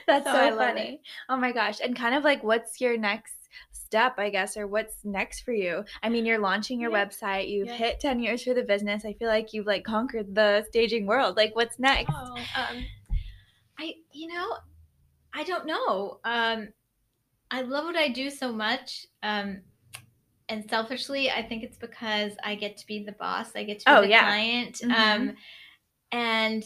That's 0.08 0.26
So 0.26 0.34
so, 0.34 0.58
funny. 0.58 1.02
Oh 1.30 1.38
my 1.38 1.52
gosh. 1.52 1.80
And 1.84 1.96
kind 1.96 2.16
of 2.16 2.24
like 2.24 2.44
what's 2.44 2.80
your 2.82 2.98
next 2.98 3.34
step, 3.72 4.16
I 4.18 4.30
guess, 4.30 4.58
or 4.58 4.68
what's 4.68 5.04
next 5.04 5.42
for 5.42 5.52
you? 5.54 5.84
I 6.04 6.10
mean, 6.10 6.26
you're 6.26 6.40
launching 6.40 6.80
your 6.82 6.92
Yeah. 6.92 7.06
website, 7.06 7.50
you've 7.50 7.68
Yeah. 7.68 7.76
hit 7.76 8.00
10 8.00 8.20
years 8.20 8.44
for 8.44 8.54
the 8.54 8.64
business. 8.64 9.06
I 9.06 9.14
feel 9.14 9.28
like 9.28 9.54
you've 9.54 9.68
like 9.68 9.84
conquered 9.84 10.34
the 10.36 10.66
staging 10.68 11.06
world. 11.06 11.38
Like 11.38 11.56
what's 11.56 11.80
next? 11.80 12.12
Oh, 12.14 12.36
um, 12.56 12.86
I 13.80 13.94
you 14.12 14.28
know, 14.34 14.58
I 15.34 15.44
don't 15.44 15.66
know. 15.66 16.20
Um, 16.24 16.70
I 17.52 17.62
love 17.62 17.86
what 17.86 17.96
I 17.96 18.10
do 18.10 18.30
so 18.30 18.52
much. 18.52 19.06
Um, 19.24 19.62
and 20.50 20.68
selfishly, 20.70 21.30
I 21.30 21.44
think 21.44 21.64
it's 21.64 21.78
because 21.78 22.32
I 22.44 22.56
get 22.56 22.78
to 22.78 22.88
be 22.88 23.04
the 23.04 23.12
boss. 23.12 23.56
I 23.56 23.64
get 23.64 23.80
to 23.80 23.86
be 23.86 23.92
Oh, 23.92 24.02
the 24.02 24.08
yeah. 24.10 24.24
client. 24.24 24.76
Mhm. 24.84 24.92
Um, 24.94 25.36
and 26.12 26.64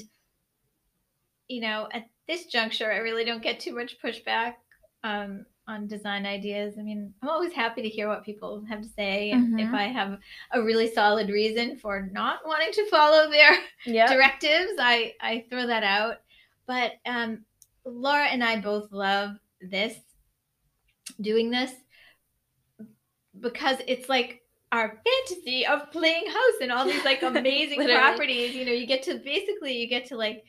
you 1.47 1.60
know, 1.62 1.89
at 1.91 2.08
this 2.27 2.45
juncture, 2.45 2.89
I 2.91 2.97
really 2.97 3.25
don't 3.25 3.43
get 3.43 3.60
too 3.60 3.75
much 3.75 3.97
pushback 4.01 4.54
um, 5.04 5.45
on 5.67 5.86
design 5.88 6.25
ideas. 6.25 6.75
I 6.80 6.82
mean, 6.82 7.13
I'm 7.21 7.27
always 7.27 7.51
happy 7.51 7.82
to 7.82 7.89
hear 7.89 8.08
what 8.08 8.23
people 8.23 8.63
have 8.69 8.82
to 8.82 8.88
say, 8.88 9.31
and 9.31 9.60
if. 9.60 9.73
I 9.73 9.83
have 9.83 10.17
a 10.52 10.62
really 10.62 10.89
solid 10.94 11.29
reason 11.29 11.77
for 11.77 12.10
not 12.13 12.39
wanting 12.46 12.71
to 12.73 12.89
follow 12.89 13.29
their 13.29 13.58
Yeah. 13.85 14.08
directives 14.08 14.73
i 14.79 15.13
i 15.21 15.46
throw 15.50 15.67
that 15.67 15.83
out 15.83 16.17
but 16.67 16.94
um 17.06 17.44
laura 17.85 18.25
and 18.25 18.44
i 18.44 18.60
both 18.60 18.92
love 18.92 19.31
this 19.62 19.96
doing 21.19 21.50
this 21.50 21.71
because 23.39 23.77
it's 23.87 24.08
like 24.08 24.40
our 24.72 24.98
fantasy 25.28 25.65
of 25.65 25.92
playing 25.92 26.26
house 26.28 26.54
and 26.62 26.72
all 26.72 26.86
these 26.86 27.04
like 27.04 27.22
amazing 27.24 27.84
properties 27.86 28.56
you 28.56 28.65
know 28.65 28.72
you 28.72 28.86
get 28.88 29.04
to 29.04 29.15
basically 29.19 29.78
you 29.78 29.88
get 29.88 30.06
to 30.06 30.15
like 30.15 30.44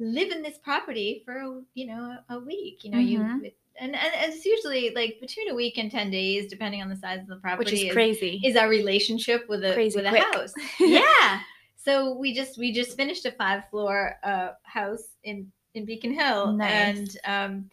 live 0.00 0.30
in 0.30 0.42
this 0.42 0.58
property 0.58 1.22
for 1.24 1.60
you 1.74 1.86
know 1.86 2.16
a, 2.30 2.38
week 2.40 2.84
you 2.84 2.90
know 2.90 2.98
you 2.98 3.18
Mhm. 3.20 3.52
and, 3.80 3.94
and 3.94 3.94
and 3.94 4.32
it's 4.32 4.44
usually 4.44 4.90
like 4.94 5.18
between 5.20 5.50
a 5.50 5.54
week 5.54 5.78
and 5.78 5.90
10 5.90 6.10
days 6.10 6.48
depending 6.50 6.82
on 6.82 6.88
the 6.88 6.96
size 6.96 7.20
of 7.20 7.28
the 7.28 7.36
property 7.36 7.70
Which 7.72 7.82
is 7.84 7.92
crazy. 7.92 8.40
is 8.44 8.56
our 8.56 8.68
relationship 8.68 9.48
with 9.48 9.64
a 9.64 9.74
Crazy 9.74 9.96
with 9.96 10.06
a 10.06 10.10
quick. 10.10 10.22
house 10.34 10.52
yeah. 10.80 11.40
so 11.76 12.14
we 12.16 12.34
just 12.34 12.58
we 12.58 12.72
just 12.72 12.96
finished 12.96 13.24
a 13.26 13.32
five 13.32 13.68
floor 13.70 14.16
uh, 14.24 14.50
house 14.64 15.04
in 15.24 15.50
in 15.74 15.84
Beacon 15.84 16.12
Hill, 16.12 16.52
Nice. 16.54 16.70
and 16.72 17.18
um, 17.24 17.70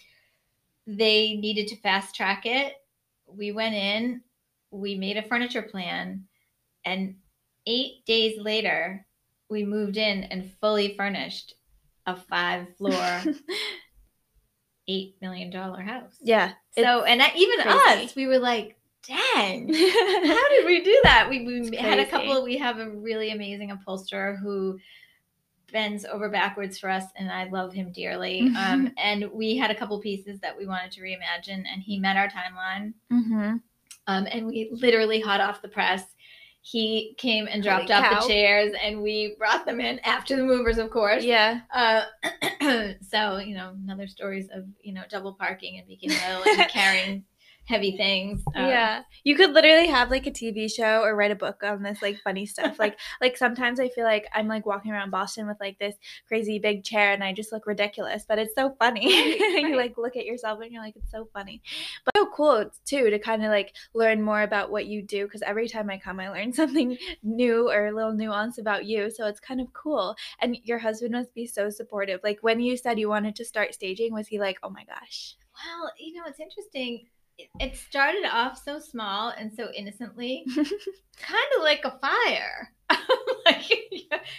they 0.85 1.35
needed 1.37 1.67
to 1.69 1.75
fast 1.77 2.13
track 2.13 2.45
it. 2.45 2.73
We 3.25 3.51
went 3.51 3.73
in, 3.73 4.21
we 4.71 4.95
made 4.95 5.17
a 5.17 5.21
furniture 5.23 5.61
plan, 5.61 6.25
and 6.83 7.15
eight 7.65 8.05
days 8.05 8.39
later, 8.39 9.05
we 9.49 9.63
moved 9.63 9.97
in 9.97 10.23
and 10.25 10.51
fully 10.59 10.95
furnished 10.95 11.53
a 12.05 12.15
five 12.15 12.67
floor, 12.77 13.21
eight 14.87 15.15
million 15.21 15.49
dollar 15.49 15.81
house. 15.81 16.15
yeah. 16.21 16.53
So, 16.71 17.03
and 17.03 17.21
even 17.35 17.59
crazy. 17.61 18.05
us, 18.05 18.15
we 18.15 18.27
were 18.27 18.39
like, 18.39 18.77
dang, 19.07 19.73
how 19.73 20.49
did 20.49 20.65
we 20.65 20.83
do 20.83 20.99
that? 21.03 21.27
We, 21.29 21.45
we 21.69 21.75
had 21.77 21.99
a 21.99 22.05
couple. 22.05 22.43
We 22.43 22.57
have 22.57 22.79
a 22.79 22.89
really 22.89 23.31
amazing 23.31 23.71
upholsterer 23.71 24.35
who 24.35 24.79
bends 25.71 26.05
over 26.05 26.29
backwards 26.29 26.77
for 26.77 26.89
us, 26.89 27.05
and 27.15 27.31
I 27.31 27.45
love 27.49 27.73
him 27.73 27.91
dearly. 27.91 28.41
Um, 28.57 28.91
and 28.97 29.31
we 29.31 29.57
had 29.57 29.71
a 29.71 29.75
couple 29.75 29.99
pieces 29.99 30.39
that 30.41 30.57
we 30.57 30.65
wanted 30.65 30.91
to 30.93 31.01
reimagine, 31.01 31.63
and 31.71 31.81
he 31.81 31.99
met 31.99 32.17
our 32.17 32.27
timeline. 32.29 32.93
Mhm. 33.11 33.61
Um, 34.07 34.27
and 34.31 34.45
we 34.45 34.69
literally 34.71 35.19
hot 35.19 35.41
off 35.41 35.61
the 35.61 35.67
press. 35.67 36.03
He 36.61 37.15
came 37.19 37.47
and 37.47 37.61
dropped 37.61 37.89
Holy 37.89 37.93
off 37.93 38.11
cow. 38.11 38.21
the 38.21 38.27
chairs, 38.27 38.73
and 38.81 39.01
we 39.01 39.35
brought 39.37 39.65
them 39.65 39.79
in 39.79 39.99
after 39.99 40.35
the 40.35 40.43
movers, 40.43 40.79
of 40.79 40.89
course. 40.89 41.23
Yeah. 41.23 41.61
Uh, 41.71 42.03
so 43.01 43.37
you 43.37 43.55
know, 43.55 43.75
another 43.83 44.07
stories 44.07 44.47
of 44.51 44.65
you 44.81 44.93
know 44.93 45.03
double 45.09 45.33
parking 45.33 45.77
and 45.77 45.87
Beacon 45.87 46.09
Hill 46.09 46.41
and 46.47 46.69
carrying 46.69 47.23
heavy 47.65 47.97
things. 47.97 48.43
Um, 48.55 48.67
yeah. 48.67 49.03
You 49.23 49.35
could 49.35 49.51
literally 49.51 49.87
have 49.87 50.11
like 50.11 50.27
a 50.27 50.31
TV 50.31 50.71
show 50.71 51.01
or 51.01 51.15
write 51.15 51.31
a 51.31 51.35
book 51.35 51.63
on 51.63 51.83
this 51.83 52.01
like 52.01 52.19
funny 52.21 52.45
stuff. 52.45 52.77
Like 52.79 52.97
like 53.21 53.37
sometimes 53.37 53.79
I 53.79 53.89
feel 53.89 54.03
like 54.03 54.27
I'm 54.33 54.47
like 54.47 54.65
walking 54.65 54.91
around 54.91 55.09
Boston 55.09 55.47
with 55.47 55.57
like 55.59 55.79
this 55.79 55.95
crazy 56.27 56.59
big 56.59 56.83
chair 56.83 57.11
and 57.11 57.23
I 57.23 57.33
just 57.33 57.51
look 57.51 57.65
ridiculous, 57.65 58.25
but 58.27 58.39
it's 58.39 58.55
so 58.55 58.75
funny. 58.79 59.05
You 59.65 59.77
like 59.77 59.97
look 59.97 60.15
at 60.15 60.25
yourself 60.25 60.59
and 60.61 60.71
you're 60.71 60.83
like 60.83 60.95
it's 60.95 61.11
so 61.11 61.27
funny. 61.33 61.61
But 62.03 62.15
so 62.15 62.27
cool 62.27 62.69
too 62.85 63.09
to 63.09 63.17
kind 63.17 63.43
of 63.43 63.49
like 63.49 63.73
learn 63.93 64.21
more 64.21 64.43
about 64.43 64.69
what 64.69 64.85
you 64.85 65.01
do 65.01 65.25
because 65.25 65.41
every 65.41 65.67
time 65.67 65.89
I 65.89 65.97
come 65.97 66.19
I 66.19 66.29
learn 66.29 66.53
something 66.53 66.97
new 67.23 67.71
or 67.71 67.87
a 67.87 67.95
little 67.95 68.13
nuance 68.13 68.57
about 68.57 68.85
you. 68.85 69.09
So 69.09 69.25
it's 69.25 69.39
kind 69.39 69.59
of 69.59 69.73
cool. 69.73 70.15
And 70.39 70.57
your 70.63 70.77
husband 70.77 71.13
must 71.13 71.33
be 71.33 71.47
so 71.47 71.69
supportive. 71.69 72.19
Like 72.23 72.39
when 72.41 72.59
you 72.59 72.77
said 72.77 72.99
you 72.99 73.09
wanted 73.09 73.35
to 73.37 73.45
start 73.45 73.73
staging, 73.73 74.13
was 74.13 74.27
he 74.27 74.39
like, 74.39 74.57
"Oh 74.61 74.69
my 74.69 74.83
gosh." 74.83 75.35
Well, 75.55 75.91
you 75.97 76.13
know, 76.13 76.23
it's 76.27 76.39
interesting. 76.39 77.07
It, 77.59 77.75
started 77.75 78.25
off 78.31 78.61
so 78.63 78.79
small 78.79 79.29
and 79.29 79.51
so 79.53 79.67
innocently, 79.75 80.45
kind 80.55 81.49
of 81.57 81.63
like 81.63 81.81
a 81.83 81.97
fire. 81.99 82.71
like, 83.45 83.65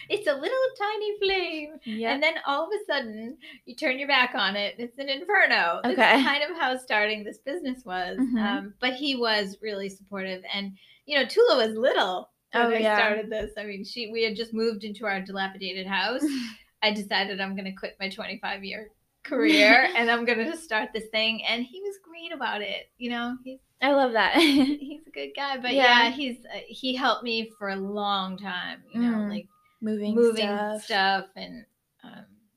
it's 0.09 0.27
a 0.27 0.35
little 0.35 0.67
tiny 0.79 1.19
flame. 1.19 1.75
Yeah. 1.85 2.13
And 2.15 2.23
then 2.23 2.35
all 2.47 2.65
of 2.65 2.71
a 2.73 2.85
sudden, 2.91 3.37
you 3.67 3.75
turn 3.75 3.99
your 3.99 4.09
back 4.09 4.35
on 4.35 4.57
it. 4.57 4.77
It's 4.79 4.99
an 4.99 5.09
inferno. 5.09 5.81
Okay. 5.85 5.95
That's 5.97 6.25
kind 6.27 6.43
of 6.43 6.57
how 6.57 6.77
starting 6.79 7.25
this 7.25 7.39
business 7.39 7.85
was. 7.85 8.19
Mhm. 8.19 8.41
Um, 8.41 8.75
but 8.81 8.95
he 8.95 9.17
was 9.17 9.59
really 9.61 9.89
supportive. 9.89 10.43
And, 10.55 10.73
you 11.07 11.19
know, 11.19 11.27
Tula 11.27 11.67
was 11.67 11.77
little 11.77 12.31
when 12.53 12.67
Oh, 12.67 12.71
I 12.71 12.79
yeah. 12.79 12.97
started 12.97 13.29
this. 13.31 13.53
I 13.59 13.65
mean, 13.65 13.85
she 13.85 14.11
we 14.11 14.23
had 14.23 14.37
just 14.37 14.55
moved 14.55 14.85
into 14.85 15.05
our 15.07 15.21
dilapidated 15.21 15.87
house. 15.87 16.23
I 16.83 16.93
decided 16.93 17.41
I'm 17.41 17.57
going 17.57 17.65
to 17.65 17.73
quit 17.73 17.97
my 17.99 18.09
25 18.09 18.63
year 18.65 18.91
career 19.27 19.89
and 19.97 20.11
I'm 20.11 20.25
going 20.25 20.39
to 20.39 20.57
start 20.57 20.91
this 20.95 21.07
thing. 21.13 21.43
And 21.45 21.65
he 21.65 21.81
was 21.83 21.97
great 22.03 22.33
about 22.33 22.63
it. 22.63 22.89
You 22.99 23.11
know, 23.11 23.37
he's 23.45 23.59
I 23.83 23.93
love 23.93 24.13
that. 24.13 24.37
he's 24.37 25.07
a 25.07 25.11
good 25.11 25.31
guy. 25.37 25.59
But 25.59 25.75
yeah, 25.75 26.05
Yeah. 26.05 26.11
he's 26.11 26.37
uh, 26.47 26.59
he 26.69 26.95
helped 26.97 27.25
me 27.25 27.51
for 27.59 27.69
a 27.71 27.77
long 27.77 28.39
time. 28.39 28.83
You 28.93 29.01
know, 29.01 29.17
Mm. 29.19 29.31
like 29.31 29.47
Moving, 29.83 30.15
moving 30.15 30.47
stuff. 30.47 30.83
stuff, 30.85 31.25
and 31.37 31.65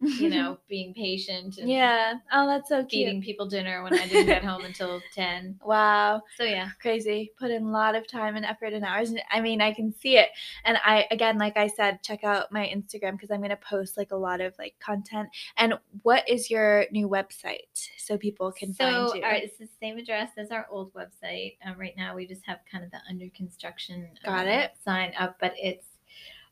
you 0.02 0.30
know 0.36 0.58
being 0.68 0.94
patient 0.94 1.58
and 1.58 1.70
yeah. 1.70 2.14
Oh, 2.32 2.48
that's 2.48 2.70
so 2.70 2.78
cute. 2.86 2.92
feeding 2.92 3.22
people 3.22 3.48
dinner 3.48 3.84
when 3.84 3.94
I 3.94 4.08
didn't 4.08 4.28
get 4.28 4.44
home 4.44 4.64
until 4.64 5.02
10. 5.14 5.60
Wow, 5.64 6.22
So 6.38 6.44
yeah. 6.44 6.70
crazy. 6.82 7.32
Put 7.38 7.52
in 7.52 7.64
a 7.64 7.70
lot 7.70 7.96
of 7.96 8.08
time 8.08 8.36
and 8.36 8.46
effort 8.46 8.74
and 8.74 8.86
hours. 8.86 9.14
I 9.32 9.42
mean, 9.42 9.62
I 9.62 9.74
can 9.74 9.94
see 9.94 10.18
it. 10.18 10.30
And 10.64 10.78
I, 10.86 11.06
again, 11.12 11.38
like 11.38 11.58
I 11.58 11.68
said, 11.68 12.02
check 12.04 12.24
out 12.24 12.52
my 12.52 12.66
Instagram 12.68 13.14
because 13.14 13.32
I'm 13.32 13.40
going 13.40 13.50
to 13.50 13.58
post 13.58 13.98
like 13.98 14.12
a 14.12 14.16
lot 14.16 14.42
of 14.42 14.54
like 14.58 14.76
content. 14.80 15.30
And 15.58 15.74
what 16.04 16.28
is 16.30 16.50
your 16.50 16.86
new 16.92 17.10
website 17.10 17.90
so 17.98 18.18
people 18.18 18.52
can 18.52 18.74
so, 18.74 18.86
find 18.86 18.96
you? 19.16 19.24
all 19.24 19.30
right, 19.30 19.44
it's 19.44 19.58
the 19.58 19.68
same 19.80 19.98
address 19.98 20.30
as 20.38 20.52
our 20.52 20.66
old 20.72 20.94
website. 20.94 21.58
Um, 21.66 21.78
right 21.78 21.96
now, 21.98 22.16
we 22.16 22.26
just 22.26 22.46
have 22.46 22.60
kind 22.72 22.84
of 22.84 22.92
the 22.92 23.00
under 23.10 23.28
construction 23.36 24.08
Got 24.24 24.48
uh, 24.48 24.52
it. 24.52 24.72
sign 24.84 25.14
up, 25.20 25.38
but 25.42 25.54
it's 25.58 25.86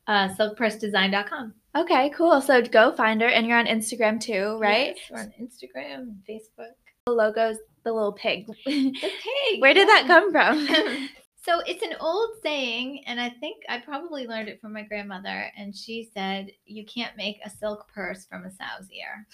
uh, 0.07 0.29
silkpursedesign.com. 0.29 1.53
Okay, 1.77 2.09
cool. 2.09 2.41
So 2.41 2.61
go 2.63 2.91
find 2.91 3.21
her. 3.21 3.27
And 3.27 3.45
you're 3.45 3.57
on 3.57 3.67
Instagram 3.67 4.19
too, 4.19 4.57
right? 4.59 4.95
Yes, 4.95 5.11
we're 5.11 5.19
on 5.19 5.33
Instagram 5.39 5.99
and 5.99 6.21
Facebook. 6.27 6.73
The 7.05 7.11
logo's 7.11 7.57
the 7.83 7.93
little 7.93 8.13
pig. 8.13 8.49
Okay. 8.67 8.93
Where 9.59 9.73
did 9.73 9.87
that 9.87 10.05
come 10.07 10.31
from? 10.31 10.67
so 11.43 11.61
it's 11.67 11.83
an 11.83 11.93
old 11.99 12.31
saying, 12.41 13.03
and 13.05 13.21
I 13.21 13.29
think 13.29 13.63
I 13.69 13.77
probably 13.77 14.25
learned 14.25 14.49
it 14.49 14.59
from 14.59 14.73
my 14.73 14.81
grandmother. 14.81 15.51
And 15.55 15.75
she 15.75 16.09
said, 16.13 16.49
"You 16.65 16.83
can't 16.85 17.15
make 17.15 17.39
a 17.45 17.49
silk 17.49 17.87
purse 17.93 18.25
from 18.25 18.45
a 18.45 18.51
sow's 18.51 18.89
ear." 18.91 19.27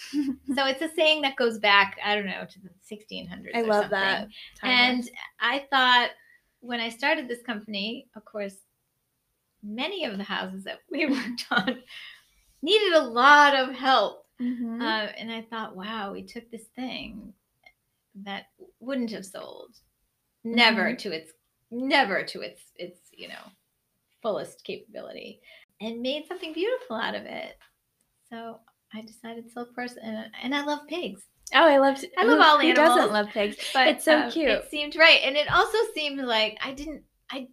so 0.55 0.65
it's 0.65 0.81
a 0.81 0.93
saying 0.95 1.21
that 1.21 1.37
goes 1.37 1.59
back, 1.59 1.97
I 2.03 2.13
don't 2.15 2.27
know, 2.27 2.45
to 2.45 2.59
the 2.59 2.69
1600s. 2.91 3.55
I 3.55 3.61
love 3.61 3.83
something. 3.83 3.89
that. 3.91 4.27
And 4.63 5.09
I 5.39 5.65
thought 5.69 6.09
when 6.59 6.81
I 6.81 6.89
started 6.89 7.27
this 7.27 7.41
company, 7.41 8.07
of 8.15 8.25
course, 8.25 8.55
many 9.63 10.03
of 10.03 10.17
the 10.17 10.23
houses 10.23 10.65
that 10.65 10.79
we 10.91 11.05
worked 11.05 11.45
on 11.51 11.81
needed 12.63 12.93
a 12.93 13.03
lot 13.03 13.53
of 13.55 13.75
help. 13.75 14.25
Mhm. 14.41 14.81
Uh, 14.81 15.11
and 15.17 15.31
I 15.31 15.43
thought, 15.43 15.75
wow, 15.75 16.11
we 16.11 16.23
took 16.23 16.49
this 16.49 16.65
thing 16.75 17.33
that 18.23 18.45
wouldn't 18.79 19.11
have 19.11 19.25
sold, 19.25 19.75
never 20.43 20.85
Mm-hmm. 20.85 20.97
to 20.97 21.11
its, 21.11 21.31
never 21.69 22.23
to 22.23 22.41
its, 22.41 22.61
its, 22.75 22.99
you 23.11 23.27
know, 23.27 23.45
fullest 24.21 24.63
capability, 24.63 25.39
and 25.81 26.01
made 26.01 26.25
something 26.27 26.53
beautiful 26.53 26.95
out 26.95 27.13
of 27.15 27.25
it. 27.25 27.57
So 28.29 28.59
I 28.93 29.01
decided 29.01 29.51
silk 29.51 29.73
purse, 29.75 29.95
and, 30.01 30.25
and 30.41 30.55
I 30.55 30.63
love 30.63 30.87
pigs. 30.87 31.21
oh, 31.53 31.65
I 31.65 31.77
love. 31.77 32.03
I 32.17 32.23
love 32.23 32.37
who- 32.37 32.43
all 32.43 32.59
Who 32.59 32.67
animals. 32.67 32.95
doesn't 32.97 33.13
love 33.13 33.27
pigs? 33.29 33.57
But 33.73 33.87
It's 33.89 34.05
so 34.05 34.19
um, 34.23 34.31
cute. 34.31 34.49
It 34.49 34.69
seemed 34.71 34.95
right, 34.95 35.19
and 35.23 35.35
it 35.35 35.51
also 35.51 35.77
seemed 35.93 36.19
like 36.21 36.57
I 36.63 36.71
didn't, 36.73 37.03
I 37.31 37.47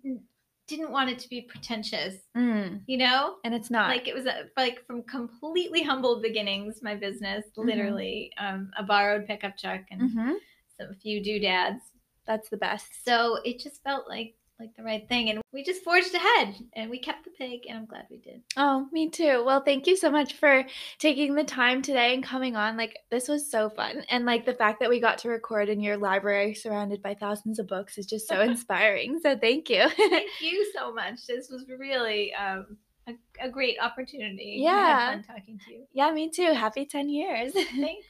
didn't, 0.70 0.90
want 0.90 1.10
it 1.10 1.18
to 1.20 1.28
be 1.28 1.42
pretentious, 1.42 2.14
Mm, 2.36 2.82
you 2.86 2.96
know. 2.96 3.36
and 3.44 3.54
it's 3.54 3.70
not. 3.70 3.88
Like 3.88 4.08
it 4.08 4.14
was 4.14 4.26
a, 4.26 4.44
like 4.56 4.86
from 4.86 5.02
completely 5.02 5.82
humble 5.82 6.20
beginnings, 6.22 6.80
my 6.82 6.94
business, 6.94 7.44
Mhm. 7.56 7.66
literally 7.66 8.32
um, 8.38 8.70
a 8.78 8.82
borrowed 8.82 9.26
pickup 9.26 9.58
truck 9.58 9.82
and 9.90 10.00
Mhm. 10.02 10.36
some 10.78 10.94
few 10.94 11.22
doodads. 11.22 11.82
That's 12.26 12.48
the 12.48 12.56
best. 12.56 13.04
So 13.04 13.36
it 13.44 13.58
just 13.58 13.82
felt 13.82 14.08
like 14.08 14.34
like 14.60 14.76
the 14.76 14.82
right 14.82 15.08
thing, 15.08 15.30
and 15.30 15.40
we 15.52 15.64
just 15.64 15.82
forged 15.82 16.14
ahead, 16.14 16.54
and 16.74 16.90
we 16.90 16.98
kept 17.00 17.24
the 17.24 17.30
pig, 17.30 17.62
and 17.68 17.78
I'm 17.78 17.86
glad 17.86 18.04
we 18.10 18.18
did. 18.18 18.42
Oh, 18.56 18.86
me 18.92 19.08
too. 19.08 19.42
Well, 19.44 19.62
thank 19.62 19.86
you 19.86 19.96
so 19.96 20.10
much 20.10 20.34
for 20.34 20.64
taking 20.98 21.34
the 21.34 21.44
time 21.44 21.82
today 21.82 22.14
and 22.14 22.22
coming 22.22 22.54
on. 22.56 22.76
Like, 22.76 22.98
this 23.10 23.26
was 23.26 23.50
so 23.50 23.70
fun. 23.70 24.04
And 24.10 24.26
like 24.26 24.44
the 24.44 24.54
fact 24.54 24.80
that 24.80 24.90
we 24.90 25.00
got 25.00 25.18
to 25.18 25.28
record 25.28 25.68
in 25.68 25.80
your 25.80 25.96
library 25.96 26.54
surrounded 26.54 27.02
by 27.02 27.14
thousands 27.14 27.58
of 27.58 27.66
books 27.66 27.98
is 27.98 28.06
just 28.06 28.28
so 28.28 28.40
inspiring. 28.42 29.18
So, 29.22 29.36
thank 29.36 29.70
you. 29.70 29.88
Thank 29.88 30.28
you 30.40 30.70
so 30.76 30.92
much. 30.92 31.26
This 31.26 31.48
was 31.50 31.64
really 31.78 32.34
um, 32.34 32.76
a, 33.08 33.46
a 33.46 33.48
great 33.48 33.76
opportunity. 33.80 34.58
Yeah. 34.62 35.12
fun 35.12 35.24
talking 35.24 35.58
to 35.66 35.72
you. 35.72 35.84
yeah, 35.92 36.10
me 36.12 36.30
too. 36.30 36.52
Happy 36.52 36.84
10 36.86 37.08
years. 37.08 37.52
Thanks. 37.54 38.06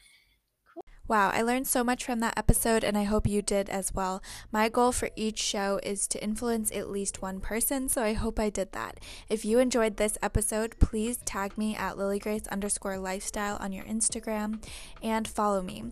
Wow, 1.11 1.31
I 1.35 1.43
learned 1.43 1.67
so 1.67 1.83
much 1.83 2.05
from 2.05 2.21
that 2.21 2.39
episode, 2.39 2.85
and 2.85 2.97
I 2.97 3.03
hope 3.03 3.27
you 3.27 3.43
did 3.43 3.69
as 3.69 3.93
well. 3.93 4.23
My 4.53 4.69
goal 4.69 4.93
for 4.93 5.11
each 5.17 5.41
show 5.41 5.81
is 5.83 6.07
to 6.07 6.23
influence 6.23 6.71
at 6.71 6.89
least 6.89 7.21
one 7.21 7.41
person, 7.41 7.89
so 7.89 8.05
I 8.05 8.13
hope 8.13 8.39
I 8.39 8.49
did 8.49 8.71
that. 8.71 9.01
If 9.29 9.45
you 9.45 9.59
enjoyed 9.59 9.97
this 9.97 10.17
episode, 10.23 10.79
please 10.79 11.17
tag 11.25 11.59
me 11.59 11.75
at 11.75 11.97
lilygrace 11.97 12.49
underscore 12.51 12.97
lifestyle 12.97 13.57
on 13.57 13.73
your 13.73 13.85
Instagram 13.87 14.63
and 15.03 15.27
follow 15.27 15.63
me. 15.63 15.87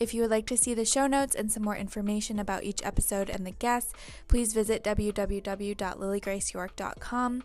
If 0.00 0.12
you 0.12 0.22
would 0.22 0.32
like 0.32 0.46
to 0.46 0.56
see 0.56 0.74
the 0.74 0.84
show 0.84 1.06
notes 1.06 1.36
and 1.36 1.52
some 1.52 1.62
more 1.62 1.76
information 1.76 2.40
about 2.40 2.64
each 2.64 2.84
episode 2.84 3.30
and 3.30 3.46
the 3.46 3.52
guests, 3.52 3.92
please 4.26 4.52
visit 4.52 4.82
www.lilygraceyork.com. 4.82 7.44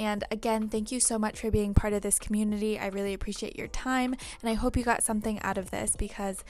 And 0.00 0.24
again, 0.30 0.70
thank 0.70 0.90
you 0.90 0.98
so 0.98 1.18
much 1.18 1.38
for 1.40 1.50
being 1.50 1.74
part 1.74 1.92
of 1.92 2.00
this 2.00 2.18
community. 2.18 2.78
I 2.78 2.86
really 2.86 3.12
appreciate 3.12 3.58
your 3.58 3.68
time, 3.68 4.14
and 4.40 4.48
I 4.48 4.54
hope 4.54 4.74
you 4.74 4.82
got 4.82 5.02
something 5.02 5.38
out 5.42 5.58
of 5.58 5.70
this 5.70 5.94
because 5.94 6.42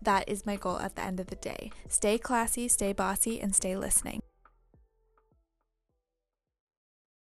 that 0.00 0.28
is 0.28 0.46
my 0.46 0.54
goal 0.54 0.78
at 0.78 0.94
the 0.94 1.02
end 1.02 1.18
of 1.18 1.26
the 1.26 1.34
day. 1.36 1.72
Stay 1.88 2.16
classy, 2.16 2.68
stay 2.68 2.92
bossy, 2.92 3.40
and 3.40 3.56
stay 3.56 3.76
listening. 3.76 4.22